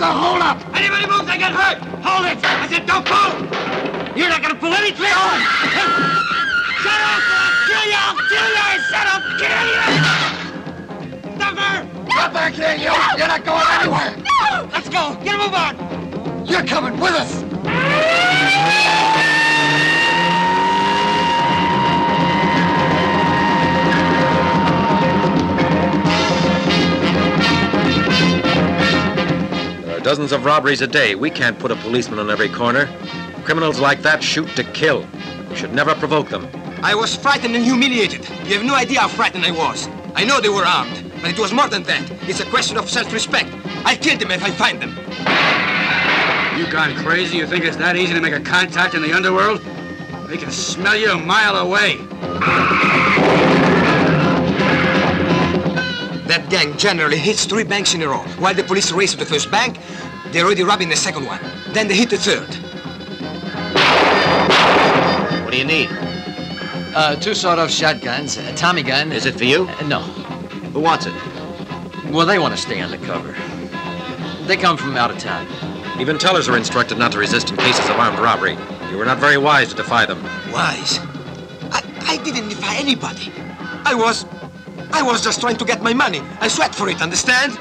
[0.00, 0.56] a holdup!
[0.74, 1.78] Anybody moves, they get hurt!
[2.02, 2.38] Hold it!
[2.42, 3.50] I said don't move!
[4.16, 5.12] You're not gonna pull any trigger!
[6.80, 7.20] Shut up!
[7.20, 8.00] I'll kill you!
[8.00, 8.64] I'll kill you!
[8.64, 9.80] I said I'll kill you!
[11.36, 11.84] Stuffer!
[12.10, 12.92] Come back here, you!
[13.18, 14.16] You're not going anywhere!
[14.72, 15.16] Let's go!
[15.22, 15.76] Get a move on!
[16.46, 17.44] You're coming with us!
[30.02, 31.14] Dozens of robberies a day.
[31.14, 32.86] We can't put a policeman on every corner.
[33.44, 35.06] Criminals like that shoot to kill.
[35.48, 36.48] We should never provoke them.
[36.82, 38.28] I was frightened and humiliated.
[38.46, 39.88] You have no idea how frightened I was.
[40.14, 42.10] I know they were armed, but it was more than that.
[42.28, 43.50] It's a question of self-respect.
[43.84, 44.96] I'll kill them if I find them.
[46.58, 47.38] You gone crazy?
[47.38, 49.60] You think it's that easy to make a contact in the underworld?
[50.28, 51.96] They can smell you a mile away.
[56.30, 58.22] That gang generally hits three banks in a row.
[58.38, 59.80] While the police race to the first bank,
[60.30, 61.40] they're already robbing the second one.
[61.70, 62.48] Then they hit the third.
[65.42, 65.88] What do you need?
[66.94, 69.10] Uh, two sawed-off shotguns, a Tommy gun.
[69.10, 69.64] Is it for you?
[69.64, 70.02] Uh, no.
[70.72, 71.14] Who wants it?
[72.12, 73.34] Well, they want to stay undercover.
[74.46, 75.48] They come from out of town.
[76.00, 78.56] Even tellers are instructed not to resist in cases of armed robbery.
[78.92, 80.22] You were not very wise to defy them.
[80.52, 81.00] Wise?
[81.72, 83.32] I, I didn't defy anybody.
[83.84, 84.26] I was...
[84.92, 86.20] I was just trying to get my money.
[86.40, 87.58] I sweat for it, understand?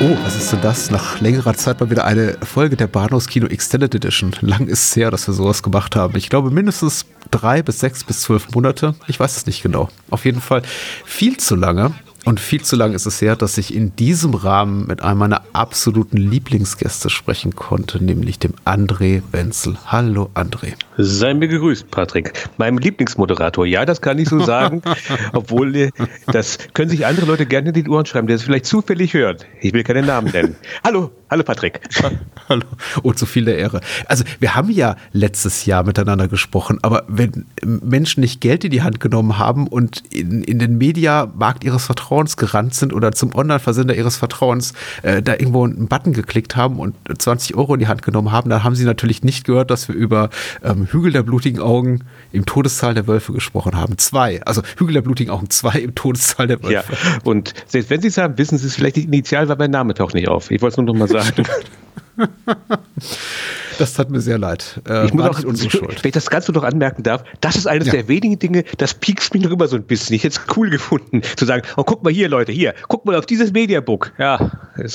[0.00, 0.90] Oh, was ist denn das?
[0.90, 4.34] Nach längerer Zeit mal wieder eine Folge der Bahnhofskino Extended Edition.
[4.40, 6.16] Lang ist es her, dass wir sowas gemacht haben.
[6.16, 8.94] Ich glaube mindestens drei bis sechs bis zwölf Monate.
[9.06, 9.88] Ich weiß es nicht genau.
[10.10, 10.62] Auf jeden Fall
[11.04, 11.92] viel zu lange.
[12.24, 15.42] Und viel zu lang ist es her, dass ich in diesem Rahmen mit einem meiner
[15.52, 19.76] absoluten Lieblingsgäste sprechen konnte, nämlich dem André Wenzel.
[19.86, 20.72] Hallo André.
[20.96, 22.32] Sei mir gegrüßt, Patrick.
[22.56, 23.66] Meinem Lieblingsmoderator.
[23.66, 24.80] Ja, das kann ich so sagen.
[25.34, 25.90] obwohl, äh,
[26.26, 29.44] das können sich andere Leute gerne in die Ohren schreiben, der es vielleicht zufällig hört.
[29.60, 30.56] Ich will keinen Namen nennen.
[30.82, 31.80] Hallo, hallo Patrick.
[32.48, 32.62] Hallo.
[33.02, 33.80] Oh, zu viel der Ehre.
[34.06, 38.82] Also, wir haben ja letztes Jahr miteinander gesprochen, aber wenn Menschen nicht Geld in die
[38.82, 43.96] Hand genommen haben und in, in den Mediamarkt ihres Vertrauens gerannt sind oder zum Online-Versender
[43.96, 48.02] ihres Vertrauens äh, da irgendwo einen Button geklickt haben und 20 Euro in die Hand
[48.02, 50.28] genommen haben, dann haben sie natürlich nicht gehört, dass wir über
[50.62, 53.96] ähm, Hügel der blutigen Augen im Todeszahl der Wölfe gesprochen haben.
[53.96, 54.42] Zwei.
[54.44, 56.96] Also Hügel der blutigen Augen zwei im Todeszahl der Ja, Wölfe.
[57.24, 60.12] und selbst wenn Sie es haben, wissen Sie es vielleicht initial, weil mein Name taucht
[60.12, 60.50] nicht auf.
[60.50, 61.70] Ich wollte es nur noch mal sagen gesagt.
[63.78, 64.80] Das tat mir sehr leid.
[64.88, 66.02] Äh, Ich muss auch, unsere Schuld.
[66.02, 67.92] wenn ich das Ganze noch anmerken darf, das ist eines Ja.
[67.94, 70.14] der wenigen Dinge, das piekst mich noch immer so ein bisschen.
[70.16, 73.16] Ich hätte es cool gefunden, zu sagen, oh, guck mal hier, Leute, hier, guck mal
[73.16, 74.12] auf dieses Mediabook.
[74.18, 74.50] Ja,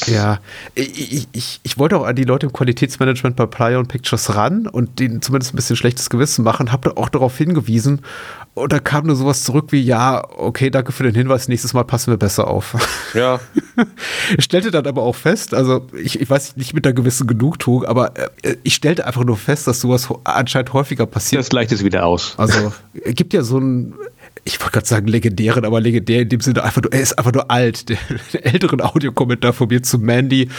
[0.08, 0.40] Ja,
[0.76, 4.68] ich, ich, ich wollte auch an die Leute im Qualitätsmanagement bei Playa und Pictures ran
[4.68, 8.02] und denen zumindest ein bisschen schlechtes Gewissen machen, habe da auch darauf hingewiesen.
[8.56, 11.84] Und da kam nur sowas zurück wie, ja, okay, danke für den Hinweis, nächstes Mal
[11.84, 12.76] passen wir besser auf.
[13.14, 13.40] ja.
[14.38, 17.86] Ich stellte dann aber auch fest, also ich, ich weiß nicht mit einer gewissen Genugtuung,
[17.86, 18.14] aber
[18.44, 21.40] äh, ich stellte einfach nur fest, dass sowas anscheinend häufiger passiert.
[21.42, 22.34] Das gleicht es wieder aus.
[22.38, 23.94] Also, es gibt ja so einen,
[24.44, 27.34] ich wollte gerade sagen legendären, aber legendär in dem Sinne einfach nur, er ist einfach
[27.34, 27.90] nur alt.
[27.90, 27.98] Der,
[28.34, 30.50] der älteren Audiokommentar von mir zu Mandy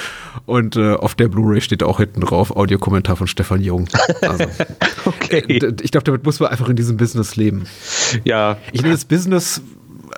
[0.46, 3.88] und äh, auf der Blu-ray steht auch hinten drauf Audiokommentar von Stefan Jung.
[4.22, 4.44] Also,
[5.04, 5.58] Okay.
[5.58, 7.64] d- ich glaube, damit muss man einfach in diesem Business leben.
[8.24, 9.62] Ja, Ich nenne das Business,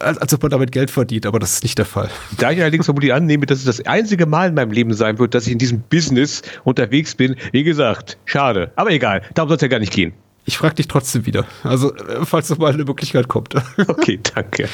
[0.02, 2.10] als, ob man damit Geld verdient, aber das ist nicht der Fall.
[2.38, 5.34] Da ich allerdings vermutlich annehme, dass es das einzige Mal in meinem Leben sein wird,
[5.34, 8.72] dass ich in diesem Business unterwegs bin, wie gesagt, schade.
[8.76, 10.12] Aber egal, darum soll es ja gar nicht gehen.
[10.44, 11.46] Ich frage dich trotzdem wieder.
[11.62, 13.54] Also, äh, falls noch mal eine Möglichkeit kommt.
[13.86, 14.68] Okay, danke.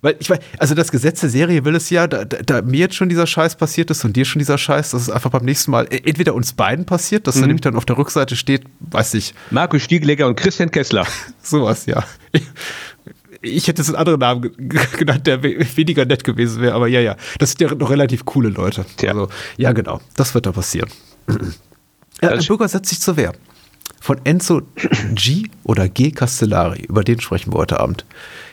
[0.00, 2.96] Weil ich weiß, also das Gesetz der Serie will es ja, da, da, mir jetzt
[2.96, 5.70] schon dieser Scheiß passiert ist und dir schon dieser Scheiß, dass es einfach beim nächsten
[5.70, 9.14] Mal e- entweder uns beiden passiert, dass da nämlich dann auf der Rückseite steht, weiß
[9.14, 11.06] ich, Markus Stiegelegger und Christian Kessler.
[11.42, 12.02] sowas, ja.
[13.42, 16.74] Ich, hätte jetzt einen anderen Namen ge- ge- genannt, der we- weniger nett gewesen wäre,
[16.74, 17.16] aber ja, ja.
[17.38, 18.84] Das sind ja noch relativ coole Leute.
[18.96, 19.10] Tja.
[19.10, 20.00] Also, ja, genau.
[20.16, 20.88] Das wird da passieren.
[22.22, 23.32] Ja, ein Das- Bürger setzt sich zur Wehr.
[24.00, 24.62] Von Enzo
[25.14, 26.82] G oder G Castellari.
[26.88, 28.04] Über den sprechen wir heute Abend.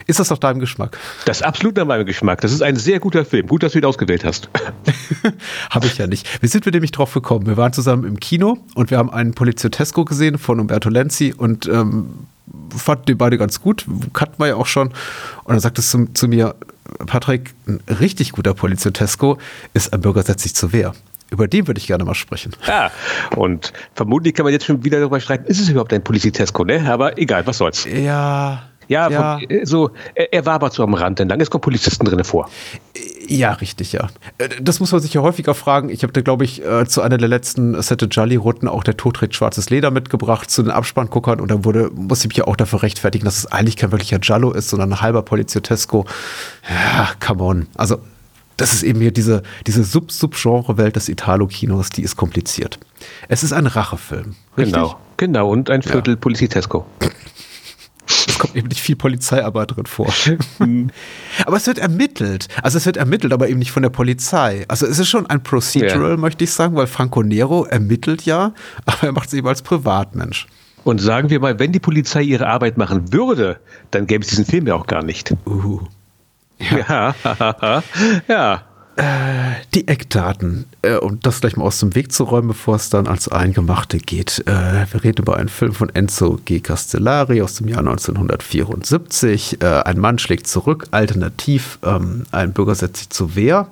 [0.05, 0.97] Ist das nach deinem Geschmack?
[1.25, 2.41] Das ist absolut nach meinem Geschmack.
[2.41, 3.47] Das ist ein sehr guter Film.
[3.47, 4.49] Gut, dass du ihn ausgewählt hast.
[5.72, 6.28] Habe ich ja nicht.
[6.41, 7.47] Wie sind wir nämlich drauf gekommen?
[7.47, 11.67] Wir waren zusammen im Kino und wir haben einen Poliziotesco gesehen von Umberto Lenzi und
[11.67, 12.09] ähm,
[12.75, 13.85] fanden den beide ganz gut.
[14.13, 14.90] Kannten wir ja auch schon.
[14.90, 16.55] Und dann sagte es zu, zu mir,
[17.05, 19.37] Patrick, ein richtig guter Poliziotesco
[19.73, 20.93] ist ein Bürger setzt sich zur Wehr.
[21.31, 22.55] Über den würde ich gerne mal sprechen.
[22.66, 22.91] Ja,
[23.35, 26.91] und vermutlich kann man jetzt schon wieder darüber streiten, ist es überhaupt ein Polizitesco, ne?
[26.91, 27.85] Aber egal, was soll's.
[27.85, 28.68] Ja.
[28.90, 29.40] Ja, ja.
[29.40, 31.40] Von, äh, so, er, er war aber so am Rand entlang.
[31.40, 32.50] Es kommen Polizisten drinne vor.
[33.28, 34.09] Ja, richtig, ja.
[34.40, 35.90] Äh, Das muss man sich ja häufiger fragen.
[35.90, 39.16] Ich habe da, glaube ich, äh, zu einer der letzten Sette Jolly-Runden auch der Tod
[39.18, 42.56] trägt schwarzes Leder mitgebracht zu den Abspannguckern und da wurde, muss ich mich ja auch
[42.56, 46.06] dafür rechtfertigen, dass es eigentlich kein wirklicher Jallo ist, sondern ein halber Poliziotesco.
[46.68, 47.68] Ja, come on.
[47.76, 48.00] Also,
[48.58, 52.80] das ist eben hier diese, diese Sub-Sub-Genre-Welt des Italo-Kinos, die ist kompliziert.
[53.28, 54.36] Es ist ein Rachefilm.
[54.58, 54.74] Richtig?
[54.74, 55.50] Genau, genau.
[55.50, 56.86] Und ein Viertel Polizitesco.
[58.28, 60.11] Es kommt eben nicht viel Polizeiarbeit drin vor.
[61.46, 62.47] aber es wird ermittelt.
[62.64, 64.66] Also es wird ermittelt, aber eben nicht von der Polizei.
[64.67, 66.17] Also es ist schon ein Procedural, Ja.
[66.17, 68.53] möchte ich sagen, weil Franco Nero ermittelt ja,
[68.85, 70.47] aber er macht es eben als Privatmensch.
[70.84, 73.59] Und sagen wir mal, wenn die Polizei ihre Arbeit machen würde,
[73.91, 75.34] dann gäbe es diesen Film ja auch gar nicht.
[75.46, 75.82] Uh.
[76.59, 77.14] Ja,
[78.28, 78.64] ja.
[79.73, 83.07] Die Eckdaten, äh, um das gleich mal aus dem Weg zu räumen, bevor es dann
[83.07, 84.43] ans Eingemachte geht.
[84.46, 86.59] Äh, wir reden über einen Film von Enzo G.
[86.59, 89.61] Castellari aus dem Jahr 1974.
[89.61, 93.67] Äh, ein Mann schlägt zurück, alternativ ähm, ein Bürger setzt sich zur Wehr.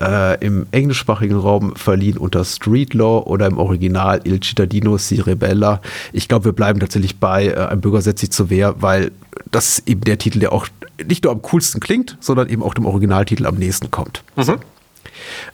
[0.00, 5.80] Äh, Im englischsprachigen Raum verliehen unter Street Law oder im Original Il Cittadino si rebella.
[6.12, 9.10] Ich glaube, wir bleiben tatsächlich bei äh, Ein Bürger setzt sich zur Wehr, weil
[9.50, 10.68] das ist eben der Titel, der auch
[11.04, 14.22] nicht nur am coolsten klingt, sondern eben auch dem Originaltitel am nächsten kommt.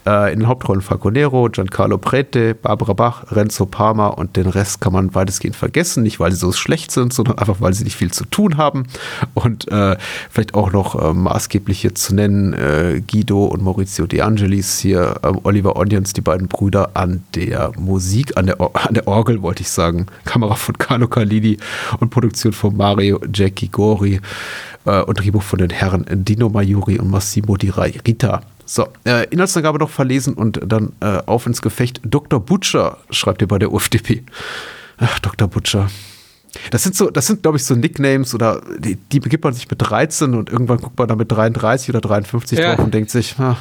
[0.06, 4.80] Äh, in den Hauptrollen Franco Nero, Giancarlo Prete, Barbara Bach, Renzo Parma und den Rest
[4.80, 6.02] kann man weitestgehend vergessen.
[6.02, 8.84] Nicht, weil sie so schlecht sind, sondern einfach, weil sie nicht viel zu tun haben.
[9.34, 9.96] Und äh,
[10.30, 15.16] vielleicht auch noch äh, maßgeblich hier zu nennen äh, Guido und Maurizio De Angelis, hier
[15.22, 19.42] ähm, Oliver Onions, die beiden Brüder an der Musik, an der, Or an der Orgel,
[19.42, 20.06] wollte ich sagen.
[20.24, 21.58] Kamera von Carlo Carlini
[22.00, 24.20] und Produktion von Mario Jackie Gori
[24.84, 28.42] äh, und Drehbuch von den Herren Dino Maiuri und Massimo Di Rita.
[28.66, 32.00] So, äh, Inhaltsangabe noch verlesen und dann äh, auf ins Gefecht.
[32.04, 32.40] Dr.
[32.40, 34.22] Butcher schreibt ihr bei der UFDP.
[34.98, 35.48] Ach, Dr.
[35.48, 35.88] Butcher.
[36.70, 39.68] Das sind so, das sind, glaube ich, so Nicknames oder die, die begibt man sich
[39.68, 42.74] mit 13 und irgendwann guckt man da mit 33 oder 53 Ja.
[42.76, 43.56] drauf und denkt sich, ah,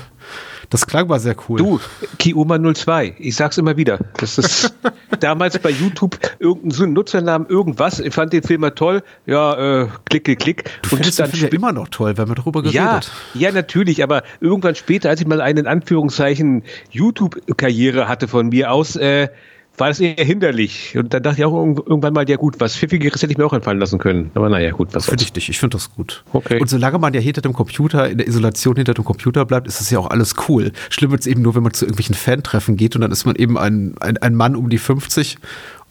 [0.70, 1.58] das klang mal sehr cool.
[1.58, 1.80] Du,
[2.20, 4.00] Kioma 02, ich sag's immer wieder.
[4.18, 4.74] Das ist
[5.20, 8.00] damals bei YouTube irgendein so Nutzernamen, irgendwas.
[8.00, 9.04] Ich fand den Film mal toll.
[9.26, 10.64] Ja, äh, klick, klick, klick.
[10.90, 13.12] du den Film ja spi- immer noch toll, haben ja darüber ja, geredet.
[13.34, 18.72] ja, natürlich, aber irgendwann später, als ich mal eine in Anführungszeichen YouTube-Karriere hatte von mir
[18.72, 19.30] aus, äh,
[19.78, 20.96] war das eher hinderlich.
[20.98, 23.46] Und dann dachte ich auch irg- irgendwann mal, ja gut, was Pfiffigeres hätte ich mir
[23.46, 24.30] auch einfallen lassen können.
[24.36, 26.24] Aber naja, gut, was Finde ich nicht, ich finde das gut.
[26.32, 26.60] Okay.
[26.60, 29.80] Und solange man ja hinter dem Computer, in der Isolation hinter dem Computer bleibt, ist
[29.80, 30.72] das ja auch alles cool.
[30.90, 33.36] Schlimm wird es eben nur, wenn man zu irgendwelchen Fan-Treffen geht und dann ist man
[33.36, 35.38] eben ein, ein, ein Mann um die 50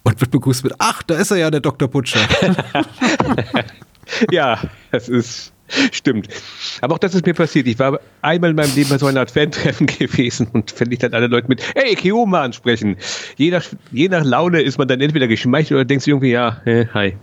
[0.04, 1.88] und wird begrüßt mit, ach, da ist er ja, der Dr.
[1.88, 2.20] Butcher.
[4.30, 4.58] Ja,
[4.90, 5.51] das ist.
[5.92, 6.28] Stimmt.
[6.80, 7.66] Aber auch das ist mir passiert.
[7.66, 10.98] Ich war einmal in meinem Leben bei so einer Art Fan-Treffen gewesen und wenn ich
[10.98, 12.96] dann alle Leute mit Hey, Keoma ansprechen.
[13.36, 16.60] Je nach, je nach Laune ist man dann entweder geschmeichelt oder denkt sich irgendwie, ja,
[16.64, 17.16] äh, hi.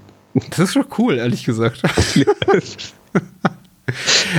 [0.51, 1.81] Das ist schon cool, ehrlich gesagt.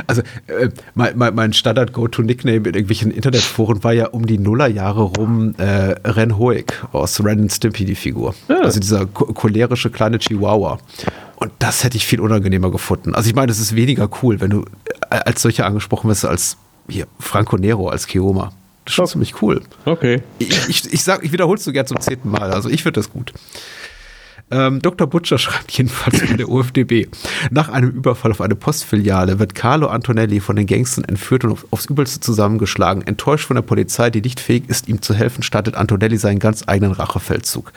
[0.06, 5.94] Also äh, mein, mein, Standard-Go-To-Nickname in irgendwelchen Internetforen war ja um die Nullerjahre rum äh,
[6.04, 8.34] Ren Hoek aus Ren and Stimpy, die Figur.
[8.48, 10.78] Also dieser cho- cholerische kleine Chihuahua.
[11.36, 13.14] Und das hätte ich viel unangenehmer gefunden.
[13.14, 14.64] Also ich meine, es ist weniger cool, wenn du
[15.10, 16.56] äh, als solcher angesprochen wirst als
[16.88, 18.52] hier Franco Nero als Keoma.
[18.84, 19.62] Das ist schon ziemlich cool.
[19.84, 20.22] Okay.
[20.38, 22.50] Ich, ich, ich sag, ich wiederhole es so gern zum zehnten Mal.
[22.50, 23.32] Also ich finde das gut.
[24.50, 25.06] Ähm, Dr.
[25.06, 27.06] Butcher schreibt jedenfalls in der UFDB.
[27.50, 31.66] Nach einem Überfall auf eine Postfiliale wird Carlo Antonelli von den Gangstern entführt und auf,
[31.70, 33.06] aufs Übelste zusammengeschlagen.
[33.06, 36.64] Enttäuscht von der Polizei, die nicht fähig ist, ihm zu helfen, startet Antonelli seinen ganz
[36.66, 37.72] eigenen Rachefeldzug.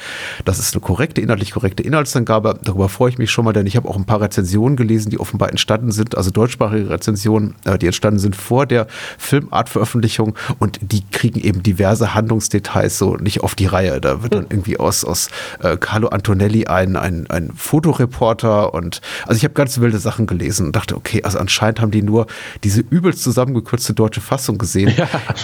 [0.45, 2.59] Das ist eine korrekte, inhaltlich korrekte Inhaltsangabe.
[2.63, 5.19] Darüber freue ich mich schon mal, denn ich habe auch ein paar Rezensionen gelesen, die
[5.19, 8.87] offenbar entstanden sind, also deutschsprachige Rezensionen, äh, die entstanden sind vor der
[9.19, 14.01] Filmartveröffentlichung und die kriegen eben diverse Handlungsdetails so nicht auf die Reihe.
[14.01, 15.29] Da wird dann irgendwie aus, aus
[15.61, 20.67] äh, Carlo Antonelli ein, ein, ein Fotoreporter und also ich habe ganz wilde Sachen gelesen
[20.67, 22.27] und dachte, okay, also anscheinend haben die nur
[22.63, 24.93] diese übelst zusammengekürzte deutsche Fassung gesehen,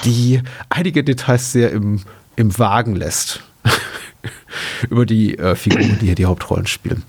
[0.06, 2.02] die einige Details sehr im,
[2.36, 3.44] im Wagen lässt.
[4.90, 7.04] Über die äh, Figuren, die hier die Hauptrollen spielen.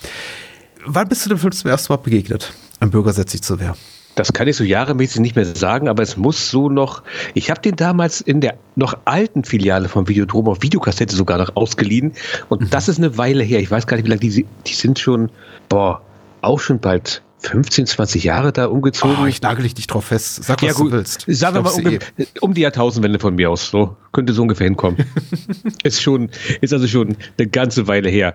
[0.84, 2.52] Wann bist du dem Film zum ersten Mal begegnet?
[2.80, 3.76] Ein Bürger setzt sich zur Wehr.
[4.14, 7.02] Das kann ich so jahremäßig nicht mehr sagen, aber es muss so noch.
[7.34, 11.56] Ich habe den damals in der noch alten Filiale vom Videodrom auf Videokassette sogar noch
[11.56, 12.12] ausgeliehen.
[12.48, 13.60] Und das ist eine Weile her.
[13.60, 15.30] Ich weiß gar nicht, wie lange die, die sind schon,
[15.68, 16.02] boah,
[16.42, 19.16] auch schon bald 15, 20 Jahre da umgezogen.
[19.22, 20.44] Oh, ich nagel dich nicht drauf fest.
[20.44, 20.92] Sag, was ja, gut.
[20.92, 21.24] du willst.
[21.26, 21.98] Sagen wir mal um, eh.
[22.40, 23.70] um die Jahrtausendwende von mir aus.
[23.70, 25.04] So könnte so ungefähr hinkommen.
[25.82, 28.34] ist schon, ist also schon eine ganze Weile her.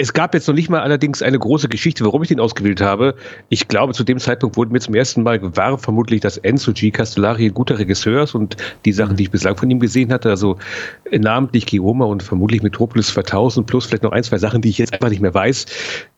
[0.00, 3.16] Es gab jetzt noch nicht mal allerdings eine große Geschichte, warum ich den ausgewählt habe.
[3.48, 6.92] Ich glaube, zu dem Zeitpunkt wurde mir zum ersten Mal gewahr, vermutlich, dass Enzo G.
[6.92, 10.30] Castellari ein guter Regisseur ist und die Sachen, die ich bislang von ihm gesehen hatte,
[10.30, 10.56] also
[11.10, 14.92] namentlich Gioma und vermutlich Metropolis 2000 plus vielleicht noch ein, zwei Sachen, die ich jetzt
[14.92, 15.66] einfach nicht mehr weiß,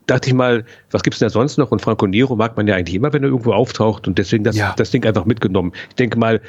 [0.06, 1.70] dachte ich mal, was gibt's denn da sonst noch?
[1.70, 4.56] Und Franco Nero mag man ja eigentlich immer, wenn er irgendwo auftaucht und deswegen das,
[4.56, 4.74] Ja.
[4.76, 5.72] das Ding einfach mitgenommen.
[5.88, 6.42] Ich denke mal,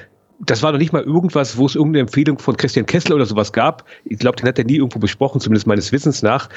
[0.45, 3.53] das war noch nicht mal irgendwas, wo es irgendeine Empfehlung von Christian Kessler oder sowas
[3.53, 3.85] gab.
[4.05, 6.49] Ich glaube, den hat er nie irgendwo besprochen, zumindest meines Wissens nach.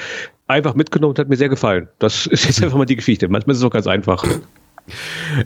[0.47, 1.87] Einfach mitgenommen und hat mir sehr gefallen.
[1.99, 3.27] Das ist jetzt einfach mal die Geschichte.
[3.27, 4.23] Manchmal ist es auch ganz einfach.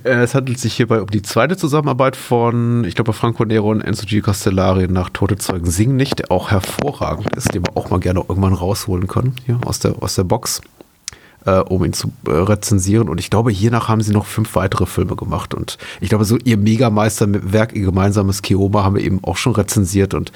[0.04, 3.82] Äh, Es handelt sich hierbei um die zweite Zusammenarbeit von, ich glaube, Franco Nero und
[3.82, 4.22] Enzo G.
[4.22, 8.24] Castellari nach Tote Zeugen singen nicht, der auch hervorragend ist, den wir auch mal gerne
[8.28, 10.62] irgendwann rausholen können, hier aus der, aus der Box,
[11.46, 13.10] äh, um ihn zu äh, rezensieren.
[13.10, 15.54] Und ich glaube, hiernach haben sie noch fünf weitere Filme gemacht.
[15.54, 20.14] Und ich glaube, so ihr Megameisterwerk, ihr gemeinsames Keoma haben wir eben auch schon rezensiert.
[20.14, 20.32] Und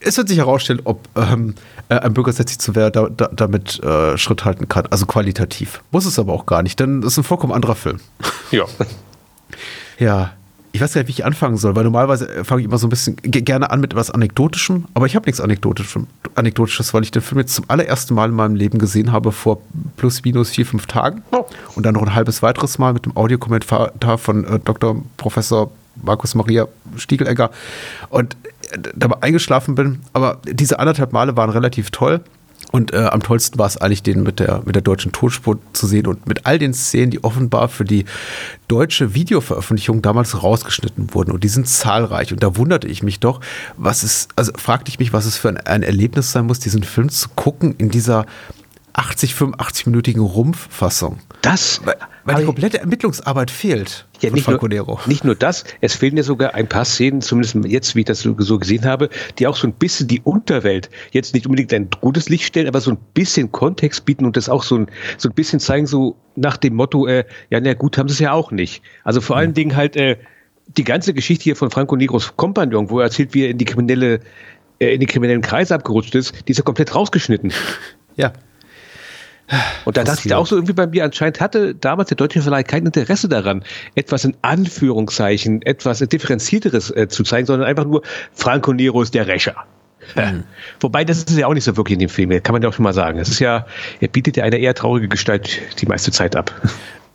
[0.00, 1.54] es wird sich herausstellen, ob ähm,
[1.88, 4.86] äh, ein bürgersätzlich zu wer da, da, damit äh, Schritt halten kann.
[4.86, 5.82] Also qualitativ.
[5.90, 8.00] Muss es aber auch gar nicht, denn es ist ein vollkommen anderer Film.
[8.50, 8.64] Ja.
[9.98, 10.32] Ja.
[10.74, 12.88] Ich weiß gar nicht, wie ich anfangen soll, weil normalerweise äh, fange ich immer so
[12.88, 16.02] ein bisschen ge- gerne an mit etwas Anekdotischem, aber ich habe nichts Anekdotisches,
[16.34, 19.62] Anekdotisches, weil ich den Film jetzt zum allerersten Mal in meinem Leben gesehen habe vor
[19.96, 21.22] plus minus vier, fünf Tagen.
[21.76, 25.00] Und dann noch ein halbes weiteres Mal mit dem Audiokommentar von äh, Dr.
[25.16, 25.70] Professor
[26.02, 26.66] Markus Maria
[26.96, 27.52] Stiegelegger
[28.10, 28.36] und
[28.72, 30.00] äh, dabei eingeschlafen bin.
[30.12, 32.20] Aber diese anderthalb Male waren relativ toll.
[32.74, 35.86] Und äh, am tollsten war es eigentlich, den mit der, mit der deutschen Tonspur zu
[35.86, 38.04] sehen und mit all den Szenen, die offenbar für die
[38.66, 41.30] deutsche Videoveröffentlichung damals rausgeschnitten wurden.
[41.30, 42.32] Und die sind zahlreich.
[42.32, 43.40] Und da wunderte ich mich doch,
[43.76, 46.82] was es, also fragte ich mich, was es für ein, ein Erlebnis sein muss, diesen
[46.82, 48.26] Film zu gucken in dieser
[48.94, 51.18] 80, 85-minütigen Rumpffassung.
[51.42, 51.80] Das,
[52.24, 55.00] Weil, die komplette Ermittlungsarbeit fehlt Ja, nicht Franco nur, Nero.
[55.06, 58.20] nicht nur das, es fehlen ja sogar ein paar Szenen, zumindest jetzt, wie ich das
[58.20, 61.88] so, so gesehen habe, die auch so ein bisschen die Unterwelt jetzt nicht unbedingt ein
[62.00, 64.86] gutes Licht stellen, aber so ein bisschen Kontext bieten und das auch so ein,
[65.18, 68.20] so ein bisschen zeigen, so nach dem Motto, äh, ja, na gut, haben sie es
[68.20, 68.82] ja auch nicht.
[69.02, 70.16] Also vor allen Dingen halt äh,
[70.76, 73.64] die ganze Geschichte hier von Franco Negros Kompagnon, wo er erzählt, wie er in die
[73.64, 74.20] kriminelle,
[74.78, 77.52] äh, in die kriminellen Kreise abgerutscht ist, die ist ja komplett rausgeschnitten.
[78.16, 78.32] Ja.
[79.84, 82.40] Und da Das dachte ich auch so irgendwie bei mir, anscheinend hatte damals der deutsche
[82.40, 83.62] Verleih kein Interesse daran,
[83.94, 89.26] etwas in Anführungszeichen, etwas differenzierteres äh, zu zeigen, sondern einfach nur Franco Nero ist der
[89.26, 89.54] Rächer.
[90.16, 90.34] Ja.
[90.80, 92.74] Wobei, das ist ja auch nicht so wirklich in dem Film, kann man ja auch
[92.74, 93.18] schon mal sagen.
[93.18, 93.66] Es ist ja,
[94.00, 96.52] er bietet ja eine eher traurige Gestalt die meiste Zeit ab.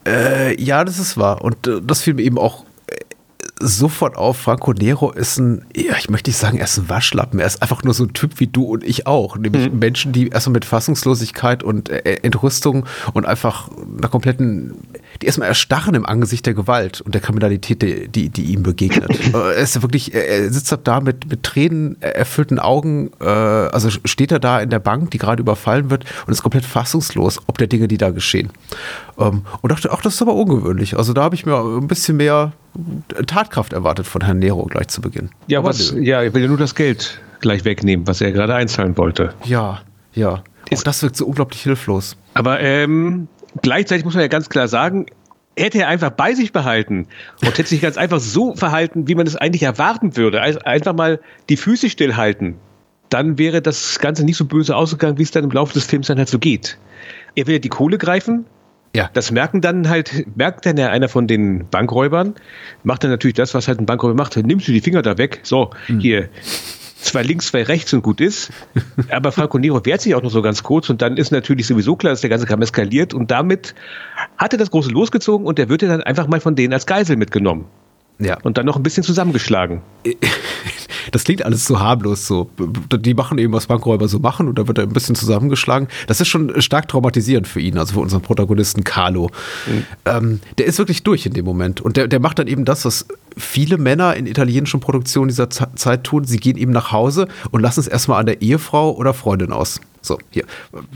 [0.08, 1.42] Äh, ja, das ist wahr.
[1.44, 2.66] Und äh, das fiel mir eben auch
[3.60, 4.38] sofort auf.
[4.38, 7.40] Franco Nero ist ein, ja, ich möchte nicht sagen, er ist ein Waschlappen.
[7.40, 9.38] Er ist einfach nur so ein Typ wie du und ich auch.
[9.38, 14.76] Nämlich Menschen, die erstmal mit Fassungslosigkeit und äh, Entrüstung und einfach einer kompletten,
[15.22, 19.10] die erstmal erstarren im Angesicht der Gewalt und der Kriminalität, die, die, die ihm begegnet.
[19.30, 23.90] Äh, er ist wirklich, er er sitzt da mit, mit Tränen erfüllten Augen, äh, also
[23.90, 27.58] steht er da in der Bank, die gerade überfallen wird und ist komplett fassungslos, ob
[27.58, 28.50] der Dinge, die da geschehen.
[29.18, 30.98] Ähm, und dachte, ach, das ist aber ungewöhnlich.
[30.98, 32.54] Also da habe ich mir ein bisschen mehr
[33.28, 35.30] Tatkraft erwartet von Herrn Nero gleich zu Beginn.
[35.48, 36.02] Ja, Aber was, nö.
[36.02, 39.34] ja, er will ja nur das Geld gleich wegnehmen, was er gerade einzahlen wollte.
[39.46, 39.82] Ja,
[40.14, 40.44] ja.
[40.74, 42.18] Auch das wirkt so unglaublich hilflos.
[42.34, 43.28] Aber ähm,
[43.62, 45.06] gleichzeitig muss man ja ganz klar sagen,
[45.58, 47.08] hätte er einfach bei sich behalten
[47.42, 50.94] und hätte sich ganz einfach so verhalten, wie man es eigentlich erwarten würde, also einfach
[50.94, 51.20] mal
[51.50, 52.56] die Füße stillhalten,
[53.10, 56.08] dann wäre das Ganze nicht so böse ausgegangen, wie es dann im Laufe des Films
[56.08, 56.78] dann halt so geht.
[57.36, 58.46] Er will ja die Kohle greifen,
[58.96, 59.10] Ja.
[59.14, 62.36] das merken dann halt, merkt dann ja einer von den Bankräubern,
[62.84, 65.42] macht dann natürlich das, was halt ein Bankräuber macht, nimmst du die Finger da weg,
[65.44, 66.30] so, hier,
[67.02, 68.52] zwei links, zwei rechts und gut ist.
[69.10, 71.96] Aber Franco Nero wehrt sich auch noch so ganz kurz und dann ist natürlich sowieso
[71.96, 73.76] klar, dass der ganze Kampf eskaliert und damit
[74.38, 76.86] hat er das Große losgezogen und der wird ja dann einfach mal von denen als
[76.86, 77.66] Geisel mitgenommen
[78.20, 78.38] Ja.
[78.44, 79.82] und dann noch ein bisschen zusammengeschlagen.
[81.12, 82.50] Das klingt alles so harmlos so.
[82.58, 85.88] Die machen eben, was Bankräuber so machen und da wird er ein bisschen zusammengeschlagen.
[86.08, 89.32] Das ist schon stark traumatisierend für ihn, also für unseren Protagonisten Carlo.
[90.06, 92.86] Ähm, der ist wirklich durch in dem Moment und der, der macht dann eben das,
[92.86, 93.08] was
[93.38, 96.26] viele Männer in italienischen Produktionen dieser Z Zeit tun.
[96.26, 99.82] Sie gehen eben nach Hause und lassen es erstmal an der Ehefrau oder Freundin aus.
[100.02, 100.46] So, hier.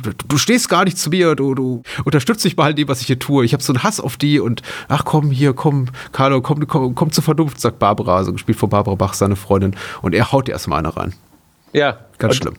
[0.02, 3.02] Du, du stehst gar nicht zu mir, du, du unterstützt mich mal in dem, was
[3.02, 3.44] ich hier tue.
[3.46, 6.96] Ich habe so einen Hass auf die und ach komm, hier, komm, Carlo, komm, komm,
[6.96, 9.76] komm zur Vernunft, sagt Barbara, also gespielt von Barbara Bach, seine Freundin.
[10.02, 11.14] Und er haut dir erstmal eine rein.
[11.74, 11.98] Ja.
[12.18, 12.54] Ganz schlimm.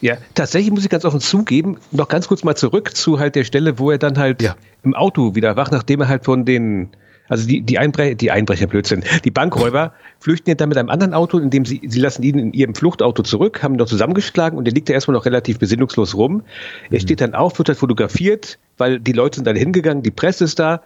[0.00, 3.42] Ja, tatsächlich muss ich ganz offen zugeben, noch ganz kurz mal zurück zu halt der
[3.42, 4.54] Stelle, wo er dann halt Ja.
[4.84, 6.90] im Auto wieder wacht, nachdem er halt von den,
[7.28, 11.14] also die, die, Einbre die Einbrecher, Blödsinn, die Bankräuber flüchten ja dann mit einem anderen
[11.14, 14.64] Auto, indem sie, sie lassen ihn in ihrem Fluchtauto zurück, haben ihn noch zusammengeschlagen und
[14.64, 16.42] der liegt da erstmal noch relativ besinnungslos rum.
[16.90, 20.44] Er steht dann auf, wird halt fotografiert, weil die Leute sind dann hingegangen, die Presse
[20.44, 20.82] ist da.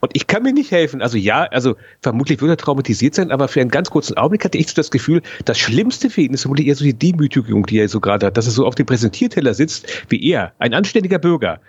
[0.00, 1.02] Und ich kann mir nicht helfen.
[1.02, 4.56] Also ja, also vermutlich wird er traumatisiert sein, aber für einen ganz kurzen Augenblick hatte
[4.56, 7.78] ich so das Gefühl, das Schlimmste für ihn ist vermutlich eher so die Demütigung, die
[7.78, 11.18] er so gerade hat, dass er so auf dem Präsentierteller sitzt, wie er, ein anständiger
[11.18, 11.60] Bürger,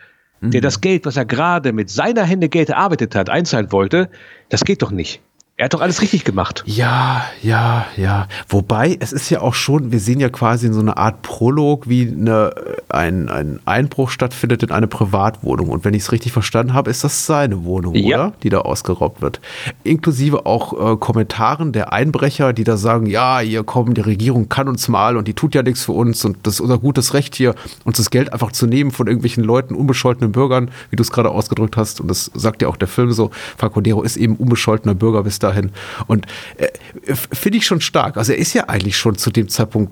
[0.42, 4.10] der das Geld, was er gerade mit seiner Hände Geld erarbeitet hat, einzahlen wollte,
[4.50, 5.22] das geht doch nicht.
[5.58, 6.64] Er hat doch alles richtig gemacht.
[6.66, 8.28] Ja, ja, ja.
[8.50, 11.88] Wobei, es ist ja auch schon, wir sehen ja quasi in so eine Art Prolog,
[11.88, 12.54] wie eine,
[12.90, 15.70] ein, ein Einbruch stattfindet in eine Privatwohnung.
[15.70, 18.18] Und wenn ich es richtig verstanden habe, ist das seine Wohnung, Ja.
[18.28, 18.34] oder?
[18.44, 19.40] Die da ausgeraubt wird.
[19.86, 24.68] Inklusive auch äh, Kommentaren der Einbrecher, die da sagen, ja, hier kommen, die Regierung kann
[24.68, 27.34] uns mal und die tut ja nichts für uns und das ist unser gutes Recht
[27.34, 31.12] hier, uns das Geld einfach zu nehmen von irgendwelchen Leuten, unbescholtenen Bürgern, wie du es
[31.12, 32.02] gerade ausgedrückt hast.
[32.02, 33.32] Und das sagt ja auch der Film so.
[33.58, 35.72] Falco Nero ist eben unbescholtener Bürger bis dahin.
[36.08, 36.26] Und
[36.58, 36.68] äh,
[37.16, 38.18] finde ich schon stark.
[38.18, 39.92] Also er ist ja eigentlich schon zu dem Zeitpunkt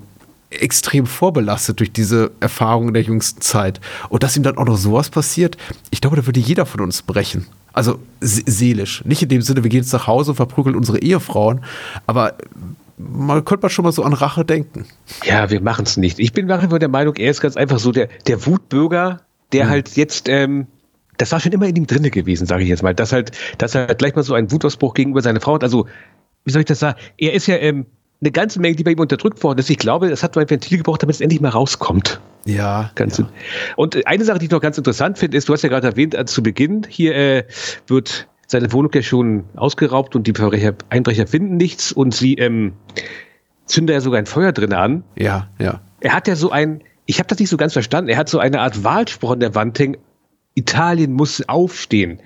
[0.50, 3.80] extrem vorbelastet durch diese Erfahrungen der jüngsten Zeit.
[4.08, 5.56] Und dass ihm dann auch noch sowas passiert,
[5.90, 7.46] ich glaube, da würde jeder von uns brechen.
[7.72, 9.04] Also se seelisch.
[9.04, 11.64] Nicht in dem Sinne, wir gehen jetzt nach Hause und verprügeln unsere Ehefrauen,
[12.06, 12.34] aber
[12.96, 14.86] man könnte mal schon mal so an Rache denken.
[15.24, 16.20] Ja, wir machen es nicht.
[16.20, 19.22] Ich bin nach wie vor der Meinung, er ist ganz einfach so der, der Wutbürger,
[19.52, 20.68] der halt jetzt, ähm,
[21.16, 23.74] das war schon immer in ihm drinne gewesen, sage ich jetzt mal, dass halt, dass
[23.74, 25.62] er halt gleich mal so einen Wutausbruch gegenüber seiner Frau hat.
[25.62, 25.86] Also,
[26.44, 26.98] wie soll ich das sagen?
[27.18, 27.86] Er ist ja ähm,
[28.20, 29.70] eine ganze Menge, die bei ihm unterdrückt worden ist.
[29.70, 32.20] Ich glaube, es hat so ein Ventil gebraucht, damit es endlich mal rauskommt.
[32.46, 33.28] Ja, Ganz ja.
[33.76, 35.88] Und äh, eine Sache, die ich noch ganz interessant finde, ist, du hast ja gerade
[35.88, 37.44] erwähnt, äh, zu Beginn, hier äh,
[37.86, 42.74] wird seine Wohnung ja schon ausgeraubt und die Verbrecher, Einbrecher finden nichts und sie ähm,
[43.66, 45.04] zünden ja sogar ein Feuer drin an.
[45.16, 45.80] ja, ja.
[46.00, 48.38] Er hat ja so ein, ich habe das nicht so ganz verstanden, er hat so
[48.38, 49.96] eine Art Wahlspruch an der Wand hängen,
[50.54, 52.20] Italien muss aufstehen.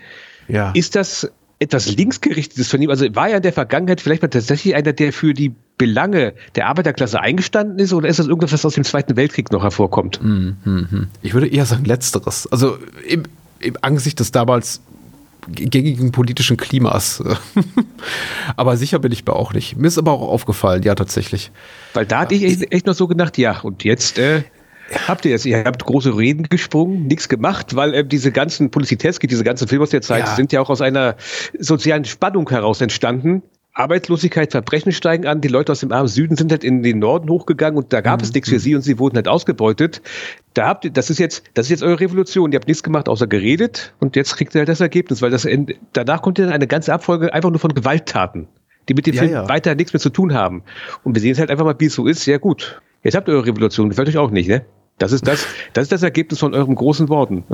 [0.48, 0.72] ja.
[0.72, 1.30] Ist das
[1.60, 2.90] etwas linksgerichtetes von ihm?
[2.90, 6.66] Also war er in der Vergangenheit vielleicht mal tatsächlich einer, der für die Belange der
[6.66, 10.20] Arbeiterklasse eingestanden ist oder ist das irgendwas, was aus dem Zweiten Weltkrieg noch hervorkommt?
[11.22, 12.50] Ich würde eher sagen Letzteres.
[12.50, 13.24] Also im,
[13.60, 14.80] im Angesicht des damals
[15.50, 17.22] gängigen politischen Klimas.
[18.56, 19.76] aber sicher bin ich mir auch nicht.
[19.76, 21.50] Mir ist aber auch aufgefallen, ja, tatsächlich.
[21.94, 24.42] Weil da hatte ich echt, echt noch so gedacht, ja, und jetzt äh,
[25.06, 29.26] habt ihr es, ihr habt große Reden gesprungen, nichts gemacht, weil äh, diese ganzen Poliziteski,
[29.26, 30.34] diese ganzen Filme aus der Zeit Ja.
[30.34, 31.16] sind ja auch aus einer
[31.58, 33.42] sozialen Spannung heraus entstanden.
[33.74, 37.30] Arbeitslosigkeit, Verbrechen steigen an, die Leute aus dem armen Süden sind halt in den Norden
[37.30, 40.02] hochgegangen und da gab es nichts für sie und sie wurden halt ausgebeutet.
[40.54, 42.50] Da habt ihr, das ist jetzt, das ist jetzt eure Revolution.
[42.50, 45.44] Ihr habt nichts gemacht, außer geredet und jetzt kriegt ihr halt das Ergebnis, weil das
[45.44, 48.48] Ende- danach kommt ja dann eine ganze Abfolge einfach nur von Gewalttaten,
[48.88, 49.48] die mit dem Ja, Film ja.
[49.48, 50.64] weiter nichts mehr zu tun haben.
[51.04, 52.26] Und wir sehen es halt einfach mal, wie es so ist.
[52.26, 54.64] Ja gut, jetzt habt ihr eure Revolution, gefällt euch auch nicht, ne?
[54.98, 57.44] Das ist das, das ist das Ergebnis von euren großen Worten.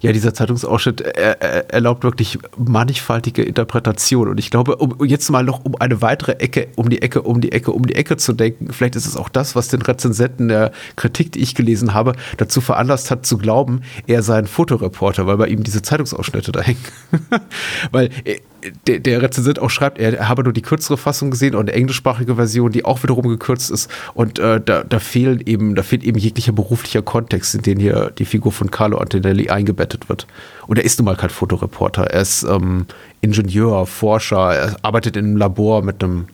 [0.00, 4.26] Ja, dieser Zeitungsausschnitt er, er, erlaubt wirklich mannigfaltige Interpretation.
[4.26, 7.40] Und ich glaube, um jetzt mal noch um eine weitere Ecke, um die Ecke, um
[7.40, 10.48] die Ecke, um die Ecke zu denken, vielleicht ist es auch das, was den Rezensenten
[10.48, 15.28] der Kritik, die ich gelesen habe, dazu veranlasst hat zu glauben, er sei ein Fotoreporter,
[15.28, 16.80] weil bei ihm diese Zeitungsausschnitte da hängen.
[17.92, 18.40] weil äh,
[18.86, 22.36] der, der Rezensent auch schreibt, er, habe nur die kürzere Fassung gesehen und eine englischsprachige
[22.36, 23.90] Version, die auch wiederum gekürzt ist.
[24.14, 28.10] Und äh, da, da fehlen eben, da fehlt eben jeglicher beruflicher Kontext, in den hier
[28.16, 30.26] die Figur von Carlo Antonelli eingebettet wird.
[30.66, 32.04] Und er ist nun mal kein Fotoreporter.
[32.04, 32.86] Er ist ähm,
[33.20, 36.26] Ingenieur, Forscher, er arbeitet in einem Labor mit einem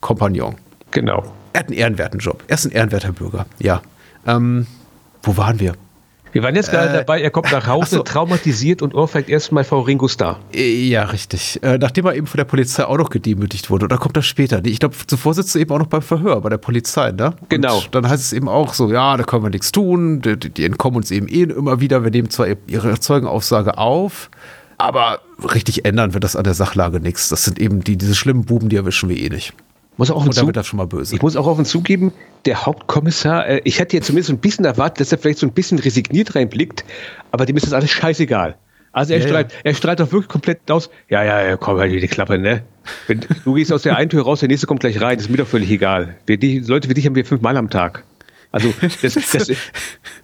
[0.00, 0.56] Kompagnon.
[0.90, 1.24] Genau.
[1.52, 2.42] Er hat einen ehrenwerten Job.
[2.48, 3.46] Er ist ein ehrenwerter Bürger.
[3.58, 3.82] Ja.
[4.26, 4.66] Ähm,
[5.22, 5.74] wo waren wir?
[6.32, 8.02] Wir waren jetzt gerade Äh, dabei, er kommt nach Hause, so.
[8.02, 10.38] traumatisiert und ohrfeigt erstmal Frau Ringo Starr.
[10.54, 11.62] Äh, Ja, richtig.
[11.62, 13.84] Äh, nachdem er eben von der Polizei auch noch gedemütigt wurde.
[13.84, 14.64] Oder kommt das später?
[14.64, 17.34] Ich glaube, zuvor sitzt du eben auch noch beim Verhör bei der Polizei, ne?
[17.50, 17.76] Genau.
[17.78, 20.22] Und dann heißt es eben auch so, ja, da können wir nichts tun.
[20.22, 22.02] Die, die- die entkommen uns eben eh immer wieder.
[22.02, 24.30] Wir nehmen zwar ihre Zeugenaussage auf,
[24.78, 25.20] aber
[25.54, 27.28] richtig ändern wird das an der Sachlage nichts.
[27.28, 29.52] Das sind eben die, diese schlimmen Buben, die erwischen wir eh nicht.
[29.96, 31.14] Muss auch Und da hinzu- wird das schon mal böse.
[31.14, 32.12] Ich muss auch offen zugeben,
[32.46, 35.46] der Hauptkommissar, äh, ich hätte jetzt zumindest so ein bisschen erwartet, dass er vielleicht so
[35.46, 36.84] ein bisschen resigniert reinblickt,
[37.30, 38.56] aber dem ist das alles scheißegal.
[38.94, 40.90] Also er, Ja, strahlt, er strahlt doch wirklich komplett aus.
[41.08, 42.62] Ja, ja, ja, komm halt die Klappe, ne?
[43.06, 45.38] Wenn, du gehst aus der einen Tür raus, der nächste kommt gleich rein, ist mir
[45.38, 46.16] doch völlig egal.
[46.26, 48.04] Wir, die, Leute wie dich haben wir fünfmal am Tag.
[48.52, 49.48] Also das, das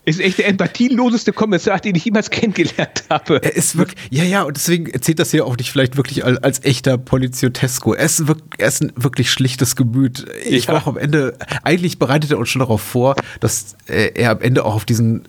[0.05, 3.41] ist echt der empathieloseste Kommissar, den ich jemals kennengelernt habe.
[3.43, 6.39] Er ist wirklich, ja, ja, und deswegen erzählt das ja auch nicht vielleicht wirklich als,
[6.43, 7.95] als echter Poliziotesco.
[7.95, 10.27] Er ist, wirk- er ist ein wirklich schlichtes Gemüt.
[10.45, 10.75] Ich Ja.
[10.75, 14.41] war auch am Ende, eigentlich bereitet er uns schon darauf vor, dass äh, er am
[14.41, 15.23] Ende auch auf diesen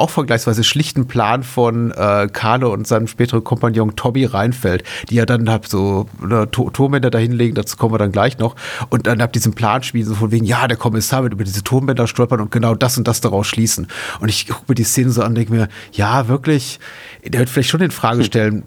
[0.00, 5.26] auch vergleichsweise schlichten Plan von äh, Carlo und seinem späteren Kompagnon Tobi reinfällt, die ja
[5.26, 8.56] dann hab so ne, Turmbänder dahinlegen, dazu kommen wir dann gleich noch,
[8.88, 11.62] und dann hab diesen Plan spielen, so von wegen, ja, der Kommissar wird über diese
[11.62, 13.86] Turmbänder stolpern und genau das und das daraus schließen.
[14.20, 16.80] Und ich gucke mir die Szene so an und denke mir, ja, wirklich,
[17.24, 18.64] der wird vielleicht schon in Frage stellen,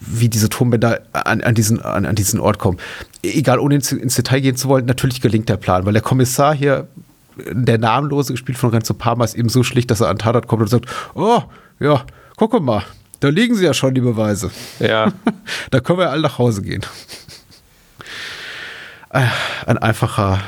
[0.00, 2.78] wie diese Turmbänder an, an, diesen, an, an diesen Ort kommen.
[3.22, 6.54] Egal, ohne ins, ins Detail gehen zu wollen, natürlich gelingt der Plan, weil der Kommissar
[6.54, 6.88] hier
[7.36, 10.62] der Namenlose, gespielt von Renzo Parma, ist eben so schlicht, dass er an Tatort kommt
[10.62, 11.42] und sagt, oh,
[11.80, 12.04] ja,
[12.36, 12.82] guck mal,
[13.20, 14.50] da liegen sie ja schon, die Beweise.
[14.78, 15.12] Ja.
[15.70, 16.82] da können wir ja alle nach Hause gehen.
[19.10, 19.26] Äh,
[19.66, 20.40] Ein einfacher,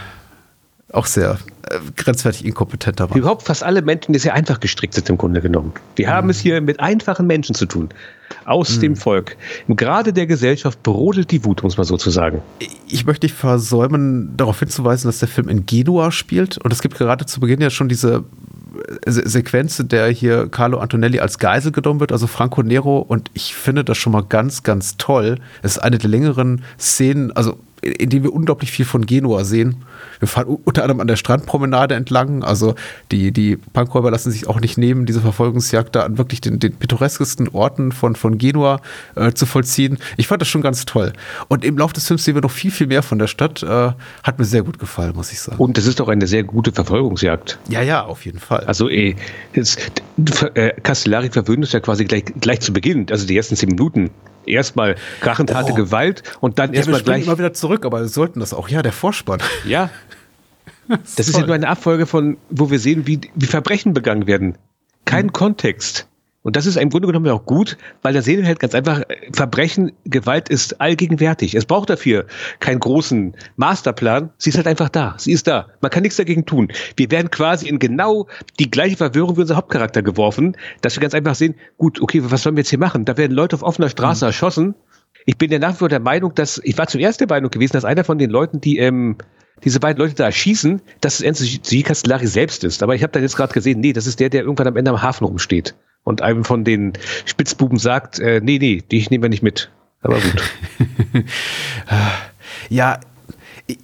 [0.92, 3.16] auch sehr äh, grenzwertig inkompetenter war.
[3.16, 5.72] Überhaupt fast alle Menschen, die sehr einfach gestrickt sind im Grunde genommen.
[5.96, 7.88] Wir haben es hier mit einfachen Menschen zu tun.
[8.44, 9.36] Aus dem Volk.
[9.68, 12.42] Im Grade der Gesellschaft brodelt die Wut, muss man so zu sagen.
[12.88, 16.58] Ich möchte nicht versäumen, darauf hinzuweisen, dass der Film in Genua spielt.
[16.58, 18.24] Und es gibt gerade zu Beginn ja schon diese
[19.06, 22.98] Se Sequenz, in der hier Carlo Antonelli als Geisel genommen wird, also Franco Nero.
[22.98, 25.38] Und ich finde das schon mal ganz, ganz toll.
[25.62, 29.84] Es ist eine der längeren Szenen, also in denen wir unglaublich viel von Genua sehen.
[30.18, 32.42] Wir fahren unter anderem an der Strandpromenade entlang.
[32.42, 32.74] Also
[33.12, 36.74] die, die Punkräuber lassen sich auch nicht nehmen, diese Verfolgungsjagd da an wirklich den, den
[36.74, 38.80] pittoreskesten Orten von, von Genua
[39.14, 39.98] äh, zu vollziehen.
[40.16, 41.12] Ich fand das schon ganz toll.
[41.48, 43.62] Und im Laufe des Films sehen wir noch viel, viel mehr von der Stadt.
[43.62, 45.58] Äh, hat mir sehr gut gefallen, muss ich sagen.
[45.58, 47.58] Und es ist auch eine sehr gute Verfolgungsjagd.
[47.68, 48.60] Ja, ja, auf jeden Fall.
[48.60, 49.76] Also es,
[50.54, 54.10] äh, Castellari verwöhnt uns ja quasi gleich, gleich zu Beginn, also die ersten zehn Minuten.
[54.46, 55.74] Erstmal krachend harte Oh.
[55.74, 57.24] Gewalt und dann ja, erstmal gleich.
[57.26, 58.68] immer wieder zurück, aber wir sollten das auch.
[58.68, 59.40] Ja, der Vorspann.
[59.66, 59.90] Ja.
[60.88, 64.56] Das ist ja nur eine Abfolge von, wo wir sehen, wie, wie Verbrechen begangen werden.
[65.04, 66.06] Kein Kontext.
[66.46, 69.00] Und das ist im Grunde genommen auch gut, weil da sehen wir halt ganz einfach,
[69.00, 71.56] äh, Verbrechen, Gewalt ist allgegenwärtig.
[71.56, 72.26] Es braucht dafür
[72.60, 74.30] keinen großen Masterplan.
[74.38, 75.16] Sie ist halt einfach da.
[75.18, 75.66] Sie ist da.
[75.80, 76.68] Man kann nichts dagegen tun.
[76.96, 78.28] Wir werden quasi in genau
[78.60, 82.44] die gleiche Verwirrung wie unser Hauptcharakter geworfen, dass wir ganz einfach sehen, gut, okay, was
[82.44, 83.04] sollen wir jetzt hier machen?
[83.04, 84.76] Da werden Leute auf offener Straße erschossen.
[85.24, 87.72] Ich bin ja nach wie vor der Meinung, dass, ich war zuerst der Meinung gewesen,
[87.72, 89.16] dass einer von den Leuten, die ähm,
[89.64, 92.84] diese beiden Leute da erschießen, dass es endlich Castellari selbst ist.
[92.84, 94.92] Aber ich habe dann jetzt gerade gesehen, nee, das ist der, der irgendwann am Ende
[94.92, 95.74] am Hafen rumsteht.
[96.06, 96.92] Und einem von den
[97.24, 99.70] Spitzbuben sagt, äh, nee, nee, dich nehmen wir nicht mit.
[100.02, 100.42] Aber gut.
[102.68, 102.98] Ja,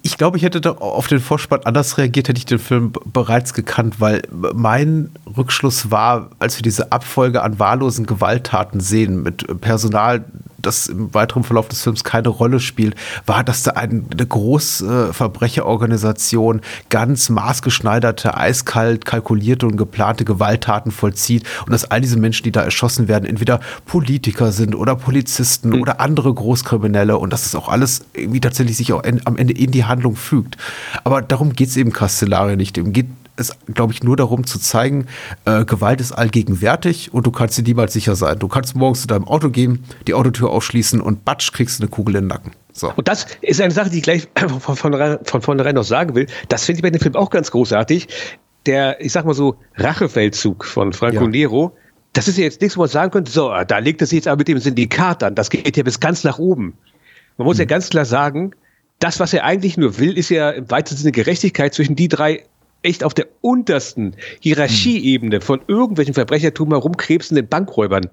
[0.01, 3.53] ich glaube, ich hätte da auf den Vorspann anders reagiert, hätte ich den Film bereits
[3.53, 10.23] gekannt, weil mein Rückschluss war, als wir diese Abfolge an wahllosen Gewalttaten sehen, mit Personal,
[10.63, 12.95] das im weiteren Verlauf des Films keine Rolle spielt,
[13.25, 21.45] war, dass da ein, eine große Verbrecherorganisation ganz maßgeschneiderte, eiskalt kalkulierte und geplante Gewalttaten vollzieht
[21.65, 25.99] und dass all diese Menschen, die da erschossen werden, entweder Politiker sind oder Polizisten oder
[25.99, 29.71] andere Großkriminelle und dass es auch alles irgendwie tatsächlich sich auch en- am Ende in
[29.71, 30.57] die Handlung fügt.
[31.03, 32.77] Aber darum geht es eben Castellari nicht.
[32.77, 35.07] Ihm geht es, glaube ich, nur darum zu zeigen,
[35.45, 38.39] äh, Gewalt ist allgegenwärtig und du kannst dir niemals sicher sein.
[38.39, 41.89] Du kannst morgens zu deinem Auto gehen, die Autotür aufschließen und batsch, kriegst du eine
[41.89, 42.51] Kugel in den Nacken.
[42.71, 42.91] So.
[42.95, 44.27] Und das ist eine Sache, die ich gleich
[44.59, 46.27] von, von, von vornherein noch sagen will.
[46.49, 48.07] Das finde ich bei dem Film auch ganz großartig.
[48.65, 51.27] Der, ich sag mal so, Rachefeldzug von Franco Ja.
[51.27, 51.75] Nero,
[52.13, 54.27] das ist ja jetzt nichts, wo man sagen könnte, so, da legt es sich jetzt
[54.27, 55.35] aber mit dem Syndikat an.
[55.35, 56.77] Das geht ja bis ganz nach oben.
[57.37, 58.53] Man muss ja ganz klar sagen,
[58.99, 62.45] das, was er eigentlich nur will, ist ja im weitesten Sinne Gerechtigkeit zwischen die drei
[62.83, 68.09] echt auf der untersten Hierarchieebene von irgendwelchen Verbrechertum herumkrebsenden Bankräubern.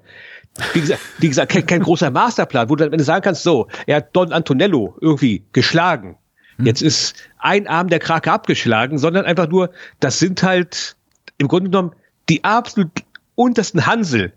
[0.73, 3.43] Wie gesagt, wie gesagt kein, kein großer Masterplan, wo du dann am Ende sagen kannst,
[3.43, 6.17] so, er hat Don Antonello irgendwie geschlagen.
[6.63, 10.97] Jetzt ist ein Arm der Krake abgeschlagen, sondern einfach nur, das sind halt
[11.39, 11.93] im Grunde genommen
[12.29, 12.91] die absolut
[13.35, 14.33] untersten Hansel.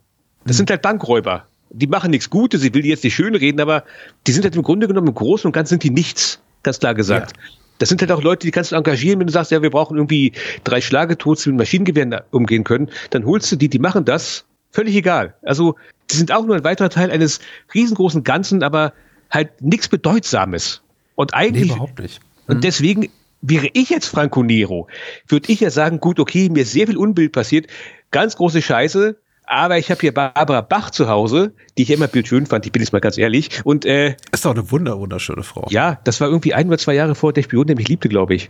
[0.46, 1.46] Das sind halt Bankräuber.
[1.69, 3.84] Die machen nichts Gutes, ich will die jetzt nicht schön reden, aber
[4.28, 6.93] die sind halt im Grunde genommen im Großen und Ganzen sind die nichts, ganz klar
[6.93, 7.34] gesagt.
[7.80, 9.98] Das sind halt auch Leute, die kannst du engagieren, wenn du sagst, ja, wir brauchen
[9.98, 10.34] irgendwie
[10.64, 14.96] drei Schlagetots, die mit Maschinengewehren umgehen können, dann holst du die, die machen das, völlig
[14.96, 15.36] egal.
[15.44, 15.76] Also,
[16.12, 17.40] die sind auch nur ein weiterer Teil eines
[17.74, 18.94] riesengroßen Ganzen, aber
[19.30, 20.82] halt nichts Bedeutsames.
[21.16, 22.20] Und Nee, eigentlich, überhaupt nicht.
[22.48, 23.10] und deswegen
[23.42, 24.88] wäre ich jetzt Franco Nero,
[25.28, 27.68] würde ich ja sagen, gut, okay, mir ist sehr viel Unbild passiert,
[28.12, 32.08] ganz große Scheiße, aber ich habe hier Barbara Bach zu Hause, die ich ja immer
[32.08, 33.62] bildschön fand, ich bin jetzt mal ganz ehrlich.
[33.63, 35.67] Und äh, Ist doch eine wunder, wunderschöne Frau.
[35.69, 38.36] ja, das war irgendwie ein oder zwei Jahre vor der Spion, der mich liebte, glaube
[38.36, 38.49] ich.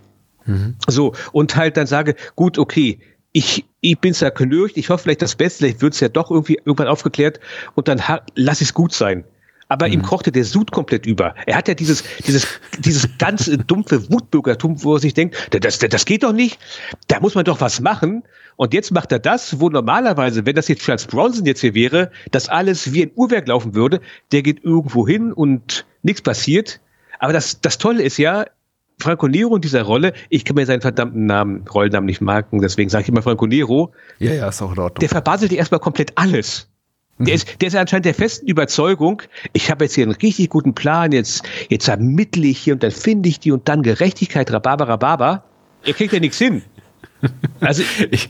[0.88, 3.00] So, und halt dann sage, gut, okay,
[3.32, 6.60] ich, ich bin zerknircht, ich hoffe vielleicht das Beste, vielleicht wird es ja doch irgendwie
[6.66, 7.40] irgendwann aufgeklärt
[7.76, 8.02] und dann
[8.36, 9.24] lass es gut sein.
[9.74, 11.34] Aber ihm kochte der Sud komplett über.
[11.48, 15.90] Er hat ja dieses, dieses, dieses ganze dumpfe Wutbürgertum, wo er sich denkt, das, das,
[15.90, 16.60] das geht doch nicht,
[17.08, 18.22] da muss man doch was machen.
[18.56, 22.12] Und jetzt macht er das, wo normalerweise, wenn das jetzt Charles Bronson jetzt hier wäre,
[22.30, 24.00] dass alles wie ein Uhrwerk laufen würde,
[24.32, 26.80] der geht irgendwo hin und nichts passiert.
[27.18, 28.46] Aber das, das Tolle ist ja,
[29.00, 32.92] Franco Nero in dieser Rolle, ich kann mir seinen verdammten Namen, Rollennamen nicht merken, deswegen
[32.92, 35.00] sage ich immer Franco Nero, ja, ja, ist auch in Ordnung.
[35.00, 36.70] der verbaselt erstmal komplett alles.
[37.20, 39.22] Der ist, der ist anscheinend der festen Überzeugung,
[39.54, 42.92] ich habe jetzt hier einen richtig guten Plan, jetzt, jetzt ermittle ich hier und dann
[42.92, 45.44] finde ich die und dann Gerechtigkeit, Rhabarber, Rhabarber.
[45.84, 46.64] Er kriegt ja nichts hin.
[47.62, 48.28] Also, Ich,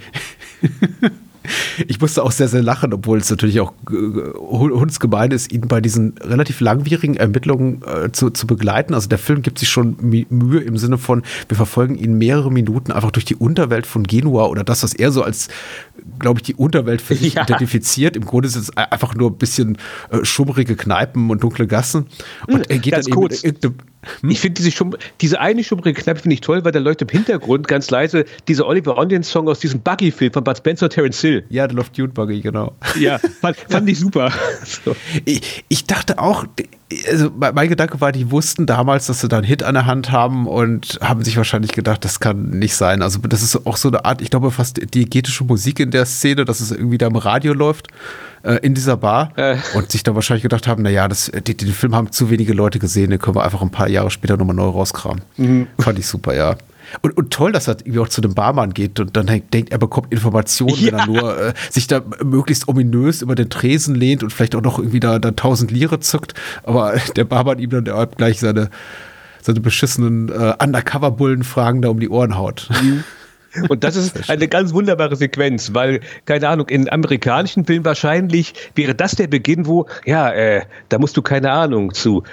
[1.87, 3.93] Ich musste auch sehr, sehr lachen, obwohl es natürlich auch äh,
[4.39, 8.93] hundsgemein ist, ihn bei diesen relativ langwierigen Ermittlungen äh, zu, zu begleiten.
[8.93, 12.91] Also der Film gibt sich schon Mühe im Sinne von, wir verfolgen ihn mehrere Minuten
[12.91, 15.49] einfach durch die Unterwelt von Genua oder das, was er so als,
[16.19, 17.43] glaube ich, die Unterwelt für sich ja.
[17.43, 18.15] identifiziert.
[18.15, 19.77] Im Grunde sind es einfach nur ein bisschen
[20.11, 22.07] äh, schummrige Kneipen und dunkle Gassen.
[22.47, 23.43] Und hm, er geht Ganz dann kurz.
[23.43, 23.75] eben
[24.21, 24.29] hm?
[24.29, 27.09] Ich finde diese, Schum diese eine schummrige Kneipe finde ich toll, weil da läuft im
[27.09, 31.21] Hintergrund ganz leise dieser Oliver Onion Song aus diesem Buggy-Film von Bud Spencer und Terence
[31.21, 31.45] Hill.
[31.49, 32.73] Ja, der läuft Dune Buggy, genau.
[32.99, 34.31] Ja, fand, fand ich super.
[34.85, 34.95] So.
[35.25, 36.45] Ich, ich, dachte auch,
[37.09, 40.11] also mein Gedanke war, die wussten damals, dass sie da einen Hit an der Hand
[40.11, 43.01] haben und haben sich wahrscheinlich gedacht, das kann nicht sein.
[43.01, 46.45] Also das ist auch so eine Art, ich glaube fast diegetische Musik in der Szene,
[46.45, 47.87] dass es irgendwie da im Radio läuft
[48.43, 49.57] äh, in dieser Bar äh.
[49.73, 52.79] und sich dann wahrscheinlich gedacht haben, naja, das, die, den Film haben zu wenige Leute
[52.79, 55.21] gesehen, den können wir einfach ein paar Jahre später nochmal neu rauskramen.
[55.37, 55.67] Mhm.
[55.79, 56.55] Fand ich super, ja.
[57.01, 59.77] Und, und toll, dass er irgendwie auch zu dem Barmann geht und dann denkt, er
[59.77, 60.91] bekommt Informationen, ja.
[60.91, 64.61] wenn er nur äh, sich da möglichst ominös über den Tresen lehnt und vielleicht auch
[64.61, 66.33] noch irgendwie da, da 1000 Lire zückt.
[66.63, 68.69] Aber der Barmann ihm dann gleich seine,
[69.41, 72.69] seine beschissenen äh, Undercover-Bullen-Fragen da um die Ohren haut.
[72.81, 73.03] Mhm.
[73.69, 78.95] Und das ist eine ganz wunderbare Sequenz, weil, keine Ahnung, in amerikanischen Filmen wahrscheinlich wäre
[78.95, 82.23] das der Beginn, wo, ja, äh, da musst du keine Ahnung zu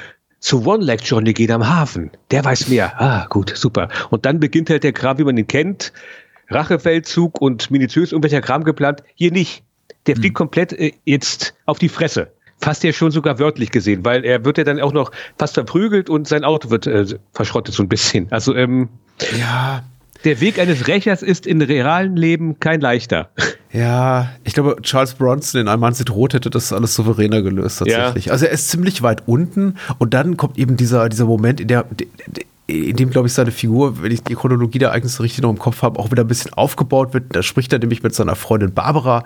[0.40, 2.10] zu One Leg Johnny gehen am Hafen.
[2.30, 3.00] Der weiß mehr.
[3.00, 3.88] Ah, gut, super.
[4.10, 5.92] Und dann beginnt halt der Kram, wie man ihn kennt.
[6.48, 9.02] Rachefeldzug und minutiös irgendwelcher Kram geplant.
[9.14, 9.62] Hier nicht.
[10.06, 10.46] Der fliegt hm.
[10.46, 12.32] komplett äh, jetzt auf die Fresse.
[12.58, 16.10] Fast ja schon sogar wörtlich gesehen, weil er wird ja dann auch noch fast verprügelt
[16.10, 18.30] und sein Auto wird äh, verschrottet so ein bisschen.
[18.30, 18.88] Also, ähm,
[19.38, 19.82] ja,
[20.24, 23.30] der Weg eines Rächers ist in realen Leben kein leichter.
[23.72, 27.78] Ja, ich glaube, Charles Bronson in Ein Mann sieht rot hätte das alles souveräner gelöst
[27.78, 28.26] tatsächlich.
[28.26, 28.32] Ja.
[28.32, 31.86] Also er ist ziemlich weit unten und dann kommt eben dieser, dieser Moment, in der
[32.66, 35.58] in dem, glaube ich, seine Figur, wenn ich die Chronologie der Ereignisse richtig noch im
[35.58, 37.24] Kopf habe, auch wieder ein bisschen aufgebaut wird.
[37.34, 39.24] Da spricht er nämlich mit seiner Freundin Barbara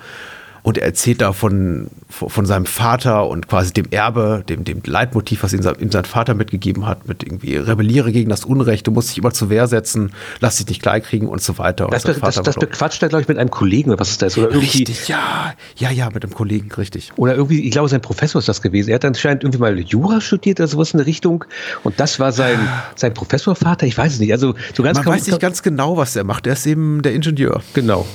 [0.65, 5.43] und er erzählt da von, von seinem Vater und quasi dem Erbe, dem, dem Leitmotiv,
[5.43, 8.91] was ihm sein, ihm sein Vater mitgegeben hat, mit irgendwie rebelliere gegen das Unrecht, du
[8.91, 11.89] musst dich immer zur Wehr setzen, lass dich nicht kleinkriegen und so weiter.
[11.91, 14.39] Das, das, das, das bequatscht er, glaube ich, mit einem Kollegen oder was ist das?
[14.39, 17.13] Oder irgendwie, richtig, ja, ja, ja, mit einem Kollegen, richtig.
[17.17, 18.89] Oder irgendwie, ich glaube, sein Professor ist das gewesen.
[18.89, 21.45] Er hat anscheinend irgendwie mal Jura studiert oder sowas in der Richtung
[21.83, 22.59] und das war sein,
[22.97, 24.33] sein Professorvater, ich weiß es nicht.
[24.33, 26.47] Also so ganz Man weiß nicht ganz genau, was er macht.
[26.47, 27.63] Er ist eben der Ingenieur.
[27.75, 28.07] Genau.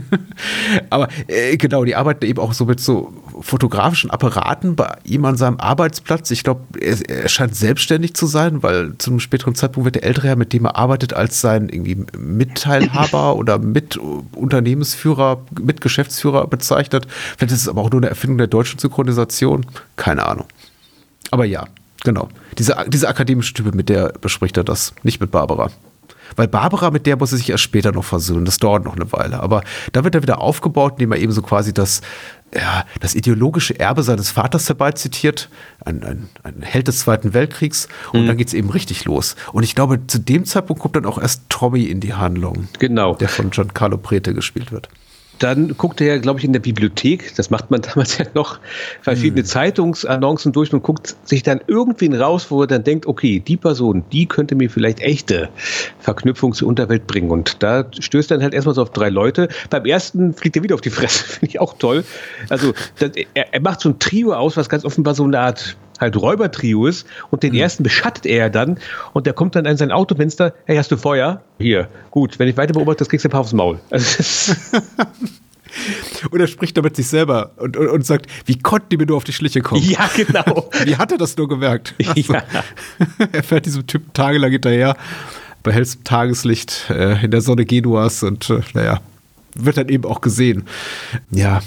[0.90, 5.36] Aber äh, genau, die arbeiten eben auch so mit so fotografischen Apparaten bei ihm an
[5.36, 6.30] seinem Arbeitsplatz.
[6.30, 10.04] Ich glaube, er, er, scheint selbstständig zu sein, weil zu einem späteren Zeitpunkt wird der
[10.04, 17.06] ältere Herr, mit dem er arbeitet, als sein irgendwie Mitteilhaber oder Mitunternehmensführer, Mitgeschäftsführer bezeichnet.
[17.36, 19.66] Vielleicht ist es aber auch nur eine Erfindung der deutschen Synchronisation.
[19.96, 20.46] Keine Ahnung.
[21.30, 21.66] Aber ja,
[22.04, 22.28] genau.
[22.58, 25.70] Diese, diese akademische Type, mit der bespricht er das, nicht mit Barbara.
[26.34, 28.44] Weil Barbara, mit der muss er sich erst später noch versöhnen.
[28.44, 29.40] Das dauert noch eine Weile.
[29.40, 29.62] Aber
[29.92, 32.00] da wird er wieder aufgebaut, indem er eben so quasi das,
[32.54, 35.48] ja, das ideologische Erbe seines Vaters dabei zitiert.
[35.84, 37.88] Ein, ein, ein Held des Zweiten Weltkriegs.
[38.12, 38.26] Und mhm.
[38.26, 39.36] dann geht es eben richtig los.
[39.52, 42.68] Und ich glaube, zu dem Zeitpunkt kommt dann auch erst Tommy in die Handlung.
[42.78, 43.14] Genau.
[43.14, 44.88] Der von Giancarlo Prete gespielt wird
[45.38, 48.58] dann guckt er, glaube ich, in der Bibliothek, das macht man damals ja noch,
[49.02, 49.46] verschiedene hm.
[49.46, 54.04] Zeitungsannoncen durch und guckt sich dann irgendwen raus, wo er dann denkt, okay, die Person,
[54.12, 55.48] die könnte mir vielleicht echte
[56.00, 57.30] Verknüpfung zur Unterwelt bringen.
[57.30, 59.48] Und da stößt er dann halt erstmal so auf drei Leute.
[59.70, 62.04] Beim ersten fliegt er wieder auf die Fresse, finde ich auch toll.
[62.48, 65.76] Also das, er, er macht so ein Trio aus, was ganz offenbar so eine Art
[66.00, 67.58] halt Räubertrio ist und den mhm.
[67.58, 68.78] ersten beschattet er dann
[69.12, 71.42] und der kommt dann an sein Autofenster, hey, hast du Feuer?
[71.58, 73.78] Hier, gut, wenn ich weiter beobachte, das kriegst du ein paar aufs Maul.
[73.90, 74.54] Also,
[76.30, 79.16] und er spricht damit sich selber und, und, und, sagt, wie konnten die mir nur
[79.16, 79.82] auf die Schliche kommen?
[79.82, 80.70] Ja, genau.
[80.84, 81.94] wie hat er das nur gemerkt?
[82.06, 82.42] Also, ja.
[83.32, 84.96] er fährt diesem Typen tagelang hinterher,
[85.62, 89.00] bei hellstem Tageslicht äh, in der Sonne Genuas und äh, naja,
[89.54, 90.64] wird dann eben auch gesehen.
[91.30, 91.60] Ja,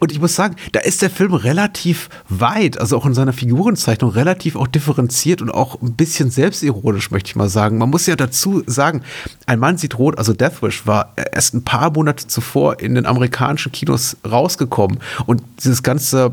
[0.00, 4.10] und ich muss sagen, da ist der Film relativ weit, also auch in seiner Figurenzeichnung
[4.10, 7.78] relativ auch differenziert und auch ein bisschen selbstironisch, möchte ich mal sagen.
[7.78, 9.02] Man muss ja dazu sagen,
[9.46, 13.72] ein Mann sieht rot, also Deathwish war erst ein paar Monate zuvor in den amerikanischen
[13.72, 16.32] Kinos rausgekommen und dieses ganze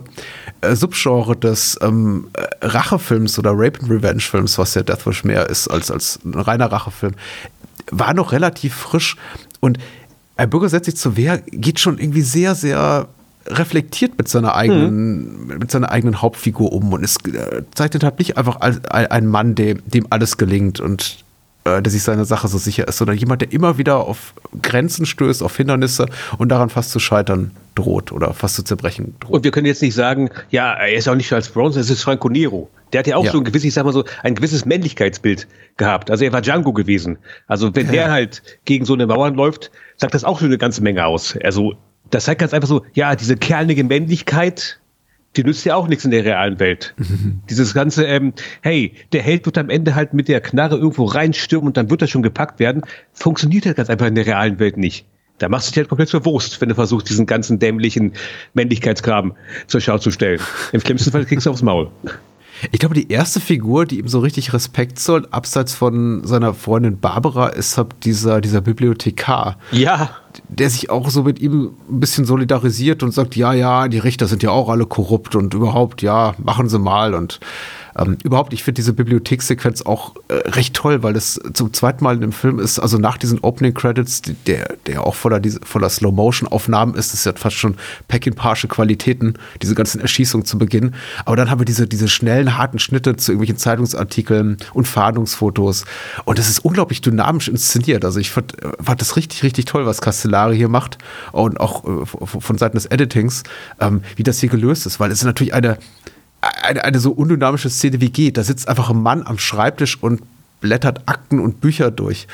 [0.61, 2.27] äh, Subgenre des ähm,
[2.61, 6.71] Rachefilms oder Rape and Revenge Films, was ja Deathwish mehr ist als, als ein reiner
[6.71, 7.13] Rachefilm,
[7.91, 9.15] war noch relativ frisch
[9.59, 9.77] und
[10.37, 13.07] ein Bürger setzt sich zur Wehr, geht schon irgendwie sehr, sehr
[13.47, 15.57] reflektiert mit seiner eigenen, mhm.
[15.59, 19.55] mit seiner eigenen Hauptfigur um und es äh, zeichnet halt nicht einfach als ein Mann,
[19.55, 21.23] dem, dem alles gelingt und
[21.65, 25.05] äh, der sich seiner Sache so sicher ist, sondern jemand, der immer wieder auf Grenzen
[25.05, 26.05] stößt, auf Hindernisse
[26.37, 29.31] und daran fast zu scheitern droht oder fast zu zerbrechen droht.
[29.31, 32.03] Und wir können jetzt nicht sagen, ja, er ist auch nicht Charles Bronson, es ist
[32.03, 32.69] Franco Nero.
[32.93, 33.31] Der hat ja auch ja.
[33.31, 36.09] so ein gewisses, ich sag mal so, ein gewisses Männlichkeitsbild gehabt.
[36.09, 37.17] Also er war Django gewesen.
[37.47, 37.91] Also wenn ja.
[37.91, 41.37] der halt gegen so eine Mauern läuft, sagt das auch schon eine ganze Menge aus.
[41.43, 41.73] Also
[42.11, 44.79] Das zeigt ganz einfach so, ja, diese kerlige Männlichkeit,
[45.35, 46.93] die nützt ja auch nichts in der realen Welt.
[47.49, 51.67] Dieses ganze, ähm, hey, der Held wird am Ende halt mit der Knarre irgendwo reinstürmen
[51.67, 54.77] und dann wird er schon gepackt werden, funktioniert halt ganz einfach in der realen Welt
[54.77, 55.05] nicht.
[55.37, 58.13] Da machst du dich halt komplett zur Wurst, wenn du versuchst, diesen ganzen dämlichen
[58.53, 59.33] Männlichkeitsgraben
[59.67, 60.39] zur Schau zu stellen.
[60.71, 61.91] Im schlimmsten Fall kriegst du aufs Maul.
[62.71, 66.99] Ich glaube, die erste Figur, die ihm so richtig Respekt zollt, abseits von seiner Freundin
[66.99, 69.57] Barbara, ist halt dieser, dieser Bibliothekar.
[69.71, 70.11] Ja.
[70.49, 74.27] Der sich auch so mit ihm ein bisschen solidarisiert und sagt, ja, ja, die Richter
[74.27, 77.39] sind ja auch alle korrupt und überhaupt, ja, machen sie mal und
[77.97, 82.21] ähm, überhaupt, ich finde diese Bibliothekssequenz auch äh, recht toll, weil es zum zweiten Mal
[82.21, 86.95] im Film ist, also nach diesen Opening Credits, der, der auch voller, diese, voller Slow-Motion-Aufnahmen
[86.95, 87.75] ist, ist ja fast schon
[88.07, 90.93] Pack-in-Parsche Qualitäten, diese ganzen Erschießungen zu Beginn.
[91.23, 95.85] Aber dann haben wir diese, diese schnellen, harten Schnitte zu irgendwelchen Zeitungsartikeln und Fahndungsfotos.
[96.25, 98.03] Und das ist unglaublich dynamisch inszeniert.
[98.03, 100.97] Also ich fand, fand das richtig, richtig toll, was Castellari hier macht.
[101.31, 103.43] Und auch äh, von Seiten des Editings,
[103.79, 105.77] ähm, wie das hier gelöst ist, weil es ist natürlich eine,
[106.45, 108.37] eine, eine so undynamische Szene wie geht.
[108.37, 110.21] Da sitzt einfach ein Mann am Schreibtisch und
[110.61, 112.27] blättert Akten und Bücher durch.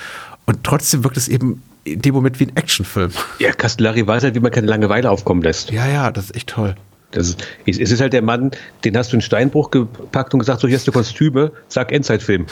[0.46, 3.12] Und trotzdem wirkt es eben in dem Moment wie ein Actionfilm.
[3.40, 5.72] Ja, Castellari weiß halt, wie man keine Langeweile aufkommen lässt.
[5.72, 6.76] Ja, ja, das ist echt toll.
[7.12, 8.52] Das ist, es ist halt der Mann,
[8.86, 12.46] den hast du in Steinbruch gepackt und gesagt, so hier hast du Kostüme, sag Endzeitfilm.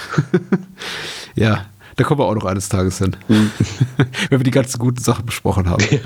[1.36, 1.66] ja,
[2.00, 3.16] da kommen wir auch noch eines Tages hin.
[3.28, 3.52] Mhm.
[4.30, 5.84] Wenn wir die ganzen guten Sachen besprochen haben.
[5.92, 6.00] Ja.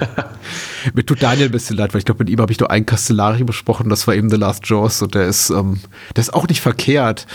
[0.94, 2.86] Mir tut Daniel ein bisschen leid, weil ich glaube, mit ihm habe ich nur einen
[2.86, 5.80] Castellari besprochen, das war eben The Last Jaws und der ist, ähm,
[6.16, 7.28] der ist auch nicht verkehrt.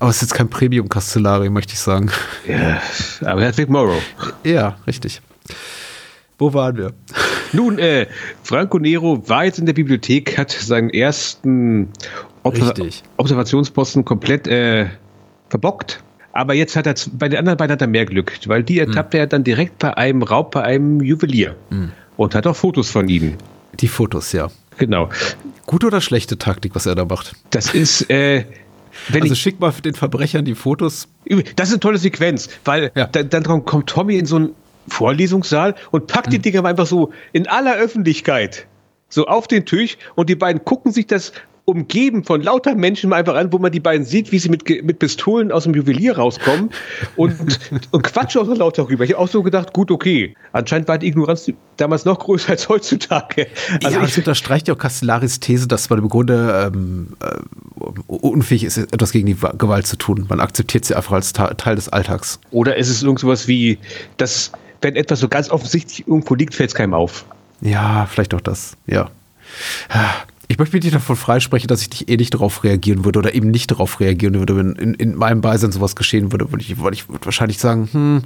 [0.00, 2.10] Aber es ist jetzt kein Premium-Castellari, möchte ich sagen.
[2.46, 2.80] Ja,
[3.22, 4.02] aber er hat Vic Morrow.
[4.44, 5.22] Ja, richtig.
[6.38, 6.92] Wo waren wir?
[7.52, 8.06] Nun, äh,
[8.42, 11.88] Franco Nero war jetzt in der Bibliothek, hat seinen ersten
[12.42, 12.74] Obser
[13.16, 14.88] Observationsposten komplett äh,
[15.48, 16.02] verbockt.
[16.32, 19.18] Aber jetzt hat er, bei den anderen beiden hat er mehr Glück, weil die ertappte
[19.18, 19.22] hm.
[19.22, 21.56] er dann direkt bei einem Raub, bei einem Juwelier.
[21.70, 21.92] Hm.
[22.16, 23.36] Und hat auch Fotos von ihnen.
[23.74, 24.50] Die Fotos, ja.
[24.78, 25.08] Genau.
[25.66, 27.34] Gute oder schlechte Taktik, was er da macht?
[27.50, 28.44] Das ist, äh,
[29.08, 31.08] wenn also schick mal den Verbrechern die Fotos.
[31.56, 33.06] Das ist eine tolle Sequenz, weil ja.
[33.06, 34.50] dann, dann, kommt Tommy in so einen
[34.88, 36.32] Vorlesungssaal und packt hm.
[36.32, 38.66] die Dinger einfach so in aller Öffentlichkeit
[39.10, 41.32] so auf den Tisch und die beiden gucken sich das
[41.64, 44.98] umgeben von lauter Menschen einfach an, wo man die beiden sieht, wie sie mit, mit
[44.98, 46.70] Pistolen aus dem Juwelier rauskommen
[47.16, 47.34] und,
[47.90, 49.04] und quatschen auch so laut darüber.
[49.04, 50.34] Ich habe auch so gedacht, gut, okay.
[50.52, 53.46] Anscheinend war die Ignoranz damals noch größer als heutzutage.
[53.84, 58.64] Also ja, ich unterstreicht ja auch Castellaris These, dass man im Grunde ähm, äh, unfähig
[58.64, 60.26] ist, etwas gegen die Gewalt zu tun.
[60.28, 62.40] Man akzeptiert sie einfach als Teil des Alltags.
[62.50, 63.78] Oder ist es irgendwas wie,
[64.16, 67.24] dass wenn etwas so ganz offensichtlich irgendwo liegt, fällt es keinem auf.
[67.60, 69.10] Ja, vielleicht auch das, ja.
[70.50, 73.36] Ich möchte mich nicht davon freisprechen, dass ich nicht eh nicht darauf reagieren würde oder
[73.36, 76.76] eben nicht darauf reagieren würde, wenn in, in meinem Beisein sowas geschehen würde, würde ich,
[76.76, 78.22] würde ich wahrscheinlich sagen, hm,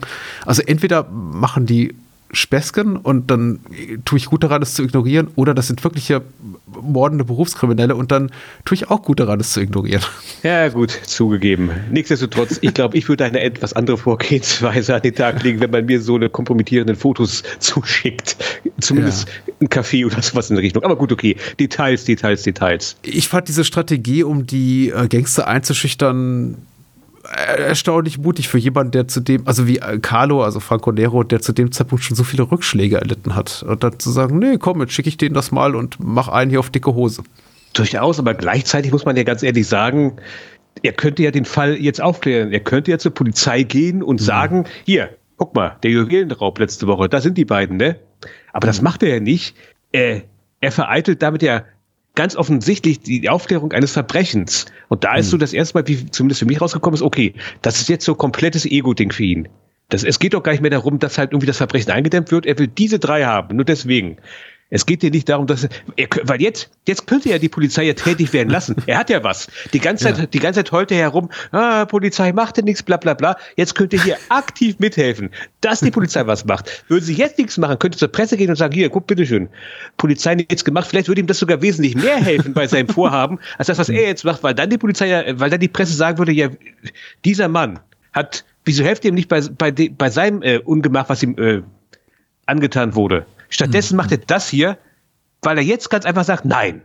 [0.47, 1.95] also entweder machen die
[2.33, 3.61] Späßchen und dann
[4.05, 5.29] tue ich gut daran, es zu ignorieren.
[5.37, 6.23] Oder das sind wirkliche
[6.67, 8.31] mordende Berufskriminelle und dann
[8.65, 10.03] tue ich auch gut daran, es zu ignorieren.
[10.43, 11.71] Ja, gut, zugegeben.
[11.91, 15.87] Nichtsdestotrotz, ich glaube, ich würde eine etwas andere Vorgehensweise an den Tag legen, wenn man
[15.87, 18.37] mir so eine kompromittierenden Fotos zuschickt.
[18.81, 19.55] Zumindest ja.
[19.61, 20.83] ein Café oder sowas in der Richtung.
[20.83, 21.37] Aber gut, okay.
[21.59, 22.97] Details, Details, Details.
[23.03, 26.57] Ich fand diese Strategie, um die äh, Gangster einzuschüchtern,
[27.25, 31.53] erstaunlich mutig für jemanden, der zu dem, also wie Carlo, also Franco Nero, der zu
[31.53, 33.65] dem Zeitpunkt schon so viele Rückschläge erlitten hat.
[33.67, 36.51] Und dann zu sagen, nee, komm, jetzt schicke ich denen das mal und mach einen
[36.51, 37.23] hier auf dicke Hose.
[37.73, 40.17] Durchaus, aber gleichzeitig muss man ja ganz ehrlich sagen,
[40.83, 42.53] er könnte ja den Fall jetzt aufklären.
[42.53, 44.25] Er könnte ja zur Polizei gehen und mhm.
[44.25, 47.97] sagen, hier, guck mal, der Juwelenraub letzte Woche, da sind die beiden, ne?
[48.53, 48.71] Aber mhm.
[48.71, 49.57] das macht er ja nicht.
[49.93, 50.23] Er,
[50.61, 51.65] er vereitelt damit ja
[52.15, 54.67] ganz offensichtlich die Aufklärung eines Verbrechens.
[54.89, 55.31] Und da ist hm.
[55.33, 58.15] so das erste Mal, wie zumindest für mich rausgekommen ist, okay, das ist jetzt so
[58.15, 59.49] komplettes Ego-Ding für ihn.
[59.89, 62.47] Das, es geht doch gar nicht mehr darum, dass halt irgendwie das Verbrechen eingedämmt wird.
[62.47, 64.17] Er will diese drei haben, nur deswegen.
[64.75, 67.95] Es geht dir nicht darum, dass er, weil jetzt, jetzt könnte ja die Polizei ja
[67.95, 68.75] tätig werden lassen.
[68.87, 69.47] Er hat ja was.
[69.73, 70.27] Die ganze Zeit, ja.
[70.27, 73.37] die ganze Zeit heult er herum, ah, Polizei macht ja nichts, bla, bla, bla.
[73.55, 76.85] Jetzt könnte hier aktiv mithelfen, dass die Polizei was macht.
[76.89, 79.49] Würde sie jetzt nichts machen, könnte zur Presse gehen und sagen, hier, guck, bitteschön.
[79.97, 80.89] Polizei hat nichts gemacht.
[80.89, 84.03] Vielleicht würde ihm das sogar wesentlich mehr helfen bei seinem Vorhaben, als das, was er
[84.03, 86.49] jetzt macht, weil dann die Polizei ja, weil dann die Presse sagen würde, ja,
[87.25, 87.79] dieser Mann
[88.13, 91.63] hat, wieso helft ihr ihm nicht bei, bei, bei seinem äh, Ungemach, was ihm äh,
[92.47, 93.25] angetan wurde?
[93.55, 93.99] Stattdessen mhm.
[93.99, 94.79] macht er das hier,
[95.43, 96.83] weil er jetzt ganz einfach sagt, nein,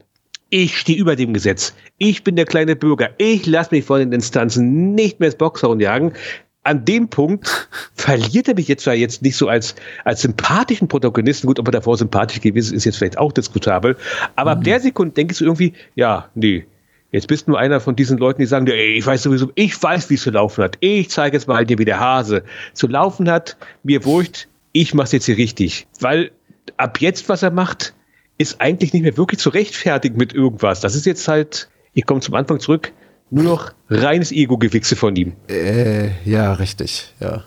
[0.51, 1.73] ich stehe über dem Gesetz.
[1.97, 3.09] Ich bin der kleine Bürger.
[3.17, 6.13] Ich lasse mich von den Instanzen nicht mehr ins Boxhorn jagen.
[6.61, 9.73] An dem Punkt verliert er mich jetzt zwar jetzt nicht so als,
[10.05, 11.47] als sympathischen Protagonisten.
[11.47, 13.97] Gut, ob er davor sympathisch gewesen ist, ist jetzt vielleicht auch diskutabel.
[14.35, 14.59] Aber mhm.
[14.59, 16.67] ab der Sekunde denkst du irgendwie, ja, nee,
[17.11, 19.81] Jetzt bist du nur einer von diesen Leuten, die sagen, ey, ich weiß sowieso, ich
[19.81, 20.77] weiß, wie es zu laufen hat.
[20.79, 23.57] Ich zeige jetzt mal dir, wie der Hase zu laufen hat.
[23.81, 25.87] Mir wurscht, ich mach's jetzt hier richtig.
[25.99, 26.29] Weil
[26.77, 27.93] ab jetzt, was er macht,
[28.37, 30.79] ist eigentlich nicht mehr wirklich zu rechtfertigen mit irgendwas.
[30.79, 32.93] Das ist jetzt halt, ich komme zum Anfang zurück,
[33.29, 35.33] nur noch reines Ego-Gewichse von ihm.
[35.49, 37.43] Äh, ja, richtig, ja.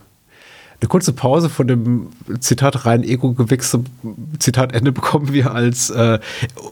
[0.82, 2.08] Eine kurze Pause von dem
[2.40, 3.84] Zitat rein Ego-Gewichse,
[4.40, 6.18] Zitat Ende bekommen wir, als äh,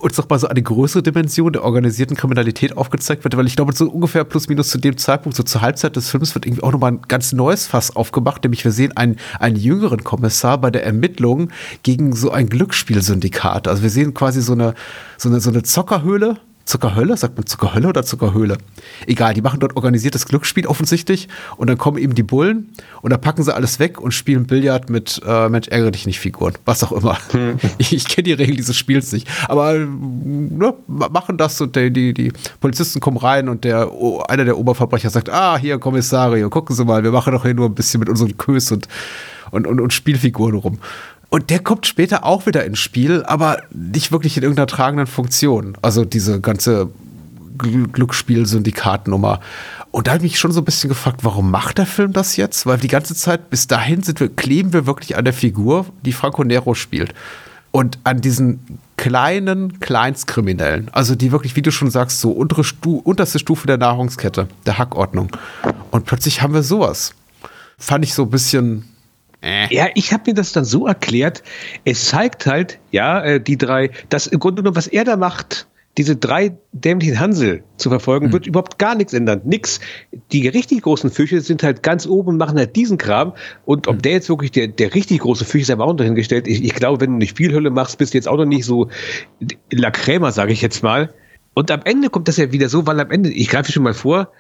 [0.00, 3.72] uns noch mal so eine größere Dimension der organisierten Kriminalität aufgezeigt wird, weil ich glaube,
[3.72, 6.72] so ungefähr plus minus zu dem Zeitpunkt, so zur Halbzeit des Films, wird irgendwie auch
[6.72, 10.84] nochmal ein ganz neues Fass aufgemacht, nämlich wir sehen einen, einen jüngeren Kommissar bei der
[10.84, 11.50] Ermittlung
[11.84, 13.68] gegen so ein Glücksspielsyndikat.
[13.68, 14.74] Also wir sehen quasi so eine,
[15.18, 17.16] so eine, so eine Zockerhöhle, Zuckerhölle?
[17.16, 18.58] Sagt man Zuckerhölle oder Zuckerhöhle?
[19.06, 23.20] Egal, die machen dort organisiertes Glücksspiel offensichtlich und dann kommen eben die Bullen und dann
[23.20, 26.54] packen sie alles weg und spielen Billard mit äh, Mensch, ärgere dich nicht Figuren.
[26.64, 27.18] Was auch immer.
[27.32, 27.58] Hm.
[27.78, 29.28] Ich, ich kenne die Regeln dieses Spiels nicht.
[29.48, 33.90] Aber ne, machen das und der, die, die Polizisten kommen rein und der,
[34.28, 37.66] einer der Oberverbrecher sagt, ah, hier Kommissario, gucken Sie mal, wir machen doch hier nur
[37.66, 38.86] ein bisschen mit unseren Kös und,
[39.50, 40.78] und, und, und Spielfiguren rum.
[41.30, 45.78] Und der kommt später auch wieder ins Spiel, aber nicht wirklich in irgendeiner tragenden Funktion.
[45.80, 46.90] Also diese ganze
[47.56, 49.40] Glücksspiel-Syndikatnummer.
[49.92, 52.36] Und da habe ich mich schon so ein bisschen gefragt, warum macht der Film das
[52.36, 52.66] jetzt?
[52.66, 56.12] Weil die ganze Zeit bis dahin sind wir, kleben wir wirklich an der Figur, die
[56.12, 57.14] Franco Nero spielt.
[57.70, 60.88] Und an diesen kleinen Kleinstkriminellen.
[60.90, 64.78] Also die wirklich, wie du schon sagst, so untere Stu unterste Stufe der Nahrungskette, der
[64.78, 65.30] Hackordnung.
[65.92, 67.14] Und plötzlich haben wir sowas.
[67.78, 68.84] Fand ich so ein bisschen
[69.42, 69.74] äh.
[69.74, 71.42] Ja, ich habe mir das dann so erklärt,
[71.84, 75.66] es zeigt halt, ja, äh, die drei, das im Grunde genommen, was er da macht,
[75.98, 78.32] diese drei dämlichen Hansel zu verfolgen, mhm.
[78.32, 79.40] wird überhaupt gar nichts ändern.
[79.44, 79.80] Nix.
[80.30, 83.34] Die richtig großen Fische sind halt ganz oben und machen halt diesen Kram.
[83.64, 84.02] Und ob mhm.
[84.02, 86.46] der jetzt wirklich der, der richtig große Fisch ist, aber auch dahingestellt.
[86.46, 88.88] Ich, ich glaube, wenn du eine Spielhölle machst, bist du jetzt auch noch nicht so
[89.70, 91.12] La Crema, sage ich jetzt mal.
[91.54, 93.94] Und am Ende kommt das ja wieder so, weil am Ende, ich greife schon mal
[93.94, 94.30] vor,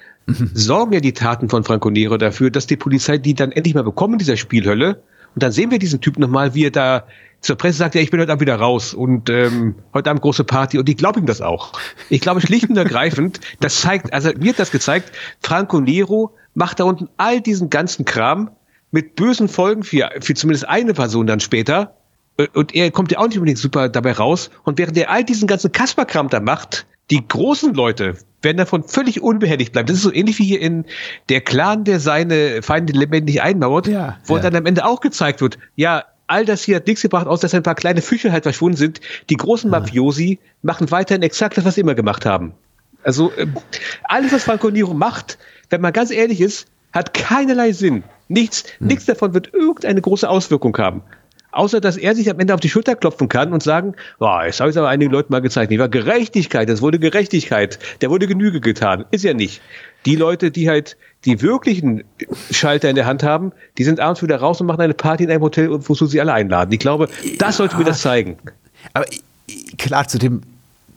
[0.54, 3.84] sorgen ja die Taten von Franco Nero dafür, dass die Polizei die dann endlich mal
[3.84, 5.02] bekommen, dieser Spielhölle.
[5.34, 7.04] Und dann sehen wir diesen Typ nochmal, wie er da
[7.40, 10.44] zur Presse sagt, ja, ich bin heute Abend wieder raus und ähm, heute Abend große
[10.44, 11.72] Party und ich glaube ihm das auch.
[12.10, 16.80] Ich glaube schlicht und ergreifend, das zeigt, also mir hat das gezeigt, Franco Nero macht
[16.80, 18.50] da unten all diesen ganzen Kram
[18.90, 21.96] mit bösen Folgen für, für zumindest eine Person dann später
[22.36, 25.24] äh, und er kommt ja auch nicht unbedingt super dabei raus und während er all
[25.24, 29.86] diesen ganzen Kasperkram da macht, die großen Leute werden davon völlig unbehelligt bleiben.
[29.86, 30.84] Das ist so ähnlich wie hier in
[31.28, 34.42] der Clan, der seine Feinde lebendig einmauert, ja, wo ja.
[34.42, 37.54] dann am Ende auch gezeigt wird, ja, all das hier hat nichts gebracht, außer dass
[37.54, 39.00] ein paar kleine Fische halt verschwunden sind.
[39.28, 42.54] Die großen Mafiosi machen weiterhin exakt das, was sie immer gemacht haben.
[43.02, 43.56] Also ähm,
[44.04, 45.38] alles, was Franco Nero macht,
[45.70, 48.04] wenn man ganz ehrlich ist, hat keinerlei Sinn.
[48.28, 48.86] Nichts, hm.
[48.86, 51.02] nichts davon wird irgendeine große Auswirkung haben.
[51.52, 54.60] Außer, dass er sich am Ende auf die Schulter klopfen kann und sagen, oh, jetzt
[54.60, 55.70] habe ich es aber einigen Leuten mal gezeigt.
[55.70, 57.78] Nicht war Gerechtigkeit, das wurde Gerechtigkeit.
[58.00, 59.04] Der wurde Genüge getan.
[59.10, 59.60] Ist ja nicht.
[60.06, 62.04] Die Leute, die halt die wirklichen
[62.50, 65.30] Schalter in der Hand haben, die sind abends wieder raus und machen eine Party in
[65.30, 66.72] einem Hotel, wozu sie alle einladen.
[66.72, 68.38] Ich glaube, das sollte mir das zeigen.
[68.94, 69.04] Aber
[69.76, 70.42] klar, zu dem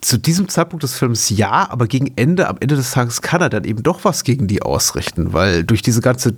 [0.04, 3.48] zu diesem Zeitpunkt des Films ja, aber gegen Ende, am Ende des Tages kann er
[3.48, 6.36] dann eben doch was gegen die ausrichten, weil durch diese ganze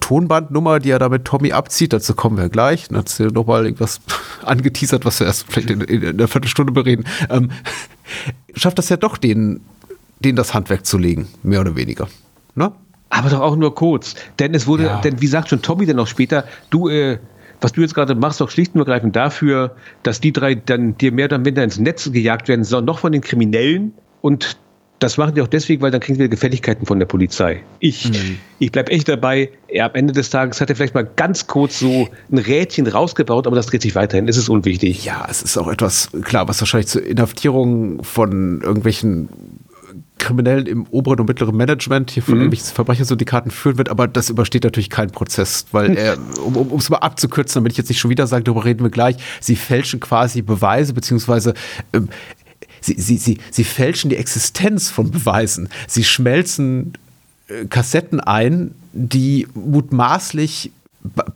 [0.00, 3.66] Tonbandnummer, die er da mit Tommy abzieht, dazu kommen wir gleich, dann hat sie nochmal
[3.66, 4.00] irgendwas
[4.42, 7.50] angeteasert, was wir erst vielleicht in, in, in einer Viertelstunde bereden, ähm,
[8.54, 9.60] schafft das ja doch, den,
[10.20, 12.08] den das Handwerk zu legen, mehr oder weniger.
[12.54, 12.72] Ne?
[13.10, 15.00] Aber doch auch nur kurz, denn es wurde, ja.
[15.02, 17.18] denn wie sagt schon Tommy dann auch später, du, äh,
[17.60, 21.12] was du jetzt gerade machst, doch schlicht und ergreifend dafür, dass die drei dann dir
[21.12, 23.92] mehr oder minder ins Netz gejagt werden sollen, noch von den Kriminellen.
[24.20, 24.56] Und
[24.98, 27.62] das machen die auch deswegen, weil dann kriegen wir Gefälligkeiten von der Polizei.
[27.78, 28.38] Ich, mhm.
[28.58, 29.50] ich bleib echt dabei.
[29.68, 33.46] Er, am Ende des Tages hat er vielleicht mal ganz kurz so ein Rädchen rausgebaut,
[33.46, 34.26] aber das dreht sich weiterhin.
[34.28, 35.04] Es ist unwichtig.
[35.04, 39.28] Ja, es ist auch etwas, klar, was wahrscheinlich zur Inhaftierung von irgendwelchen
[40.18, 42.40] Kriminellen im oberen und mittleren Management hier von mhm.
[42.42, 46.98] irgendwelchen Verbrechersyndikaten führen wird, aber das übersteht natürlich keinen Prozess, weil er, um es mal
[46.98, 50.42] abzukürzen, damit ich jetzt nicht schon wieder sage, darüber reden wir gleich, sie fälschen quasi
[50.42, 51.54] Beweise, beziehungsweise
[51.92, 52.08] ähm,
[52.80, 55.68] sie, sie, sie, sie fälschen die Existenz von Beweisen.
[55.86, 56.94] Sie schmelzen
[57.48, 60.72] äh, Kassetten ein, die mutmaßlich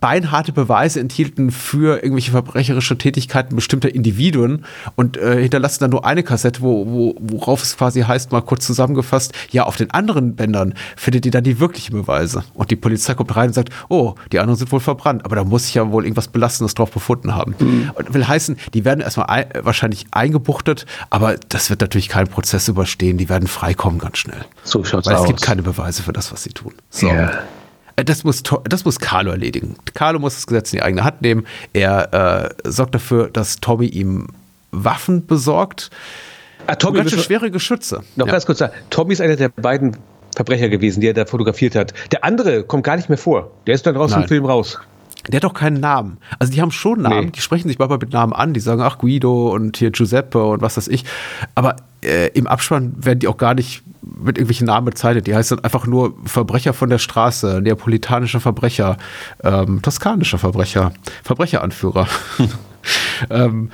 [0.01, 4.65] beinharte Beweise enthielten für irgendwelche verbrecherische Tätigkeiten bestimmter Individuen
[4.97, 8.67] und äh, hinterlassen dann nur eine Kassette, wo, wo, worauf es quasi heißt, mal kurz
[8.67, 12.43] zusammengefasst, ja, auf den anderen Bändern findet ihr dann die wirklichen Beweise.
[12.55, 15.45] Und die Polizei kommt rein und sagt, oh, die anderen sind wohl verbrannt, aber da
[15.45, 17.55] muss ich ja wohl irgendwas Belastendes drauf befunden haben.
[17.59, 17.93] Mhm.
[17.95, 22.67] Und will heißen, die werden erstmal ein, wahrscheinlich eingebuchtet, aber das wird natürlich keinen Prozess
[22.67, 24.45] überstehen, die werden freikommen ganz schnell.
[24.65, 25.23] So schaut's Weil aus.
[25.23, 26.75] es gibt keine Beweise für das, was sie tun.
[26.91, 27.07] So.
[27.07, 27.43] Yeah.
[27.97, 29.77] Äh, das muss, das muss Carlo erledigen.
[29.95, 31.47] Carlo muss das Gesetz in die eigene Hand nehmen.
[31.73, 34.29] Er äh, sorgt dafür, dass Tommy ihm
[34.71, 35.91] Waffen besorgt.
[36.67, 38.03] Ah, Tommy ganz schwere Geschütze.
[38.17, 38.33] Noch ja.
[38.33, 39.97] ganz kurz sagen, Tommy ist einer der beiden
[40.35, 41.93] Verbrecher gewesen, die er da fotografiert hat.
[42.11, 43.51] Der andere kommt gar nicht mehr vor.
[43.67, 44.23] Der ist dann raus Nein.
[44.23, 44.79] im Film raus.
[45.29, 46.19] Der hat doch keinen Namen.
[46.39, 47.31] Also die haben schon Namen, Nee.
[47.31, 50.63] die sprechen sich manchmal mit Namen an, die sagen, ach Guido und hier Giuseppe und
[50.63, 51.05] was weiß ich.
[51.55, 55.29] Aber äh, im Abspann werden die auch gar nicht mit irgendwelchen Namen bezeichnet.
[55.29, 58.97] Die heißt dann einfach nur Verbrecher von der Straße, neapolitanischer Verbrecher,
[59.45, 60.93] ähm, toskanischer Verbrecher,
[61.23, 62.09] Verbrecheranführer.
[63.31, 63.71] ähm,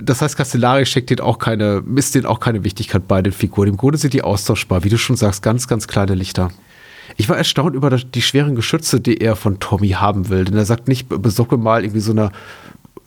[0.00, 3.68] das heißt, Castellari steckt denen auch keine, misst denen auch keine Wichtigkeit bei den Figuren.
[3.68, 6.50] Im Grunde sind die austauschbar, wie du schon sagst, ganz, ganz kleine Lichter.
[7.16, 10.44] Ich war erstaunt über die schweren Geschütze, die er von Tommy haben will.
[10.44, 12.30] Denn er sagt nicht, besorge mal irgendwie so eine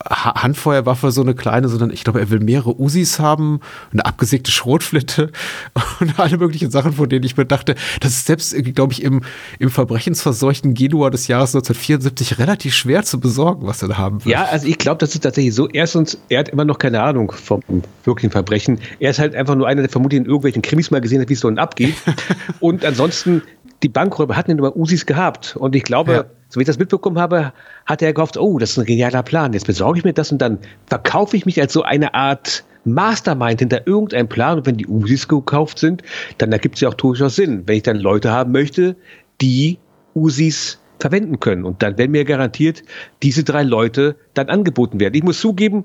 [0.10, 3.60] Handfeuerwaffe, so eine kleine, sondern ich glaube, er will mehrere Usis haben,
[3.92, 5.32] eine abgesägte Schrotflinte
[6.00, 9.02] und alle möglichen Sachen, von denen ich mir dachte, das ist selbst, irgendwie, glaube ich,
[9.02, 9.22] im,
[9.60, 14.32] im verbrechensverseuchten Genua des Jahres 1974 relativ schwer zu besorgen, was er da haben will.
[14.32, 15.68] Ja, also ich glaube, das ist tatsächlich so.
[15.70, 17.62] Erstens, er hat immer noch keine Ahnung vom
[18.04, 18.80] wirklichen Verbrechen.
[19.00, 21.34] Er ist halt einfach nur einer, der vermutlich in irgendwelchen Krimis mal gesehen hat, wie
[21.34, 21.96] es so abgeht.
[22.60, 23.42] Und ansonsten,
[23.84, 25.56] die Bankräuber hatten immer Usis gehabt.
[25.56, 26.26] Und ich glaube, Ja.
[26.56, 27.52] So wie ich das mitbekommen habe,
[27.86, 29.52] hat er gehofft, oh, das ist ein genialer Plan.
[29.52, 33.60] Jetzt besorge ich mir das und dann verkaufe ich mich als so eine Art Mastermind
[33.60, 34.60] hinter irgendeinem Plan.
[34.60, 36.02] Und wenn die Usis gekauft sind,
[36.38, 37.64] dann ergibt es ja auch durchaus Sinn.
[37.66, 38.96] Wenn ich dann Leute haben möchte,
[39.42, 39.80] die
[40.16, 41.66] Usis verwenden können.
[41.66, 42.84] Und dann werden mir garantiert
[43.22, 45.14] diese drei Leute dann angeboten werden.
[45.14, 45.84] Ich muss zugeben,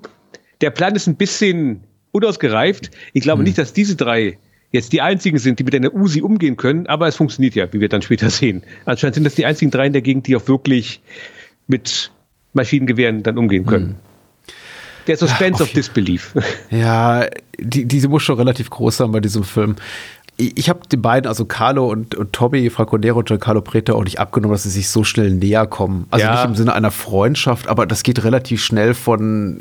[0.60, 2.92] der Plan ist ein bisschen unausgereift.
[3.12, 4.38] Ich glaube nicht, dass diese drei
[4.72, 7.80] jetzt die einzigen sind, die mit einer Usi umgehen können, aber es funktioniert ja, wie
[7.80, 8.62] wir dann später sehen.
[8.84, 11.00] Anscheinend sind das die einzigen drei in der Gegend, die auch wirklich
[11.66, 12.10] mit
[12.52, 13.96] Maschinengewehren dann umgehen können.
[15.06, 16.34] Der Suspense of Disbelief.
[16.70, 17.26] Ja,
[17.58, 19.76] die, diese muss schon relativ groß sein bei diesem Film.
[20.36, 23.94] Ich, ich habe den beiden, also Carlo und, und Tommy, Franco Nero und Giancarlo Preta,
[23.94, 26.06] auch nicht abgenommen, dass sie sich so schnell näher kommen.
[26.10, 26.34] Also Ja.
[26.34, 29.60] nicht im Sinne einer Freundschaft, aber das geht relativ schnell von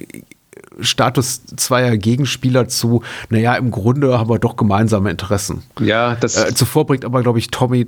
[0.81, 5.63] Status zweier Gegenspieler zu, naja, im Grunde haben wir doch gemeinsame Interessen.
[5.79, 7.87] Ja, das, Äh, zuvor bringt aber, glaube ich, Tommy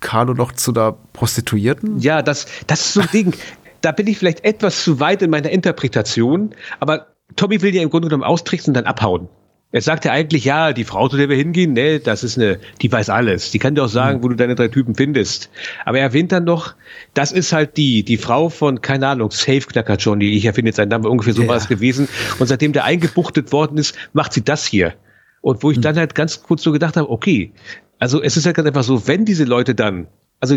[0.00, 1.98] Carlo noch zu der Prostituierten.
[1.98, 3.34] Ja, das, das ist so ein Ding.
[3.80, 6.50] Da bin ich vielleicht etwas zu weit in meiner Interpretation,
[6.80, 7.06] aber
[7.36, 9.28] Tommy will ja im Grunde genommen austricksen und dann abhauen.
[9.70, 12.58] Er sagt ja eigentlich, ja, die Frau, zu der wir hingehen, ne, das ist eine,
[12.80, 13.50] die weiß alles.
[13.50, 15.50] Die kann dir auch sagen, wo du deine drei Typen findest.
[15.84, 16.74] Aber er erwähnt dann noch,
[17.12, 20.30] das ist halt die, die Frau von, keine Ahnung, Safeknacker Johnny.
[20.30, 21.48] Ich erfinde jetzt seinen Namen, ungefähr so Ja.
[21.48, 22.08] war es gewesen.
[22.38, 24.94] Und seitdem der eingebuchtet worden ist, macht sie das hier.
[25.42, 27.52] Und wo ich dann halt ganz kurz so gedacht habe, okay,
[27.98, 30.06] also es ist halt ganz einfach so, wenn diese Leute dann,
[30.40, 30.56] also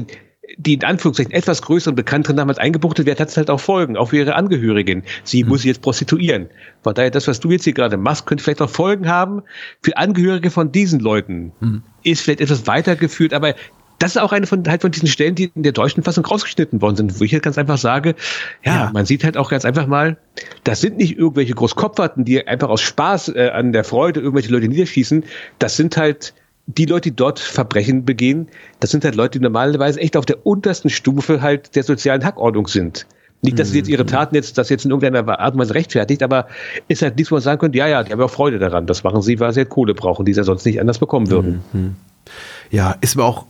[0.57, 4.09] die in Anführungszeichen etwas größeren bekannteren damals eingebuchtet wird, hat es halt auch Folgen, auch
[4.09, 5.03] für ihre Angehörigen.
[5.23, 6.49] Sie muss sich jetzt prostituieren.
[6.83, 9.43] Von daher, das, was du jetzt hier gerade machst, könnte vielleicht auch Folgen haben
[9.83, 11.51] für Angehörige von diesen Leuten.
[12.03, 13.53] Ist vielleicht etwas weitergeführt, aber
[13.99, 16.81] das ist auch eine von, halt von diesen Stellen, die in der deutschen Fassung rausgeschnitten
[16.81, 18.15] worden sind, wo ich halt ganz einfach sage,
[18.65, 18.89] ja, Ja.
[18.91, 20.17] man sieht halt auch ganz einfach mal,
[20.63, 24.67] das sind nicht irgendwelche Großkopferten, die einfach aus Spaß äh, an der Freude irgendwelche Leute
[24.69, 25.23] niederschießen.
[25.59, 26.33] Das sind halt
[26.67, 28.47] die Leute, die dort Verbrechen begehen,
[28.79, 32.67] das sind halt Leute, die normalerweise echt auf der untersten Stufe halt der sozialen Hackordnung
[32.67, 33.05] sind.
[33.43, 36.21] Nicht, dass sie jetzt ihre Taten jetzt, das jetzt in irgendeiner Art und Weise rechtfertigt,
[36.21, 36.47] aber
[36.87, 38.85] ist halt nichts, wo man sagen könnte, ja, ja, die haben auch Freude daran.
[38.85, 41.63] Das machen sie, weil sie halt Kohle brauchen, die sie sonst nicht anders bekommen würden.
[42.69, 43.47] Ja, ist mir auch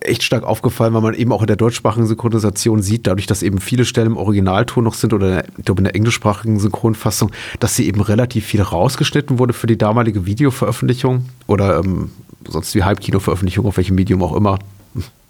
[0.00, 3.58] echt stark aufgefallen, weil man eben auch in der deutschsprachigen Synchronisation sieht, dadurch, dass eben
[3.58, 7.30] viele Stellen im Originalton noch sind oder ich glaube in der englischsprachigen Synchronfassung,
[7.60, 12.10] dass sie eben relativ viel rausgeschnitten wurde für die damalige Videoveröffentlichung oder ähm,
[12.48, 14.58] sonst wie Halbkino-Veröffentlichung, auf welchem Medium auch immer.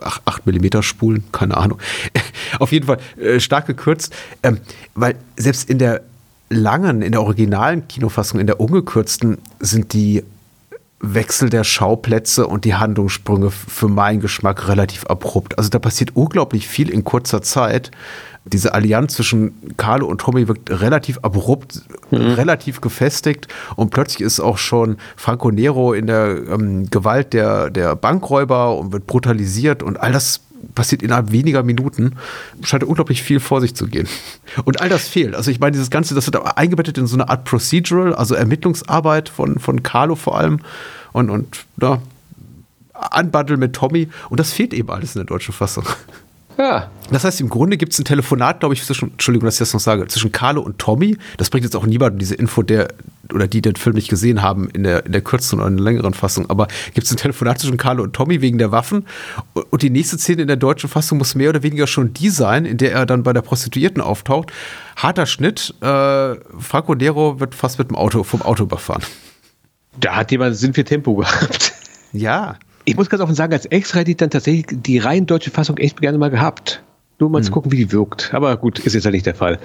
[0.01, 1.79] 8 mm Spulen, keine Ahnung.
[2.61, 4.61] auf jeden Fall äh, stark gekürzt, ähm,
[4.95, 6.03] weil selbst in der
[6.49, 10.23] langen, in der originalen Kinofassung, in der ungekürzten, sind die
[11.01, 15.59] Wechsel der Schauplätze und die Handlungssprünge für meinen Geschmack relativ abrupt.
[15.59, 17.91] Also da passiert unglaublich viel in kurzer Zeit.
[18.53, 21.83] Diese Allianz zwischen Carlo und Tommy wirkt relativ abrupt,
[22.13, 27.97] relativ gefestigt und plötzlich ist auch schon Franco Nero in der ähm, Gewalt der, der
[27.97, 30.41] Bankräuber und wird brutalisiert und all das
[30.75, 32.17] passiert innerhalb weniger Minuten.
[32.63, 34.09] Scheint unglaublich viel vor sich zu gehen.
[34.65, 35.35] Und all das fehlt.
[35.35, 39.29] Also ich meine, dieses Ganze, das wird eingebettet in so eine Art Procedural, also Ermittlungsarbeit
[39.29, 40.61] von, von Carlo vor allem
[41.13, 42.01] und, und ja,
[43.19, 44.09] Unbundle mit Tommy.
[44.31, 45.85] Und das fehlt eben alles in der deutschen Fassung.
[46.59, 46.91] Ja.
[47.11, 49.73] Das heißt, im Grunde gibt es ein Telefonat, glaube ich, zwischen, Entschuldigung, dass ich das
[49.73, 51.17] noch sage, zwischen Carlo und Tommy.
[51.37, 52.89] Das bringt jetzt auch niemand diese Info, der
[53.33, 55.85] oder die den Film nicht gesehen haben in der, in der kürzeren oder in der
[55.85, 56.49] längeren Fassung.
[56.49, 59.07] Aber gibt es ein Telefonat zwischen Carlo und Tommy wegen der Waffen?
[59.55, 62.31] Und und die nächste Szene in der deutschen Fassung muss mehr oder weniger schon die
[62.31, 64.51] sein, in der er dann bei der Prostituierten auftaucht.
[64.97, 65.75] Harter Schnitt.
[65.83, 69.03] Äh, Franco Nero wird fast mit dem Auto vom Auto überfahren.
[70.01, 71.75] Da hat jemand Sinn für Tempo gehabt.
[72.15, 72.57] Ja.
[72.87, 75.77] Ich muss ganz offen sagen, als Extra hätte ich dann tatsächlich die rein deutsche Fassung
[75.77, 76.85] echt gerne mal gehabt.
[77.19, 78.33] Nur mal zu gucken, wie die wirkt.
[78.33, 79.59] Aber gut, ist jetzt ja nicht der Fall.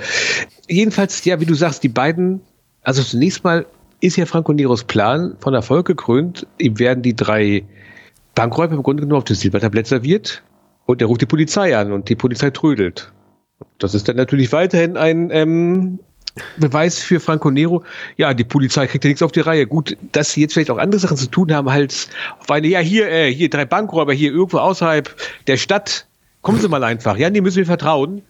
[0.68, 2.42] Jedenfalls, ja, wie du sagst, die beiden,
[2.82, 3.68] also zunächst mal
[4.00, 6.48] ist ja Franco Neros Plan von Erfolg gekrönt.
[6.58, 7.64] Ihm werden die drei
[8.34, 10.42] Bankräuber im Grunde genommen auf dem Silbertablett serviert
[10.86, 13.12] und er ruft die Polizei an und die Polizei trödelt.
[13.78, 16.00] Das ist dann natürlich weiterhin ein ähm,
[16.58, 17.84] Beweis für Franco Nero.
[18.18, 19.68] Ja, die Polizei kriegt ja nichts auf die Reihe.
[19.68, 22.08] Gut, dass sie jetzt vielleicht auch andere Sachen zu tun haben, halt
[22.40, 25.14] auf eine, ja, hier, äh, hier drei Bankräuber, hier irgendwo außerhalb
[25.48, 26.06] der Stadt.
[26.42, 27.18] Kommen Sie mal einfach.
[27.18, 28.22] Ja, die müssen wir vertrauen.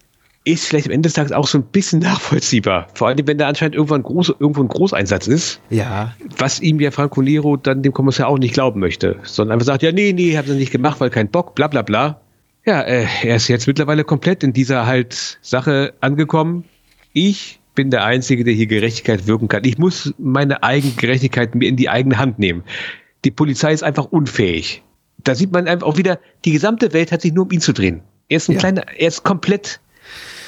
[0.43, 2.87] Ist vielleicht am Ende des Tages auch so ein bisschen nachvollziehbar.
[2.95, 5.61] Vor allem, wenn da anscheinend irgendwo ein, Groß, irgendwo ein Großeinsatz ist.
[5.69, 6.15] Ja.
[6.37, 9.19] Was ihm ja Franco Nero dann dem Kommissar auch nicht glauben möchte.
[9.21, 11.83] Sondern einfach sagt, ja, nee, nee, haben sie nicht gemacht, weil kein Bock, bla, bla,
[11.83, 12.21] bla.
[12.65, 16.65] Ja, äh, er ist jetzt mittlerweile komplett in dieser halt Sache angekommen.
[17.13, 19.63] Ich bin der Einzige, der hier Gerechtigkeit wirken kann.
[19.63, 22.63] Ich muss meine eigene Gerechtigkeit mir in die eigene Hand nehmen.
[23.23, 24.83] Die Polizei ist einfach unfähig.
[25.23, 27.73] Da sieht man einfach auch wieder, die gesamte Welt hat sich nur um ihn zu
[27.73, 28.01] drehen.
[28.29, 28.59] Er ist ein Ja.
[28.59, 29.79] kleiner, er ist komplett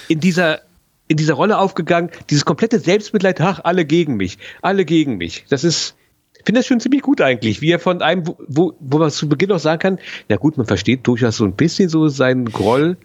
[0.07, 0.61] in dieser,
[1.07, 2.09] in dieser Rolle aufgegangen.
[2.29, 5.45] Dieses komplette Selbstmitleid, ach, alle gegen mich, alle gegen mich.
[5.49, 5.95] Das ist,
[6.37, 9.11] ich finde das schon ziemlich gut eigentlich, wie er von einem, wo, wo, wo man
[9.11, 12.45] zu Beginn auch sagen kann, na gut, man versteht durchaus so ein bisschen so seinen
[12.45, 12.97] Groll,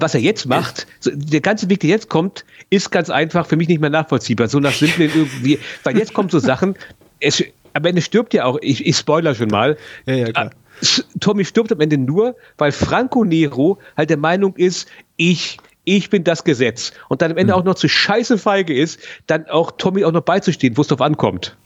[0.00, 3.68] was er jetzt macht, der ganze Weg, der jetzt kommt, ist ganz einfach für mich
[3.68, 4.48] nicht mehr nachvollziehbar.
[4.48, 6.74] So nach simplen irgendwie, weil jetzt kommen so Sachen,
[7.20, 9.76] es, am Ende stirbt ja auch, ich, ich spoiler schon mal,
[10.06, 10.50] Ja, ja, klar.
[10.82, 16.08] S- Tommy stirbt am Ende nur, weil Franco Nero halt der Meinung ist, ich, ich
[16.10, 16.92] bin das Gesetz.
[17.08, 20.22] Und dann am Ende auch noch zu scheiße feige ist, dann auch Tommy auch noch
[20.22, 21.56] beizustehen, wo es drauf ankommt.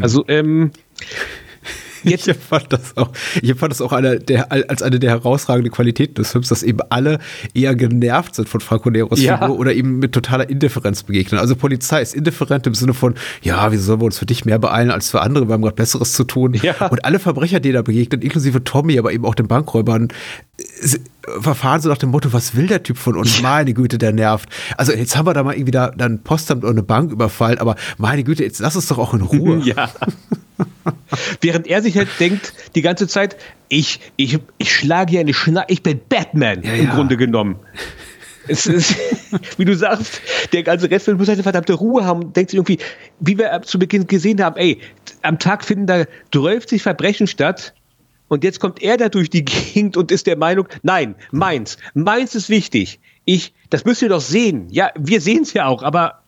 [0.00, 0.70] Also, ähm,
[2.14, 6.14] Ich fand das auch, ich fand das auch eine der, als eine der herausragenden Qualitäten
[6.14, 7.18] des Films, dass eben alle
[7.54, 9.38] eher genervt sind von Franco Neros Ja.
[9.38, 11.40] Figur oder ihm mit totaler Indifferenz begegnen.
[11.40, 14.58] Also Polizei ist indifferent im Sinne von, ja, wieso sollen wir uns für dich mehr
[14.58, 16.54] beeilen als für andere, wir haben gerade Besseres zu tun.
[16.62, 16.88] Ja.
[16.88, 20.08] Und alle Verbrecher, die da begegnen, inklusive Tommy, aber eben auch den Bankräubern,
[21.40, 23.40] verfahren so nach dem Motto, was will der Typ von uns?
[23.42, 24.48] Meine Güte, der nervt.
[24.76, 27.58] Also jetzt haben wir da mal irgendwie da, da ein Postamt oder eine Bank überfallen,
[27.58, 29.58] aber meine Güte, jetzt lass uns doch auch in Ruhe.
[29.64, 29.88] ja.
[31.40, 33.36] Während er sich halt denkt, die ganze Zeit,
[33.68, 36.94] ich, ich, ich schlage hier eine Schna ich bin Batman Ja, im ja.
[36.94, 37.56] Grunde genommen.
[38.46, 38.94] Es ist,
[39.56, 40.20] wie du sagst,
[40.52, 42.78] der ganze Rest muss halt eine verdammte Ruhe haben und denkt sich irgendwie,
[43.20, 44.80] wie wir zu Beginn gesehen haben, ey,
[45.22, 47.74] am Tag finden da 30 Verbrechen statt
[48.28, 52.34] und jetzt kommt er da durch die Gegend und ist der Meinung, nein, meins, meins
[52.34, 53.00] ist wichtig.
[53.24, 54.68] Ich, das müsst ihr doch sehen.
[54.70, 56.22] Ja, wir sehen es ja auch, aber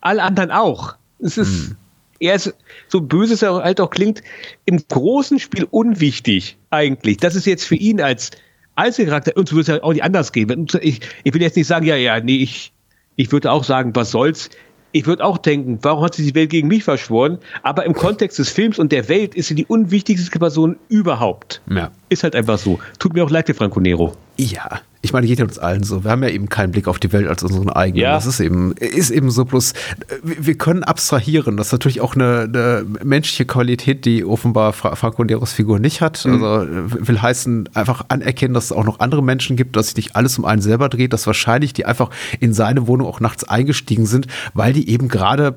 [0.00, 0.94] alle anderen auch.
[1.18, 1.74] Es ist,
[2.20, 2.54] er ist,
[2.88, 4.22] so böse es er halt auch klingt,
[4.64, 7.18] im großen Spiel unwichtig eigentlich.
[7.18, 8.30] Das ist jetzt für ihn als
[8.76, 10.66] Einzelcharakter, uns würde es ja auch nicht anders gehen.
[10.80, 12.72] Ich, ich will jetzt nicht sagen, ja, ja, nee, ich,
[13.16, 14.50] ich würde auch sagen, was soll's.
[14.92, 17.38] Ich würde auch denken, warum hat sich die Welt gegen mich verschworen?
[17.62, 21.60] Aber im Kontext des Films und der Welt ist sie die unwichtigste Person überhaupt.
[21.68, 21.90] Ja.
[22.08, 22.78] Ist halt einfach so.
[22.98, 24.12] Tut mir auch leid Franco Nero.
[24.38, 26.02] Ja, ich meine, geht ja uns allen so.
[26.04, 28.02] Wir haben ja eben keinen Blick auf die Welt als unseren eigenen.
[28.02, 28.14] Ja.
[28.14, 29.74] Das ist eben, ist eben so bloß, äh,
[30.22, 31.56] wir können abstrahieren.
[31.56, 36.00] Das ist natürlich auch eine, eine menschliche Qualität, die offenbar Fra Franco Neros Figur nicht
[36.00, 36.24] hat.
[36.24, 36.42] Mhm.
[36.42, 40.16] Also will heißen, einfach anerkennen, dass es auch noch andere Menschen gibt, dass sich nicht
[40.16, 44.06] alles um einen selber dreht, dass wahrscheinlich die einfach in seine Wohnung auch nachts eingestiegen
[44.06, 45.56] sind, weil die eben gerade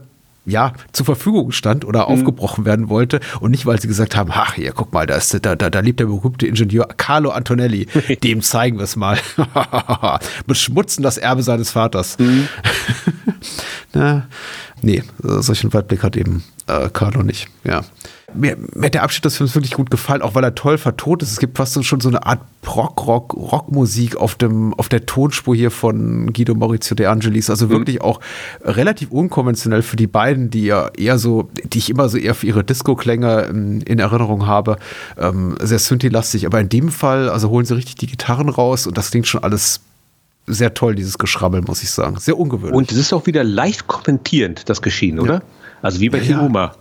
[0.50, 2.14] ja, zur Verfügung stand oder Mhm.
[2.16, 5.34] aufgebrochen werden wollte und nicht, weil sie gesagt haben, ach, hier, guck mal, da, ist,
[5.46, 7.88] da, da, da lebt der berühmte Ingenieur Carlo Antonelli,
[8.24, 9.18] dem zeigen wir es mal.
[10.48, 12.18] Beschmutzen das Erbe seines Vaters.
[12.20, 12.48] Mhm.
[13.94, 14.28] Na,
[14.82, 17.82] nee, äh, solchen Weitblick hat eben äh, Carlo nicht, ja.
[18.34, 21.24] Mir, mir hat der Abschnitt des Films wirklich gut gefallen, auch weil er toll vertont
[21.24, 21.32] ist.
[21.32, 25.72] Es gibt fast schon so eine Art Prog-Rock, Rockmusik auf dem, auf der Tonspur hier
[25.72, 27.50] von Guido Maurizio De Angelis.
[27.50, 28.20] Also wirklich auch
[28.62, 32.46] relativ unkonventionell für die beiden, die ja eher so, die ich immer so eher für
[32.46, 34.78] ihre Disco-Klänge in, in Erinnerung habe.
[35.18, 36.46] Ähm, sehr Synthi-lastig.
[36.46, 39.44] Aber in dem Fall, also holen sie richtig die Gitarren raus und das klingt schon
[39.44, 39.82] alles
[40.50, 42.18] sehr toll, dieses Geschrabbel, muss ich sagen.
[42.20, 42.76] Sehr ungewöhnlich.
[42.76, 45.42] Und es ist auch wieder leicht kommentierend, das Geschehen, oder?
[45.82, 46.24] Also wie bei Ja.
[46.24, 46.74] Hiruma.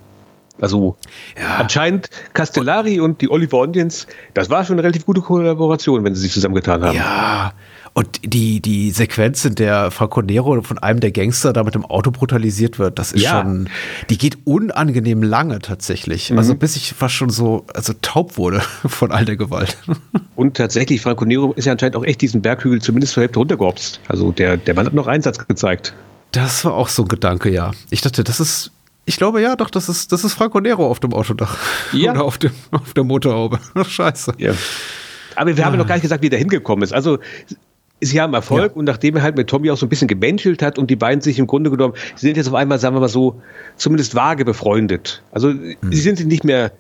[0.61, 0.97] Also
[1.41, 1.57] Ja.
[1.59, 6.23] anscheinend Castellari und die Oliver Onions, das war schon eine relativ gute Kollaboration, wenn sie
[6.23, 6.97] sich zusammengetan haben.
[6.97, 7.53] Ja,
[7.99, 11.85] und die, die Sequenz, in der Franco Nero von einem der Gangster da mit dem
[11.85, 13.43] Auto brutalisiert wird, das ist Ja.
[13.43, 13.69] schon,
[14.09, 16.33] die geht unangenehm lange tatsächlich.
[16.37, 19.77] Also bis ich fast schon so, also taub wurde von all der Gewalt.
[20.37, 23.99] Und tatsächlich, Franco Nero ist ja anscheinend auch echt diesen Berghügel zumindest zur Hälfte runtergehopst.
[24.07, 25.93] Also der, der Mann hat noch Einsatz gezeigt.
[26.31, 27.73] Das war auch so ein Gedanke, ja.
[27.91, 28.71] Ich dachte, das ist,
[29.07, 31.57] ich glaube ja, doch, das ist, das ist Franco Nero auf dem Autodach.
[31.93, 32.11] Ja.
[32.13, 33.59] Oder auf, dem, auf der Motorhaube.
[33.89, 34.35] Scheiße.
[34.39, 34.53] Ja.
[35.35, 36.93] Aber wir haben ja noch gar nicht gesagt, wie der hingekommen ist.
[36.93, 37.19] Also
[38.01, 40.79] sie haben Erfolg und nachdem er halt mit Tommy auch so ein bisschen gemenschelt hat
[40.79, 43.09] und die beiden sich im Grunde genommen, sie sind jetzt auf einmal, sagen wir mal
[43.09, 43.41] so,
[43.77, 45.23] zumindest vage befreundet.
[45.33, 46.73] Also sie sind sich nicht mehr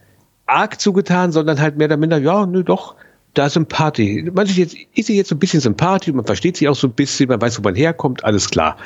[0.47, 2.95] arg zugetan, sondern halt mehr oder minder, ja, nö, doch,
[3.35, 4.31] da ist Sympathie.
[4.33, 6.87] Man ist jetzt, ist sie jetzt so ein bisschen Sympathie, man versteht sich auch so
[6.87, 8.77] ein bisschen, man weiß, wo man herkommt, alles klar.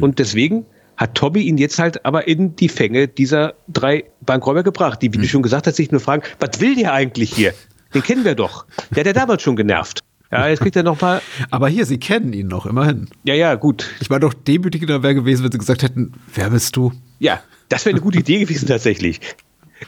[0.00, 0.66] Und deswegen
[0.96, 5.18] hat Tommy ihn jetzt halt aber in die Fänge dieser drei Bankräuber gebracht, die, wie
[5.18, 7.54] du schon gesagt hast, sich nur fragen, was will der eigentlich hier?
[7.94, 8.66] Den kennen wir doch.
[8.90, 10.00] Der hat ja damals schon genervt.
[10.30, 11.20] Ja, jetzt kriegt er noch mal.
[11.50, 13.08] Aber hier, sie kennen ihn noch, immerhin.
[13.24, 13.90] Ja, ja, gut.
[14.00, 16.92] Ich meine, doch demütigender wäre gewesen, wenn sie gesagt hätten, wer bist du?
[17.18, 19.20] Ja, das wäre eine gute Idee gewesen tatsächlich.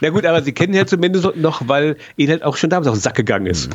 [0.01, 2.89] Na gut, aber sie kennen ihn ja zumindest noch, weil ihnen halt auch schon damals
[2.89, 3.71] auf den Sack gegangen ist.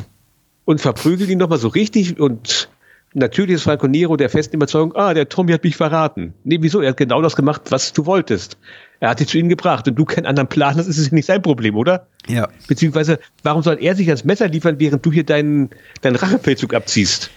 [0.64, 2.68] Und verprügeln ihn nochmal so richtig und
[3.14, 6.34] natürlich ist Franco Nero der festen Überzeugung, ah, der Tommy hat mich verraten.
[6.44, 6.80] Nee, wieso?
[6.80, 8.58] Er hat genau das gemacht, was du wolltest.
[9.00, 11.40] Er hat dich zu ihnen gebracht und du keinen anderen Plan, das ist nicht sein
[11.40, 12.06] Problem, oder?
[12.26, 12.48] Ja.
[12.66, 15.70] Beziehungsweise, warum soll er sich ans Messer liefern, während du hier deinen,
[16.00, 17.30] deinen Rachefeldzug abziehst?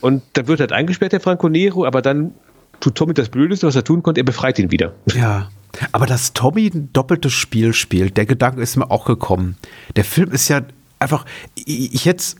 [0.00, 2.32] Und dann wird halt eingesperrt, der Franco Nero, aber dann
[2.80, 4.94] tut Tommy das Blödeste, was er tun konnte, er befreit ihn wieder.
[5.14, 5.50] Ja.
[5.92, 9.58] Aber dass Tommy ein doppeltes Spiel spielt, der Gedanke ist mir auch gekommen.
[9.96, 10.62] Der Film ist ja
[10.98, 12.38] einfach, ich, ich jetzt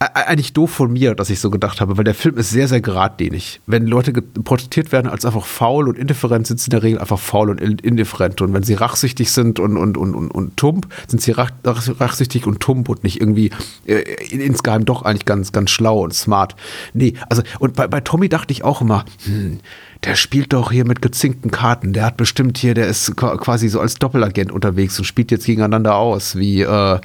[0.00, 2.80] eigentlich doof von mir, dass ich so gedacht habe, weil der Film ist sehr, sehr
[2.80, 3.60] geradlinig.
[3.66, 7.18] Wenn Leute porträtiert werden als einfach faul und indifferent, sind sie in der Regel einfach
[7.18, 8.40] faul und indifferent.
[8.40, 12.46] Und wenn sie rachsüchtig sind und, und, und, und, und tump, sind sie rach, rachsüchtig
[12.46, 13.50] und tump und nicht irgendwie
[13.86, 16.54] äh, insgeheim doch eigentlich ganz, ganz schlau und smart.
[16.94, 19.58] Nee, also, und bei, bei Tommy dachte ich auch immer, hm,
[20.04, 21.92] der spielt doch hier mit gezinkten Karten.
[21.92, 25.96] Der hat bestimmt hier, der ist quasi so als Doppelagent unterwegs und spielt jetzt gegeneinander
[25.96, 27.00] aus, wie, äh,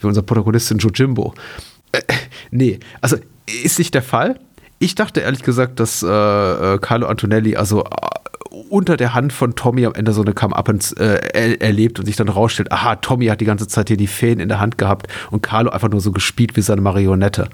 [0.00, 1.34] wie unser Protagonist in Jojimbo.
[1.92, 2.02] Äh,
[2.50, 3.16] nee, also
[3.64, 4.38] ist nicht der Fall.
[4.78, 7.86] Ich dachte ehrlich gesagt, dass äh, äh Carlo Antonelli also äh,
[8.70, 12.16] unter der Hand von Tommy am Ende so eine Come-Up äh, er erlebt und sich
[12.16, 15.08] dann rausstellt, aha, Tommy hat die ganze Zeit hier die Fäden in der Hand gehabt
[15.30, 17.48] und Carlo einfach nur so gespielt wie seine Marionette.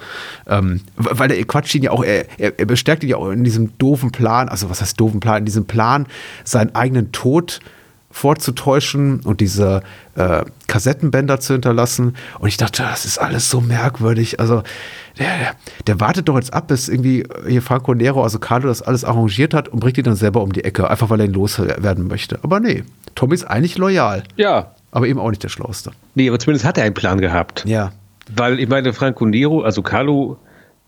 [0.46, 3.76] Ähm, weil der quatscht ihn ja auch, er, er, bestärkt ihn ja auch in diesem
[3.78, 6.06] doofen Plan, also was heißt doofen Plan, in diesem Plan,
[6.44, 7.60] seinen eigenen Tod
[8.14, 9.82] vorzutäuschen und diese
[10.14, 12.14] äh, Kassettenbänder zu hinterlassen.
[12.38, 14.38] Und ich dachte, das ist alles so merkwürdig.
[14.38, 14.62] Also,
[15.18, 15.56] der,
[15.88, 19.52] der wartet doch jetzt ab, bis irgendwie hier Franco Nero, also Carlo, das alles arrangiert
[19.52, 22.38] hat und bringt ihn dann selber um die Ecke, einfach weil er ihn loswerden möchte.
[22.44, 22.84] Aber nee,
[23.16, 24.22] Tommy ist eigentlich loyal.
[24.36, 24.76] Ja.
[24.92, 25.90] Aber eben auch nicht der Schlauste.
[26.14, 27.64] Nee, aber zumindest hat er einen Plan gehabt.
[27.66, 27.90] Ja.
[28.34, 30.38] Weil ich meine, Franco Nero, also Carlo,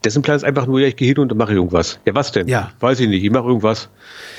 [0.04, 1.98] dessen Plan ist einfach nur, ja, ich gehe hin und mache irgendwas.
[2.06, 2.46] Ja, was denn?
[2.46, 2.70] Ja.
[2.78, 3.88] Weiß ich nicht, ich mache irgendwas.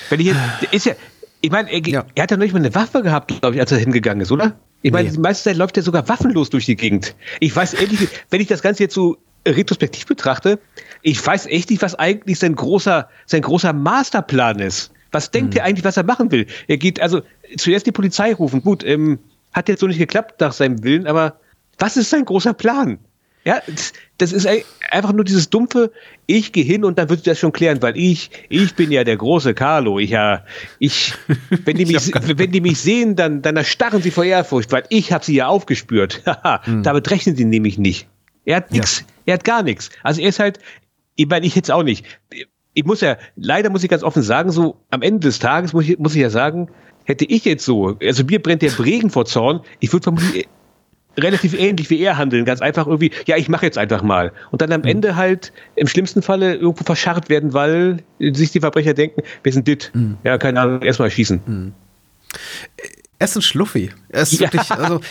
[0.09, 0.39] Wenn ich jetzt,
[0.71, 0.93] ist ja,
[1.41, 2.05] ich meine, er, ja.
[2.15, 4.31] er, hat ja noch nicht mal eine Waffe gehabt, glaube ich, als er hingegangen ist,
[4.31, 4.59] oder?
[4.81, 5.15] Ich meine, nee.
[5.15, 7.15] die meiste Zeit läuft er sogar waffenlos durch die Gegend.
[7.39, 9.17] Ich weiß ehrlich, wenn ich das Ganze jetzt so
[9.47, 10.59] retrospektiv betrachte,
[11.01, 14.91] ich weiß echt nicht, was eigentlich sein großer, sein großer Masterplan ist.
[15.11, 15.59] Was denkt hm.
[15.59, 16.47] er eigentlich, was er machen will?
[16.67, 17.21] Er geht also
[17.57, 18.61] zuerst die Polizei rufen.
[18.61, 19.19] Gut, ähm,
[19.53, 21.39] hat jetzt so nicht geklappt nach seinem Willen, aber
[21.79, 22.99] was ist sein großer Plan?
[23.47, 23.61] Ja,
[24.17, 24.45] das ist
[24.91, 25.93] einfach nur dieses dumpfe,
[26.25, 29.15] ich gehe hin und dann wird das schon klären, weil ich, ich bin ja der
[29.15, 29.99] große Carlo.
[29.99, 30.43] Ich ja,
[30.79, 31.13] ich,
[31.63, 35.13] wenn die mich, wenn die mich sehen, dann, dann erstarren sie vor Ehrfurcht, weil ich
[35.13, 36.23] habe sie ja aufgespürt.
[36.63, 36.83] hm.
[36.83, 38.09] Damit rechnen sie nämlich nicht.
[38.43, 39.05] Er hat nichts, ja.
[39.27, 39.91] er hat gar nichts.
[40.03, 40.59] Also er ist halt,
[41.15, 42.05] ich meine, ich jetzt auch nicht.
[42.73, 45.87] Ich muss ja, leider muss ich ganz offen sagen, so am Ende des Tages muss
[45.87, 46.67] ich, muss ich ja sagen,
[47.05, 50.49] hätte ich jetzt so, also mir brennt der Regen vor Zorn, ich würde vermutlich
[51.17, 52.45] relativ ähnlich wie er handeln.
[52.45, 54.31] Ganz einfach irgendwie, ja, ich mache jetzt einfach mal.
[54.51, 54.87] Und dann am mhm.
[54.87, 59.67] Ende halt im schlimmsten Falle irgendwo verscharrt werden, weil sich die Verbrecher denken, wir sind
[59.67, 59.91] dit.
[59.93, 60.17] Mhm.
[60.23, 61.41] Ja, keine Ahnung, erstmal schießen.
[61.45, 61.73] Mhm.
[63.19, 63.89] Er ist ein Schluffi.
[64.09, 64.41] Er ist ja.
[64.41, 65.01] wirklich, also,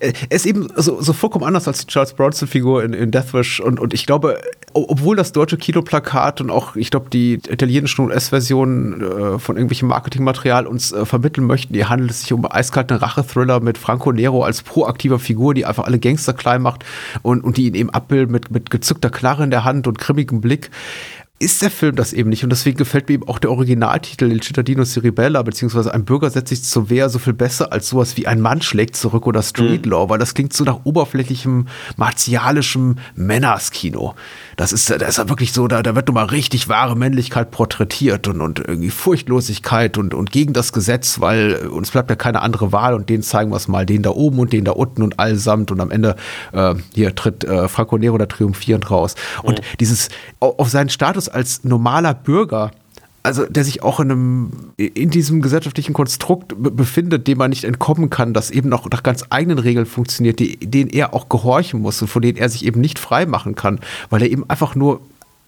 [0.00, 3.58] er ist eben so, so vollkommen anders als die Charles Bronson-Figur in, in Deathwish.
[3.60, 4.38] Und, und ich glaube,
[4.74, 10.66] obwohl das deutsche Kinoplakat und auch, ich glaube, die italienischen US-Versionen äh, von irgendwelchem Marketingmaterial
[10.66, 14.62] uns äh, vermitteln möchten, hier handelt es sich um eiskalten Rachethriller mit Franco Nero als
[14.62, 16.84] proaktiver Figur, die einfach alle Gangster klein macht
[17.22, 20.40] und, und die ihn eben abbildet mit, mit gezückter Knarre in der Hand und grimmigem
[20.40, 20.70] Blick
[21.44, 22.42] ist der Film das eben nicht.
[22.42, 26.30] Und deswegen gefällt mir eben auch der Originaltitel Il Cittadino si ribella, beziehungsweise ein Bürger
[26.30, 29.42] setzt sich zur Wehr so viel besser als sowas wie ein Mann schlägt zurück oder
[29.42, 29.92] Street mhm.
[29.92, 31.66] Law, weil das klingt so nach oberflächlichem,
[31.96, 34.14] martialischem Männerskino.
[34.56, 38.26] Das ist, das ist wirklich so, da, da wird nun mal richtig wahre Männlichkeit porträtiert
[38.26, 42.72] und, und irgendwie Furchtlosigkeit und, und gegen das Gesetz, weil uns bleibt ja keine andere
[42.72, 45.18] Wahl und den zeigen wir es mal, den da oben und den da unten und
[45.18, 46.16] allesamt und am Ende
[46.52, 49.14] äh, hier tritt äh, Franco Nero da triumphierend raus.
[49.42, 49.64] Und mhm.
[49.80, 50.08] dieses
[50.40, 52.70] auf seinen Status als normaler Bürger,
[53.22, 58.10] also der sich auch in einem in diesem gesellschaftlichen Konstrukt befindet, dem man nicht entkommen
[58.10, 62.00] kann, das eben noch nach ganz eigenen Regeln funktioniert, die, denen er auch gehorchen muss
[62.02, 63.80] und von denen er sich eben nicht frei machen kann,
[64.10, 65.00] weil er eben einfach nur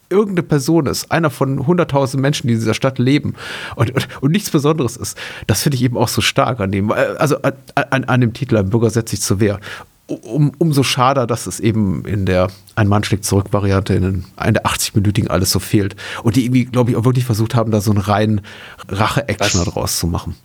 [0.08, 3.34] irgendeine Person ist, einer von hunderttausend Menschen, die in dieser Stadt leben
[3.74, 5.18] und, und, und nichts Besonderes ist.
[5.46, 8.56] Das finde ich eben auch so stark an dem, also an, an, an dem Titel,
[8.56, 9.60] ein Bürger setzt sich zur Wehr
[10.06, 14.60] um, umso schade, dass es eben in der Ein Mann schlägt zurück Variante in einer
[14.60, 15.96] 80-minütigen alles so fehlt.
[16.22, 18.40] Und die irgendwie, glaube ich, auch wirklich versucht haben, da so einen reinen
[18.88, 20.36] Rache-Action draus zu machen.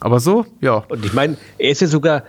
[0.00, 0.84] Aber so, ja.
[0.88, 2.22] Und ich meine, er ist ja sogar,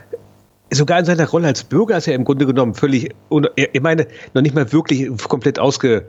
[0.71, 3.13] sogar in seiner Rolle als Bürger ist er im Grunde genommen völlig,
[3.55, 6.05] ich meine, noch nicht mal wirklich komplett ausge,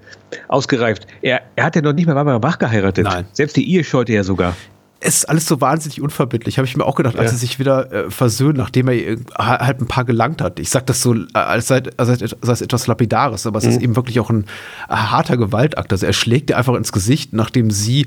[0.49, 1.07] ausgereift.
[1.21, 3.05] Er, er hat ja noch nicht mal Barbara Bach geheiratet.
[3.05, 3.27] Nein.
[3.33, 4.55] Selbst die Ehe scheute er sogar.
[5.03, 6.59] Es ist alles so wahnsinnig unverbindlich.
[6.59, 7.37] Habe ich mir auch gedacht, als Ja.
[7.37, 10.61] sie sich wieder äh, versöhnen, nachdem er ihr halt ein paar gelangt hat.
[10.61, 13.71] Ich sage das so, äh, als sei, es etwas Lapidares, aber es Mhm.
[13.71, 14.45] ist eben wirklich auch ein
[14.89, 15.91] äh, harter Gewaltakt.
[15.93, 18.07] Also er schlägt ihr einfach ins Gesicht, nachdem sie, äh,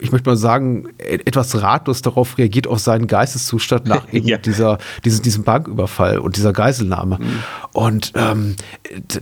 [0.00, 4.38] ich möchte mal sagen, e- etwas ratlos darauf reagiert, auf seinen Geisteszustand nach eben Ja.
[4.38, 7.18] dieser, diesem, diesem Banküberfall und dieser Geiselnahme.
[7.20, 7.38] Mhm.
[7.74, 8.56] Und ähm,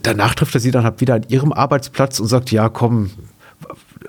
[0.03, 3.11] danach trifft er sie dann halt wieder an ihrem Arbeitsplatz und sagt, ja, komm,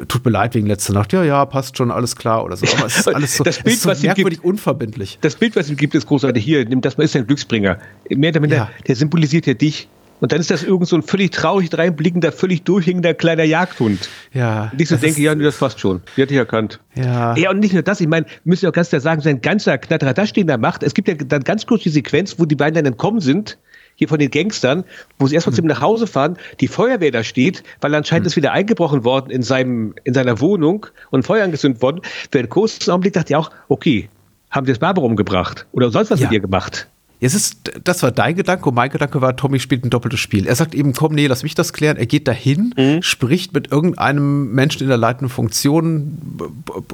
[0.07, 1.13] tut mir leid wegen letzter Nacht.
[1.13, 2.65] Ja, ja, passt schon, alles klar oder so.
[2.77, 5.17] Aber es ist alles so, das Bild, ist so was ihm gibt- merkwürdig unverbindlich.
[5.21, 6.43] Das Bild, was ihm gibt, ist großartig.
[6.43, 7.77] Hier, nimm das mal, ist ein Glücksbringer.
[8.09, 8.69] Mehr minder, Ja.
[8.87, 9.87] der symbolisiert ja dich.
[10.19, 14.07] Und dann ist das irgend so ein völlig traurig reinblickender, völlig durchhängender kleiner Jagdhund.
[14.33, 14.69] Ja.
[14.71, 16.01] Und ich so denke, ja, nee, das passt schon.
[16.15, 16.79] Die hat dich erkannt.
[16.93, 17.35] Ja.
[17.35, 19.79] Ja, und nicht nur das, ich meine, müssen wir auch ganz klar sagen, sein ganzer
[19.79, 22.75] Knatteradatsch, den er macht, es gibt ja dann ganz kurz die Sequenz, wo die beiden
[22.75, 23.57] dann entkommen sind,
[23.95, 24.83] hier von den Gangstern,
[25.19, 28.35] wo sie erstmal zu ihm nach Hause fahren, die Feuerwehr da steht, weil anscheinend ist
[28.35, 32.01] wieder eingebrochen worden in, seinem, in seiner Wohnung und Feuer angezündet worden.
[32.31, 34.09] Für einen kurzen Augenblick dachte ich auch, okay,
[34.49, 36.27] haben sie das Barbara umgebracht oder sonst was Ja.
[36.27, 36.87] mit ihr gemacht?
[37.23, 40.47] Es ist, das war dein Gedanke und mein Gedanke war, Tommy spielt ein doppeltes Spiel.
[40.47, 41.97] Er sagt eben, komm, nee, lass mich das klären.
[41.97, 43.03] Er geht dahin, Mhm.
[43.03, 46.17] spricht mit irgendeinem Menschen in der leitenden Funktion,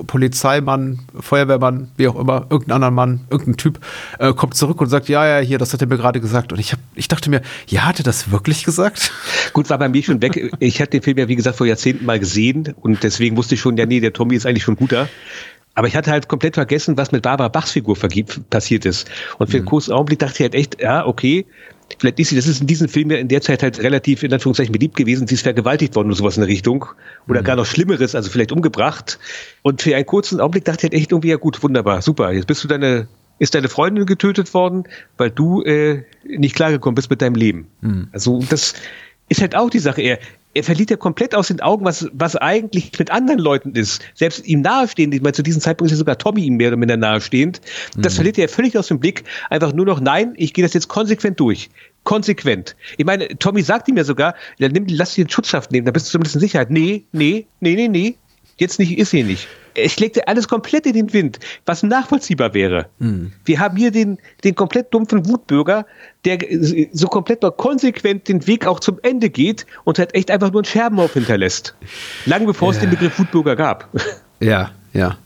[0.07, 3.79] Polizeimann, Feuerwehrmann, wie auch immer, irgendein anderer Mann, irgendein Typ,
[4.19, 6.51] äh, kommt zurück und sagt, ja, ja, hier, das hat er mir gerade gesagt.
[6.51, 9.11] Und ich, hab, ich dachte mir, ja, hat er das wirklich gesagt?
[9.53, 10.51] Gut, war bei mir schon weg.
[10.59, 13.61] Ich hatte den Film ja, wie gesagt, vor Jahrzehnten mal gesehen und deswegen wusste ich
[13.61, 15.07] schon, ja, nee, der Tommy ist eigentlich schon guter.
[15.77, 17.95] Aber ich hatte halt komplett vergessen, was mit Barbara Bachs Figur
[18.49, 19.07] passiert ist.
[19.37, 21.45] Und für einen kurzen Augenblick dachte ich halt echt, ja, okay,
[21.99, 24.33] vielleicht ist sie, das ist in diesem Film ja in der Zeit halt relativ, in
[24.33, 25.27] Anführungszeichen, beliebt gewesen.
[25.27, 26.85] Sie ist vergewaltigt worden oder sowas in der Richtung.
[27.29, 29.19] Oder gar noch Schlimmeres, also vielleicht umgebracht.
[29.61, 32.47] Und für einen kurzen Augenblick dachte ich halt echt irgendwie, ja gut, wunderbar, super, jetzt
[32.47, 33.07] bist du deine,
[33.37, 34.85] ist deine Freundin getötet worden,
[35.17, 37.67] weil du äh, nicht klargekommen bist mit deinem Leben.
[38.13, 38.73] Also das
[39.29, 40.01] ist halt auch die Sache.
[40.01, 40.19] Er,
[40.53, 44.01] er verliert ja komplett aus den Augen, was, was eigentlich mit anderen Leuten ist.
[44.15, 46.77] Selbst ihm nahestehend, ich meine, zu diesem Zeitpunkt ist ja sogar Tommy ihm mehr oder
[46.77, 47.61] minder nahestehend.
[47.95, 49.23] Das verliert er völlig aus dem Blick.
[49.49, 51.69] Einfach nur noch, nein, ich gehe das jetzt konsequent durch.
[52.03, 52.75] Konsequent.
[52.97, 55.91] Ich meine, Tommy sagt ihm ja sogar, ja, nimm, lass dir den Schutzschaft nehmen, da
[55.91, 56.71] bist du zumindest in Sicherheit.
[56.71, 58.15] Nee, nee, nee, nee, nee.
[58.57, 59.47] Jetzt nicht, ist hier nicht.
[59.87, 62.87] Schlägt ja alles komplett in den Wind, was nachvollziehbar wäre.
[63.45, 65.85] Wir haben hier den, den komplett dumpfen Wutbürger,
[66.25, 66.39] der
[66.93, 70.61] so komplett noch konsequent den Weg auch zum Ende geht und halt echt einfach nur
[70.61, 71.75] einen Scherbenhaufen hinterlässt.
[72.25, 72.81] Lang bevor es Ja.
[72.81, 73.89] den Begriff Wutbürger gab.
[74.39, 75.17] Ja, ja.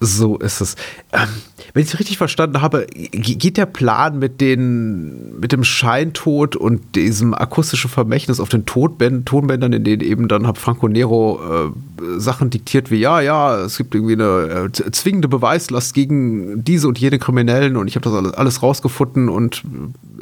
[0.00, 0.76] So ist es.
[1.12, 1.28] Ähm,
[1.74, 6.54] wenn ich es richtig verstanden habe, ge- geht der Plan mit, den, mit dem Scheintod
[6.54, 11.40] und diesem akustischen Vermächtnis auf den Tonbänd Tonbändern, in denen eben dann hat Franco Nero
[11.42, 16.86] äh, Sachen diktiert wie, ja, ja, es gibt irgendwie eine äh, zwingende Beweislast gegen diese
[16.86, 19.64] und jene Kriminellen und ich habe das alles, alles rausgefunden und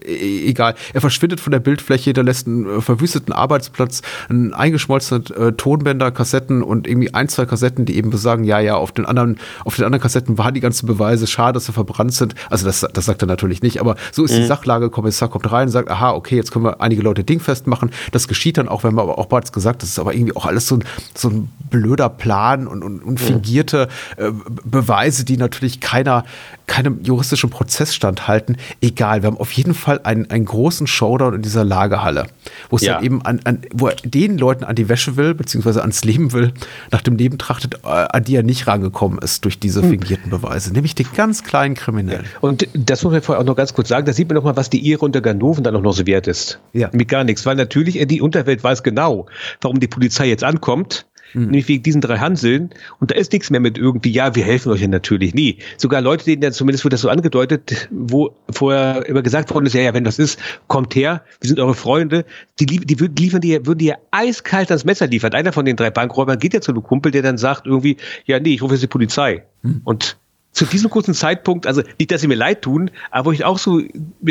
[0.06, 0.74] egal.
[0.92, 6.62] Er verschwindet von der Bildfläche, hinterlässt einen äh, verwüsteten Arbeitsplatz, einen eingeschmolzenen äh, Tonbänder, Kassetten
[6.62, 9.84] und irgendwie ein, zwei Kassetten, die eben besagen, ja, ja, auf den anderen, auf den
[9.84, 12.34] anderen Kassetten waren die ganzen Beweise, schade, dass sie verbrannt sind.
[12.50, 14.90] Also das, das sagt er natürlich nicht, aber so ist die Sachlage.
[14.90, 17.90] Kommissar kommt rein und sagt, aha, okay, jetzt können wir einige Leute dingfest machen.
[18.12, 20.46] Das geschieht dann auch, wenn man aber auch bereits gesagt, das ist aber irgendwie auch
[20.46, 20.84] alles so ein,
[21.14, 24.30] so ein blöder Plan und, und, und fingierte äh,
[24.64, 26.24] Beweise, die natürlich keiner,
[26.66, 28.56] keinem juristischen Prozess standhalten.
[28.80, 32.26] Egal, wir haben auf jeden Fall einen, einen großen Showdown in dieser Lagerhalle,
[32.70, 32.94] wo es Ja.
[32.94, 36.32] dann eben an, an, wo er den Leuten an die Wäsche will, beziehungsweise ans Leben
[36.32, 36.52] will,
[36.90, 40.72] nach dem Leben trachtet, äh, an die er nicht rangekommen ist durch diese fingierten Beweise,
[40.72, 42.26] nämlich den ganz kleinen Kriminellen.
[42.40, 44.56] Und das muss man vorher auch noch ganz kurz sagen, da sieht man noch mal,
[44.56, 46.58] was die Ehre unter Ganoven dann auch noch so wert ist.
[46.72, 46.90] Ja.
[46.92, 49.26] Mit gar nichts, weil natürlich äh, die Unterwelt weiß genau,
[49.60, 51.06] warum die Polizei jetzt ankommt.
[51.44, 52.70] Nämlich wegen diesen drei Hanseln.
[52.98, 55.34] Und da ist nichts mehr mit irgendwie, ja, wir helfen euch ja natürlich.
[55.34, 55.58] Nee.
[55.76, 59.74] Sogar Leute, denen ja zumindest wird das so angedeutet, wo vorher immer gesagt worden ist,
[59.74, 62.24] ja, ja, wenn das ist, kommt her, wir sind eure Freunde.
[62.58, 65.32] Die, die würden liefern, die würden dir eiskalt ans Messer liefern.
[65.34, 68.40] Einer von den drei Bankräubern geht ja zu einem Kumpel, der dann sagt irgendwie, ja,
[68.40, 69.44] nee, ich rufe jetzt die Polizei.
[69.84, 70.16] Und
[70.52, 73.58] zu diesem kurzen Zeitpunkt, also nicht, dass sie mir leid tun, aber wo ich auch
[73.58, 73.82] so,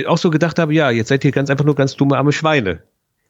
[0.08, 2.82] auch so gedacht habe, ja, jetzt seid ihr ganz einfach nur ganz dumme arme Schweine.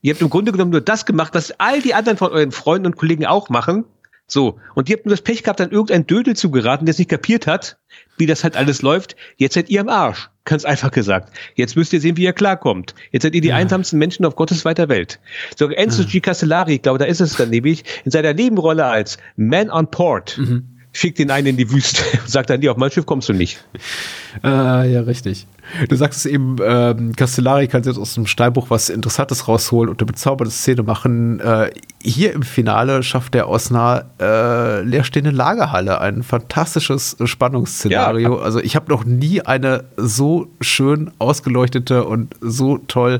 [0.06, 2.86] Ihr habt im Grunde genommen nur das gemacht, was all die anderen von euren Freunden
[2.86, 3.86] und Kollegen auch machen.
[4.28, 4.60] So.
[4.76, 7.10] Und ihr habt nur das Pech gehabt, an irgendein Dödel zu geraten, der es nicht
[7.10, 7.76] kapiert hat,
[8.16, 9.16] wie das halt alles läuft.
[9.36, 10.30] Jetzt seid ihr am Arsch.
[10.44, 11.36] Ganz einfach gesagt.
[11.56, 12.94] Jetzt müsst ihr sehen, wie ihr klarkommt.
[13.10, 15.18] Jetzt seid ihr die einsamsten Menschen auf Gottes weiter Welt.
[15.56, 16.20] Sogar Enzo G.
[16.20, 20.40] Castellari, ich glaube, da ist es dann nämlich, in seiner Nebenrolle als Man on Port,
[20.92, 23.32] schickt den einen in die Wüste und sagt dann, nee, auf mein Schiff kommst du
[23.32, 23.64] nicht.
[24.42, 25.48] Ah, ja, richtig.
[25.88, 30.00] Du sagst es eben, ähm, Castellari kann jetzt aus dem Steinbruch was Interessantes rausholen und
[30.00, 31.40] eine bezaubernde Szene machen.
[31.40, 31.70] Äh,
[32.02, 38.38] hier im Finale schafft er aus einer äh, leerstehenden Lagerhalle ein fantastisches Spannungsszenario.
[38.38, 38.42] Ja.
[38.42, 43.18] Also ich habe noch nie eine so schön ausgeleuchtete und so toll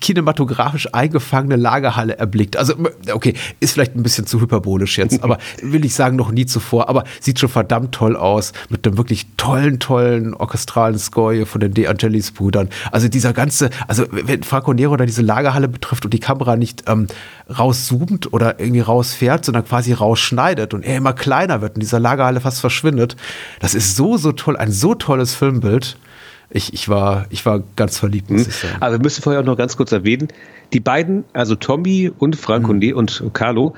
[0.00, 2.56] kinematografisch eingefangene Lagerhalle erblickt.
[2.56, 2.74] Also
[3.12, 6.88] okay, ist vielleicht ein bisschen zu hyperbolisch jetzt, aber will ich sagen, noch nie zuvor.
[6.88, 11.72] Aber sieht schon verdammt toll aus mit einem wirklich tollen, tollen orchestralen Score von den
[11.84, 12.68] De Angelis Brüdern.
[12.90, 16.84] Also dieser ganze, also wenn Franco Nero da diese Lagerhalle betrifft und die Kamera nicht
[16.88, 17.06] ähm,
[17.56, 22.40] rauszoomt oder irgendwie rausfährt, sondern quasi rausschneidet und er immer kleiner wird und dieser Lagerhalle
[22.40, 23.16] fast verschwindet.
[23.60, 25.96] Das ist so, so toll, ein so tolles Filmbild.
[26.50, 28.76] Ich, ich, war, ich war ganz verliebt, muss ich sagen.
[28.80, 30.28] Aber wir müssen vorher auch noch ganz kurz erwähnen,
[30.72, 32.78] die beiden, also Tommy und Franco Mhm.
[32.78, 33.74] Ne- und Carlo,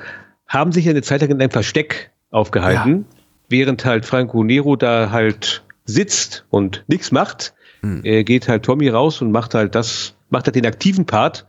[0.47, 3.05] haben sich eine Zeit lang in einem Versteck aufgehalten,
[3.49, 7.53] während halt Franco Nero da halt sitzt und nichts macht.
[7.81, 8.01] Mhm.
[8.03, 11.45] Äh, geht halt Tommy raus und macht halt das, macht halt den aktiven Part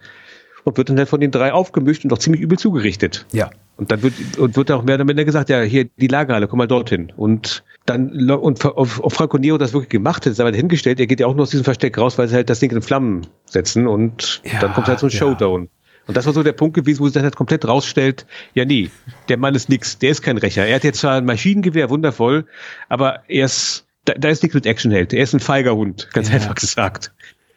[0.64, 3.26] und wird dann halt von den drei aufgemischt und auch ziemlich übel zugerichtet.
[3.32, 3.50] Ja.
[3.76, 6.58] Und dann wird, und wird auch mehr oder weniger gesagt, ja, hier die Lagerhalle, komm
[6.58, 7.12] mal dorthin.
[7.16, 11.06] Und dann, und auf, auf Franco Nero das wirklich gemacht hat, ist aber hingestellt, er
[11.06, 13.26] geht ja auch nur aus diesem Versteck raus, weil sie halt das Ding in Flammen
[13.46, 15.18] setzen und Ja, dann kommt halt so ein ja.
[15.18, 15.68] Showdown.
[16.08, 18.90] Und das war so der Punkt gewesen, wo sich dann halt komplett rausstellt, ja nee,
[19.28, 20.66] der Mann ist nix, der ist kein Rächer.
[20.66, 22.46] Er hat jetzt zwar ein Maschinengewehr, wundervoll,
[22.88, 25.12] aber er ist, da, da ist nichts mit Actionheld.
[25.12, 26.34] Er ist ein feiger Hund, ganz Ja.
[26.36, 27.12] einfach gesagt.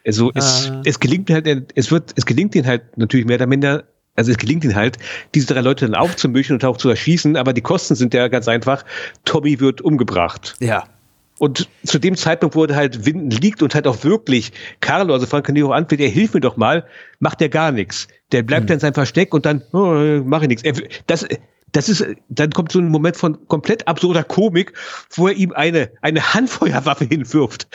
[0.05, 0.81] Also es, Ah.
[0.85, 3.83] es gelingt halt, es wird, es gelingt ihnen halt natürlich mehr oder minder,
[4.15, 4.97] also es gelingt ihnen halt,
[5.35, 8.47] diese drei Leute dann aufzumischen und auch zu erschießen, aber die Kosten sind ja ganz
[8.47, 8.83] einfach.
[9.25, 10.55] Tommy wird umgebracht.
[10.59, 10.85] Ja.
[11.37, 15.25] Und zu dem Zeitpunkt, wo er halt Winden liegt und halt auch wirklich Carlo, also
[15.25, 16.85] Franco Nero anfällt, er hilft mir doch mal,
[17.19, 18.07] macht er gar nichts.
[18.31, 20.63] Der bleibt dann in seinem Versteck und dann, oh, mach ich nichts.
[20.63, 20.73] Er,
[21.07, 21.25] das,
[21.71, 24.73] das ist, dann kommt so ein Moment von komplett absurder Komik,
[25.11, 27.67] wo er ihm eine, eine Handfeuerwaffe hinwirft.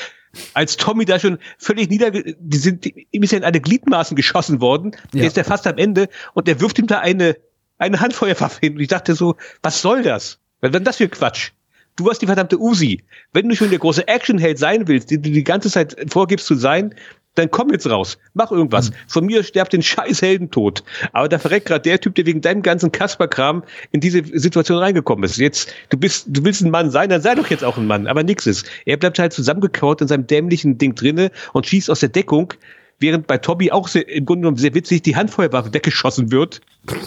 [0.52, 4.16] Als Tommy da schon völlig nieder, die sind, die, ihm ist ja in eine Gliedmaßen
[4.16, 5.20] geschossen worden, Ja.
[5.20, 7.36] der ist ja fast am Ende und der wirft ihm da eine,
[7.78, 8.74] eine Handfeuerwaffe hin.
[8.74, 10.38] Und ich dachte so, was soll das?
[10.60, 11.52] Was denn das für Quatsch?
[11.96, 13.04] Du hast die verdammte Uzi.
[13.32, 16.54] Wenn du schon der große Actionheld sein willst, den du die ganze Zeit vorgibst zu
[16.54, 16.94] sein,
[17.36, 18.18] dann komm jetzt raus.
[18.34, 18.90] Mach irgendwas.
[19.06, 20.82] Von mir sterbt den scheiß Heldentod.
[21.12, 23.62] Aber da verreckt gerade der Typ, der wegen deinem ganzen Kasperkram
[23.92, 25.36] in diese Situation reingekommen ist.
[25.36, 28.06] Jetzt, du bist, du willst ein Mann sein, dann sei doch jetzt auch ein Mann.
[28.06, 28.66] Aber nix ist.
[28.84, 32.54] Er bleibt halt zusammengekauert in seinem dämlichen Ding drinne und schießt aus der Deckung,
[32.98, 36.62] während bei Tommy auch sehr, im Grunde genommen sehr witzig die Handfeuerwaffe weggeschossen wird.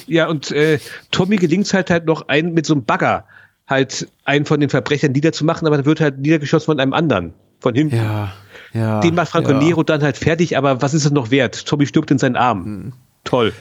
[0.07, 0.79] Ja, und äh,
[1.11, 3.25] Tommy gelingt halt halt noch einen mit so einem Bagger
[3.67, 7.33] halt einen von den Verbrechern niederzumachen, aber dann wird halt niedergeschossen von einem anderen.
[7.59, 7.97] Von hinten.
[7.97, 8.33] Ja.
[8.73, 9.59] Ja Den macht Franco ja.
[9.59, 11.65] Nero dann halt fertig, aber was ist es noch wert?
[11.65, 12.65] Tommy stirbt in seinen Arm.
[12.65, 12.93] Hm.
[13.23, 13.53] Toll.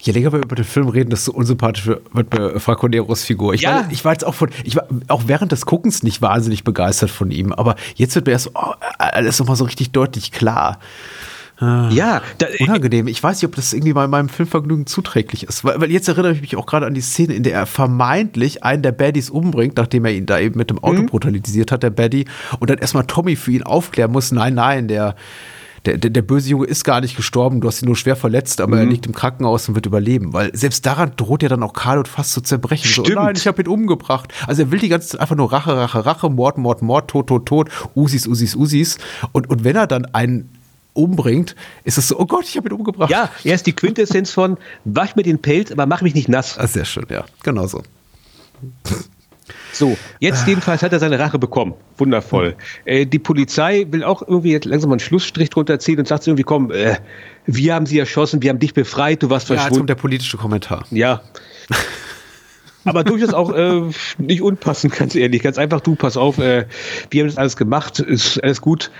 [0.00, 3.54] Je länger wir über den Film reden, desto unsympathischer wird mir Franco Neros Figur.
[3.54, 3.76] Ich, Ja.
[3.76, 7.10] war, ich war jetzt auch von, ich war auch während des Guckens nicht wahnsinnig begeistert
[7.10, 10.78] von ihm, aber jetzt wird mir erst oh, alles nochmal so richtig deutlich klar.
[11.60, 13.06] Ja, da, Unangenehm.
[13.06, 15.64] Ich weiß nicht, ob das irgendwie bei meinem Filmvergnügen zuträglich ist.
[15.64, 18.64] Weil, weil jetzt erinnere ich mich auch gerade an die Szene, in der er vermeintlich
[18.64, 21.90] einen der Baddies umbringt, nachdem er ihn da eben mit dem Auto brutalisiert hat, der
[21.90, 22.26] Baddie,
[22.58, 25.14] und dann erstmal Tommy für ihn aufklären muss, nein, nein, der,
[25.86, 28.60] der, der, der böse Junge ist gar nicht gestorben, du hast ihn nur schwer verletzt,
[28.60, 30.32] aber er liegt im Krankenhaus und wird überleben.
[30.32, 32.88] Weil selbst daran droht ja dann auch Carlo fast zu zerbrechen.
[32.88, 33.18] So, Stimmt.
[33.18, 34.32] oh nein, ich habe ihn umgebracht.
[34.46, 37.26] Also er will die ganze Zeit einfach nur Rache, Rache, Rache, Mord, Mord, Mord, Tod,
[37.26, 38.98] Tod, Tod, Usis, Usis, Usis.
[39.32, 40.50] Und, und wenn er dann einen
[40.94, 43.10] umbringt, ist es so, oh Gott, ich habe ihn umgebracht.
[43.10, 46.58] ja, er ist die Quintessenz von wasch mir den Pelz, aber mach mich nicht nass.
[46.58, 47.82] Ah, sehr schön, ja, genau so.
[49.72, 49.96] So, Ah.
[50.20, 51.74] jetzt jedenfalls hat er seine Rache bekommen.
[51.98, 52.54] Wundervoll.
[52.84, 56.26] Äh, die Polizei will auch irgendwie jetzt langsam mal einen Schlussstrich drunter ziehen und sagt
[56.26, 56.96] irgendwie, komm, äh,
[57.44, 59.80] wir haben sie erschossen, wir haben dich befreit, du warst Ja, jetzt verschwunden.
[59.80, 60.86] kommt der politische Kommentar.
[60.90, 61.20] Ja.
[62.86, 63.82] Aber durchaus auch äh,
[64.18, 65.42] nicht unpassend, ganz ehrlich.
[65.42, 66.66] Ganz einfach, du, pass auf, äh,
[67.10, 68.90] wir haben das alles gemacht, ist alles gut.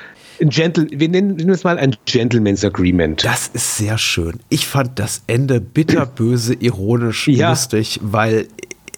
[0.40, 3.24] Ein Gentle, wir nennen, nennen es mal ein Gentleman's Agreement.
[3.24, 4.40] Das ist sehr schön.
[4.48, 7.50] Ich fand das Ende bitterböse, ironisch, Ja.
[7.50, 8.48] lustig, weil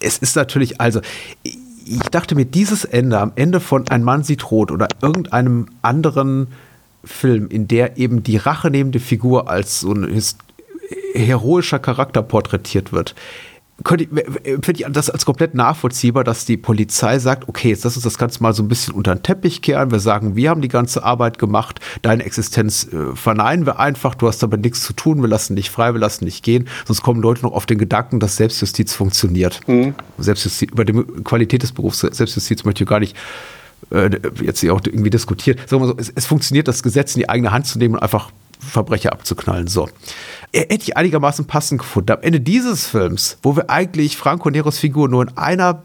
[0.01, 1.01] es ist natürlich, also
[1.43, 6.49] ich dachte mir, dieses Ende am Ende von Ein Mann sieht rot oder irgendeinem anderen
[7.05, 10.09] Film, in der eben die rachenehmende Figur als so ein
[11.15, 13.15] heroischer Charakter porträtiert wird,
[13.85, 18.05] könnte finde ich das als komplett nachvollziehbar, dass die Polizei sagt, okay, jetzt lass uns
[18.05, 19.91] das Ganze mal so ein bisschen unter den Teppich kehren.
[19.91, 24.29] Wir sagen, wir haben die ganze Arbeit gemacht, deine Existenz äh, verneinen wir einfach, du
[24.29, 26.69] hast damit nichts zu tun, wir lassen dich frei, wir lassen dich gehen.
[26.87, 29.61] Sonst kommen Leute noch auf den Gedanken, dass Selbstjustiz funktioniert.
[30.19, 33.15] Selbstjustiz, über die Qualität des Berufs Selbstjustiz möchte ich gar nicht
[33.91, 34.11] äh,
[34.43, 35.59] jetzt hier auch irgendwie diskutieren.
[35.67, 38.03] Sagen wir so, es, es funktioniert, das Gesetz in die eigene Hand zu nehmen und
[38.03, 38.31] einfach
[38.67, 39.67] Verbrecher abzuknallen.
[39.67, 39.89] So.
[40.53, 42.13] Hätte ich einigermaßen passend gefunden.
[42.13, 45.83] Am Ende dieses Films, wo wir eigentlich Franco Neros Figur nur in einer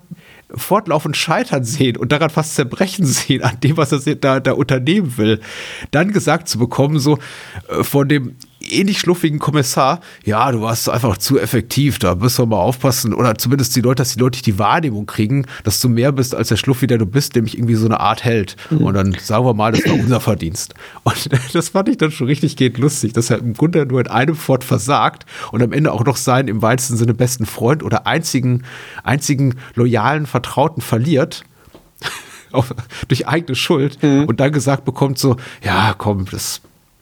[0.53, 5.17] fortlaufend scheitern sehen und daran fast zerbrechen sehen an dem, was er da, da unternehmen
[5.17, 5.41] will,
[5.91, 7.17] dann gesagt zu bekommen, so
[7.69, 8.35] äh, von dem
[8.69, 13.13] ähnlich schluffigen Kommissar, ja, du warst einfach zu effektiv, da müssen wir mal aufpassen.
[13.13, 16.49] Oder zumindest die Leute, dass die Leute die Wahrnehmung kriegen, dass du mehr bist als
[16.49, 18.55] der Schluffi, der du bist, nämlich irgendwie so eine Art Held.
[18.69, 18.81] Mhm.
[18.81, 20.73] Und dann sagen wir mal, das war unser Verdienst.
[21.03, 24.07] Und das fand ich dann schon richtig geht lustig, dass er im Grunde nur in
[24.07, 28.07] einem Fort versagt und am Ende auch noch seinen im weitesten Sinne besten Freund oder
[28.07, 28.63] einzigen,
[29.03, 31.43] einzigen loyalen Vertrauten verliert.
[32.51, 32.73] Auf,
[33.07, 34.25] durch eigene Schuld mhm.
[34.25, 36.59] und dann gesagt bekommt so, ja, komm, das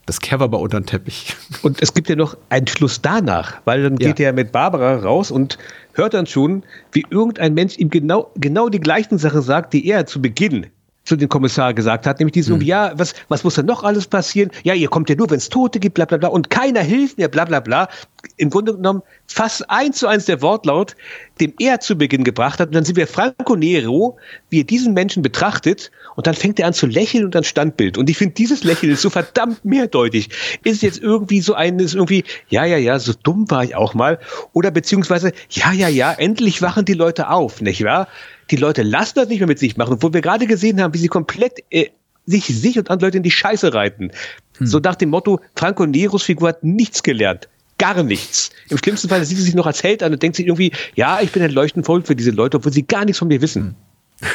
[0.10, 1.36] das wir mal unter den Teppich.
[1.62, 4.28] Und es gibt ja noch einen Schluss danach, weil dann geht ja.
[4.28, 5.58] er mit Barbara raus und
[5.94, 10.06] hört dann schon, wie irgendein Mensch ihm genau, genau die gleichen Sachen sagt, die er
[10.06, 10.68] zu Beginn
[11.10, 12.62] zu dem Kommissar gesagt hat, nämlich dieses, mhm.
[12.62, 14.52] ja, was, was muss denn noch alles passieren?
[14.64, 17.18] Ja, ihr kommt ja nur, wenn es Tote gibt, bla bla bla, und keiner hilft
[17.18, 17.90] mir, bla bla bla.
[18.38, 20.96] Im Grunde genommen fast eins zu eins der Wortlaut,
[21.42, 22.68] dem er zu Beginn gebracht hat.
[22.68, 24.18] Und dann sind wir Franco Nero,
[24.50, 27.98] wie er diesen Menschen betrachtet, und dann fängt er an zu lächeln und dann Standbild.
[27.98, 30.30] Und ich finde, dieses Lächeln ist so verdammt mehrdeutig.
[30.64, 34.20] Ist jetzt irgendwie so eines, irgendwie, ja, ja, ja, so dumm war ich auch mal.
[34.54, 38.08] Oder beziehungsweise, ja, ja, ja, endlich wachen die Leute auf, nicht wahr?
[38.52, 41.00] Die Leute lassen das nicht mehr mit sich machen, obwohl wir gerade gesehen haben, wie
[41.00, 41.90] sie komplett äh,
[42.26, 44.12] sich, sich und andere Leute in die Scheiße reiten.
[44.58, 44.68] Hm.
[44.68, 47.50] So nach dem Motto, Franco Neros Figur hat nichts gelernt.
[47.78, 48.52] Gar nichts.
[48.70, 51.20] Im schlimmsten Fall sieht sie sich noch als Held an und denkt sich irgendwie, ja,
[51.22, 53.76] ich bin ein leuchtend Volk für diese Leute, obwohl sie gar nichts von mir wissen.
[54.20, 54.28] Hm.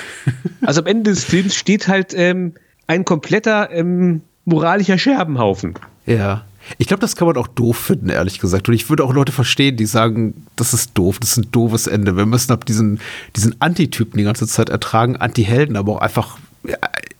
[0.62, 2.54] also am Ende des Films steht halt ähm,
[2.86, 5.74] ein kompletter ähm, moralischer Scherbenhaufen.
[6.06, 6.44] Ja.
[6.78, 8.68] Ich glaube, das kann man auch doof finden, ehrlich gesagt.
[8.68, 11.86] Und ich würde auch Leute verstehen, die sagen, das ist doof, das ist ein doofes
[11.86, 12.16] Ende.
[12.16, 13.00] Wir müssen ab diesen,
[13.36, 16.38] diesen Antitypen die ganze Zeit ertragen, Anti-Helden, aber auch einfach,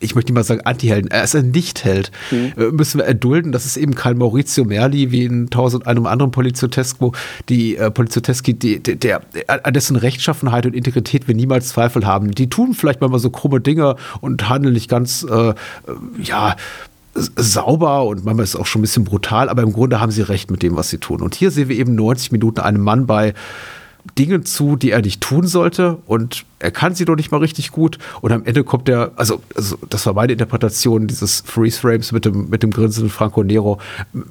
[0.01, 2.11] ich möchte nicht mal sagen Anti-Helden, er ist ein Nicht-Held.
[2.31, 2.53] Mhm.
[2.57, 6.31] Äh, müssen wir erdulden, das ist eben kein Maurizio Merli wie in tausend einem anderen
[6.31, 7.13] Poliziotesco,
[7.49, 9.21] die äh, Polizioteski, die, der, der,
[9.65, 12.33] an dessen Rechtschaffenheit und Integrität wir niemals Zweifel haben.
[12.33, 15.55] Die tun vielleicht mal so krumme Dinge und handeln nicht ganz, äh, äh
[16.23, 16.57] ja,
[17.15, 20.23] sauber und manchmal ist es auch schon ein bisschen brutal, aber im Grunde haben sie
[20.23, 21.23] recht mit dem, was sie tun.
[21.23, 23.35] Und hier sehen wir eben 90 Minuten einem Mann bei
[24.19, 27.73] Dingen zu, die er nicht tun sollte und er kann sie doch nicht mal richtig
[27.73, 32.13] gut und am Ende kommt er, also, also das war meine Interpretation dieses Freeze Frames
[32.13, 33.81] mit dem, mit dem grinsenden Franco Nero,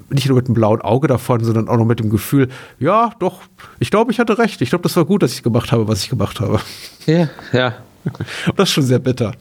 [0.10, 3.42] nicht nur mit dem blauen Auge davon, sondern auch noch mit dem Gefühl, ja, doch,
[3.80, 6.04] ich glaube, ich hatte recht, ich glaube, das war gut, dass ich gemacht habe, was
[6.04, 6.60] ich gemacht habe.
[7.08, 7.74] Ja, ja.
[8.46, 9.34] Und das ist schon sehr bitter.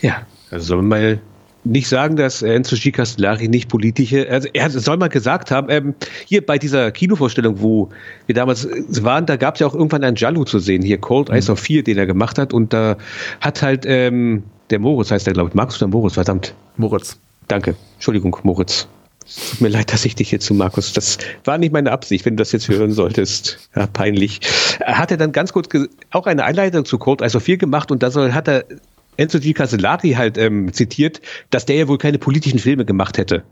[0.00, 1.20] Ja, also sollen wir mal
[1.64, 2.90] nicht sagen, dass Enzo G.
[2.90, 5.94] Castellari nicht politische, also er soll mal gesagt haben, ähm,
[6.26, 7.88] hier bei dieser Kinovorstellung, wo
[8.26, 8.68] wir damals
[9.02, 11.52] waren, da gab es ja auch irgendwann einen Jallo zu sehen, hier Cold Ice mhm.
[11.52, 12.96] of Fear, den er gemacht hat und da
[13.40, 16.54] hat halt ähm, der Moritz, heißt der glaube ich, Markus oder Moritz, verdammt.
[16.76, 17.18] Moritz.
[17.48, 18.88] Danke, Entschuldigung, Moritz.
[19.26, 20.92] Es tut mir leid, dass ich dich jetzt zu Markus.
[20.92, 23.68] Das war nicht meine Absicht, wenn du das jetzt hören solltest.
[23.76, 24.40] Ja, peinlich.
[24.84, 25.68] Hat er dann ganz kurz
[26.10, 28.64] auch eine Einleitung zu Cold Ice of Fear gemacht und da soll, hat er
[29.16, 29.52] Enzo G.
[29.52, 33.44] Castellari halt ähm, zitiert, dass der ja wohl keine politischen Filme gemacht hätte.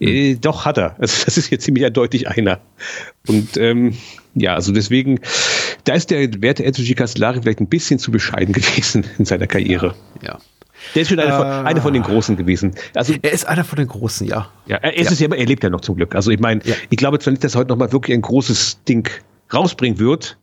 [0.00, 0.08] Hm.
[0.08, 0.96] Äh, doch hat er.
[0.98, 2.60] Also das ist jetzt ziemlich eindeutig einer.
[3.28, 3.96] Und ähm,
[4.34, 5.20] ja, also deswegen,
[5.84, 6.94] da ist der werte Enzo G.
[6.94, 9.94] Castellari vielleicht ein bisschen zu bescheiden gewesen in seiner Karriere.
[10.22, 10.38] Ja.
[10.94, 12.74] Der ist schon einer, von, äh, einer von den Großen gewesen.
[12.94, 14.50] Also, er ist einer von den Großen, ja.
[14.66, 15.28] Ja, er, ist ja.
[15.28, 16.14] ja, er lebt ja noch zum Glück.
[16.14, 16.74] Also ich meine, ja.
[16.90, 19.08] ich glaube zwar nicht, dass er heute nochmal wirklich ein großes Ding
[19.52, 20.38] rausbringen wird,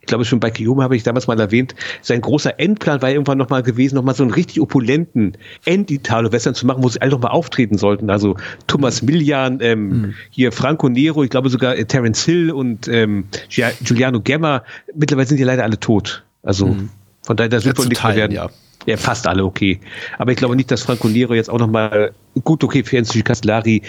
[0.00, 3.38] ich glaube schon bei Kiyoma habe ich damals mal erwähnt, sein großer Endplan war irgendwann
[3.38, 7.78] nochmal gewesen, nochmal so einen richtig opulenten End-Italo-Western zu machen, wo sie alle nochmal auftreten
[7.78, 8.10] sollten.
[8.10, 10.14] Also Thomas Millian, ähm, mhm.
[10.30, 14.64] hier Franco Nero, ich glaube sogar äh, Terence Hill und ähm, Giuliano Gemma.
[14.94, 16.24] Mittlerweile sind die leider alle tot.
[16.42, 16.90] Also mhm.
[17.22, 18.32] von daher, da wird wohl nichts mehr werden.
[18.32, 18.50] Ja.
[18.84, 19.78] Ja, fast alle okay.
[20.18, 22.12] Aber ich glaube nicht, dass Franco Nero jetzt auch nochmal,
[22.42, 23.82] gut, okay, für Enzo Castellari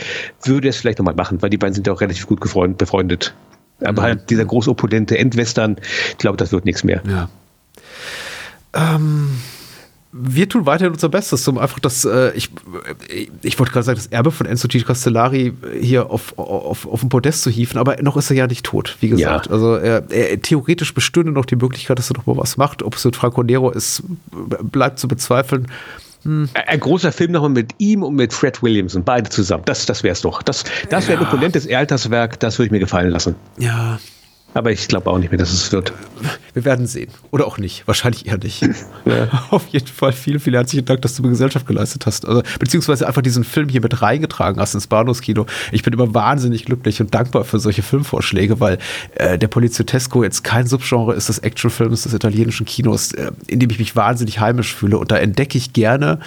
[0.44, 3.34] würde es vielleicht nochmal machen, weil die beiden sind ja auch relativ gut befreundet.
[3.84, 4.06] Aber mhm.
[4.06, 5.78] halt dieser großopulente Endwestern,
[6.12, 7.02] ich glaube, das wird nichts mehr.
[7.08, 7.30] Ja.
[8.74, 9.30] Ähm,
[10.16, 12.52] wir tun weiterhin unser Bestes, um einfach das, äh, ich,
[13.42, 14.80] ich wollte gerade sagen, das Erbe von Enzo G.
[14.82, 18.64] Castellari hier auf, auf, auf den Podest zu hieven, aber noch ist er ja nicht
[18.64, 19.48] tot, wie gesagt.
[19.48, 19.52] Ja.
[19.52, 22.84] Also er, er, theoretisch bestünde noch die Möglichkeit, dass er noch mal was macht.
[22.84, 24.04] Ob es mit Franco Nero ist,
[24.62, 25.68] bleibt zu bezweifeln.
[26.24, 26.50] Hm.
[26.54, 29.64] Ein großer Film nochmal mit ihm und mit Fred Williams und beide zusammen.
[29.66, 30.42] Das, das wäre es doch.
[30.42, 31.28] Das, das wäre ja.
[31.28, 33.36] ein opulentes Alterswerk, das würde ich mir gefallen lassen.
[33.58, 34.00] Ja,
[34.54, 35.94] aber ich glaube auch nicht mehr, dass es wird.
[36.54, 37.10] Wir werden sehen.
[37.32, 37.88] Oder auch nicht.
[37.88, 38.64] Wahrscheinlich eher nicht.
[39.06, 39.28] Ja.
[39.50, 42.26] Auf jeden Fall vielen, vielen herzlichen Dank, dass du mir Gesellschaft geleistet hast.
[42.26, 45.46] Also, beziehungsweise einfach diesen Film hier mit reingetragen hast ins Bahnhofskino.
[45.74, 48.78] Ich bin immer wahnsinnig glücklich und dankbar für solche Filmvorschläge, weil
[49.16, 53.70] äh, der Poliziotesco jetzt kein Subgenre ist des Actionfilms des italienischen Kinos, äh, in dem
[53.70, 54.98] ich mich wahnsinnig heimisch fühle.
[54.98, 56.20] Und da entdecke ich gerne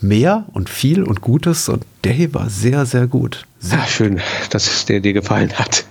[0.00, 1.68] mehr und viel und Gutes.
[1.68, 3.46] Und der hier war sehr, sehr gut.
[3.58, 4.20] Sehr ja, schön,
[4.50, 5.84] dass es dir, dir gefallen hat.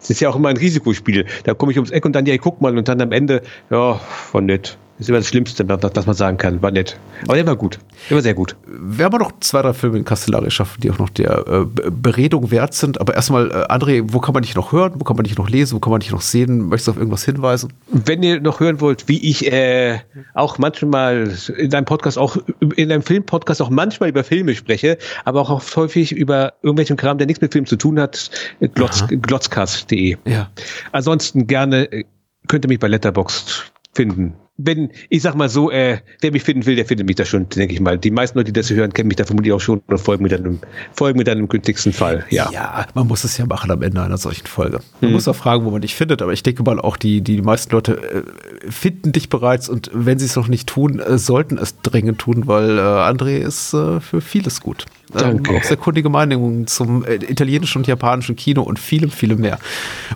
[0.00, 1.26] Es ist ja auch immer ein Risikospiel.
[1.44, 3.94] Da komme ich ums Eck und dann, ja, guck mal, und dann am Ende, ja,
[3.94, 4.78] von nett.
[5.00, 6.60] Das ist immer das Schlimmste, was man sagen kann.
[6.60, 6.98] War nett.
[7.22, 7.78] Aber der war gut.
[8.10, 8.54] Der war sehr gut.
[8.66, 12.50] Wir haben noch zwei, drei Filme in Castellari schaffen, die auch noch der äh, Beredung
[12.50, 13.00] wert sind.
[13.00, 14.92] Aber erstmal, äh, André, wo kann man dich noch hören?
[14.96, 15.74] Wo kann man dich noch lesen?
[15.74, 16.68] Wo kann man dich noch sehen?
[16.68, 17.72] Möchtest du auf irgendwas hinweisen?
[17.88, 20.00] Wenn ihr noch hören wollt, wie ich äh,
[20.34, 22.36] auch manchmal in deinem Podcast, auch
[22.76, 27.16] in einem Filmpodcast auch manchmal über Filme spreche, aber auch oft häufig über irgendwelchen Kram,
[27.16, 28.30] der nichts mit Film zu tun hat,
[28.74, 30.18] glotz, glotzcast.de.
[30.26, 30.50] Ja.
[30.92, 32.04] Ansonsten gerne äh,
[32.48, 34.34] könnt ihr mich bei Letterboxd finden
[34.64, 37.48] wenn, ich sag mal so, äh, wer mich finden will, der findet mich da schon,
[37.48, 37.98] denke ich mal.
[37.98, 40.28] Die meisten Leute, die das hören, kennen mich da vermutlich auch schon oder folgen mir
[40.28, 40.58] dann im,
[40.92, 42.24] folgen mir dann im günstigsten Fall.
[42.30, 42.50] Ja.
[42.52, 44.80] ja, man muss es ja machen am Ende einer solchen Folge.
[45.00, 45.12] Man hm.
[45.12, 47.72] muss auch fragen, wo man dich findet, aber ich denke mal auch, die, die meisten
[47.72, 51.80] Leute äh, finden dich bereits und wenn sie es noch nicht tun, äh, sollten es
[51.80, 54.86] dringend tun, weil äh, André ist äh, für vieles gut.
[55.12, 55.52] Danke.
[55.52, 59.58] Ähm, auch sehr kundige Meinungen zum äh, italienischen und japanischen Kino und vielem, vielem mehr.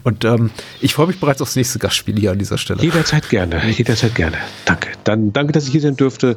[0.03, 0.51] Und ähm,
[0.81, 2.83] ich freue mich bereits aufs nächste Gastspiel hier an dieser Stelle.
[2.83, 4.37] Jederzeit gerne, jederzeit gerne.
[4.65, 4.91] Danke.
[5.05, 6.37] Dann danke, dass ich hier sein dürfte.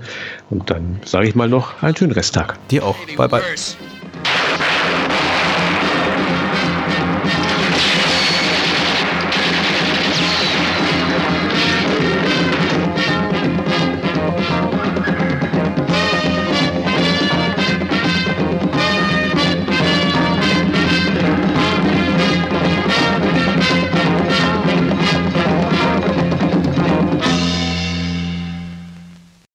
[0.49, 2.57] Und dann sage ich mal noch einen schönen Resttag.
[2.69, 2.97] Dir auch.
[3.15, 3.41] Bye, bye.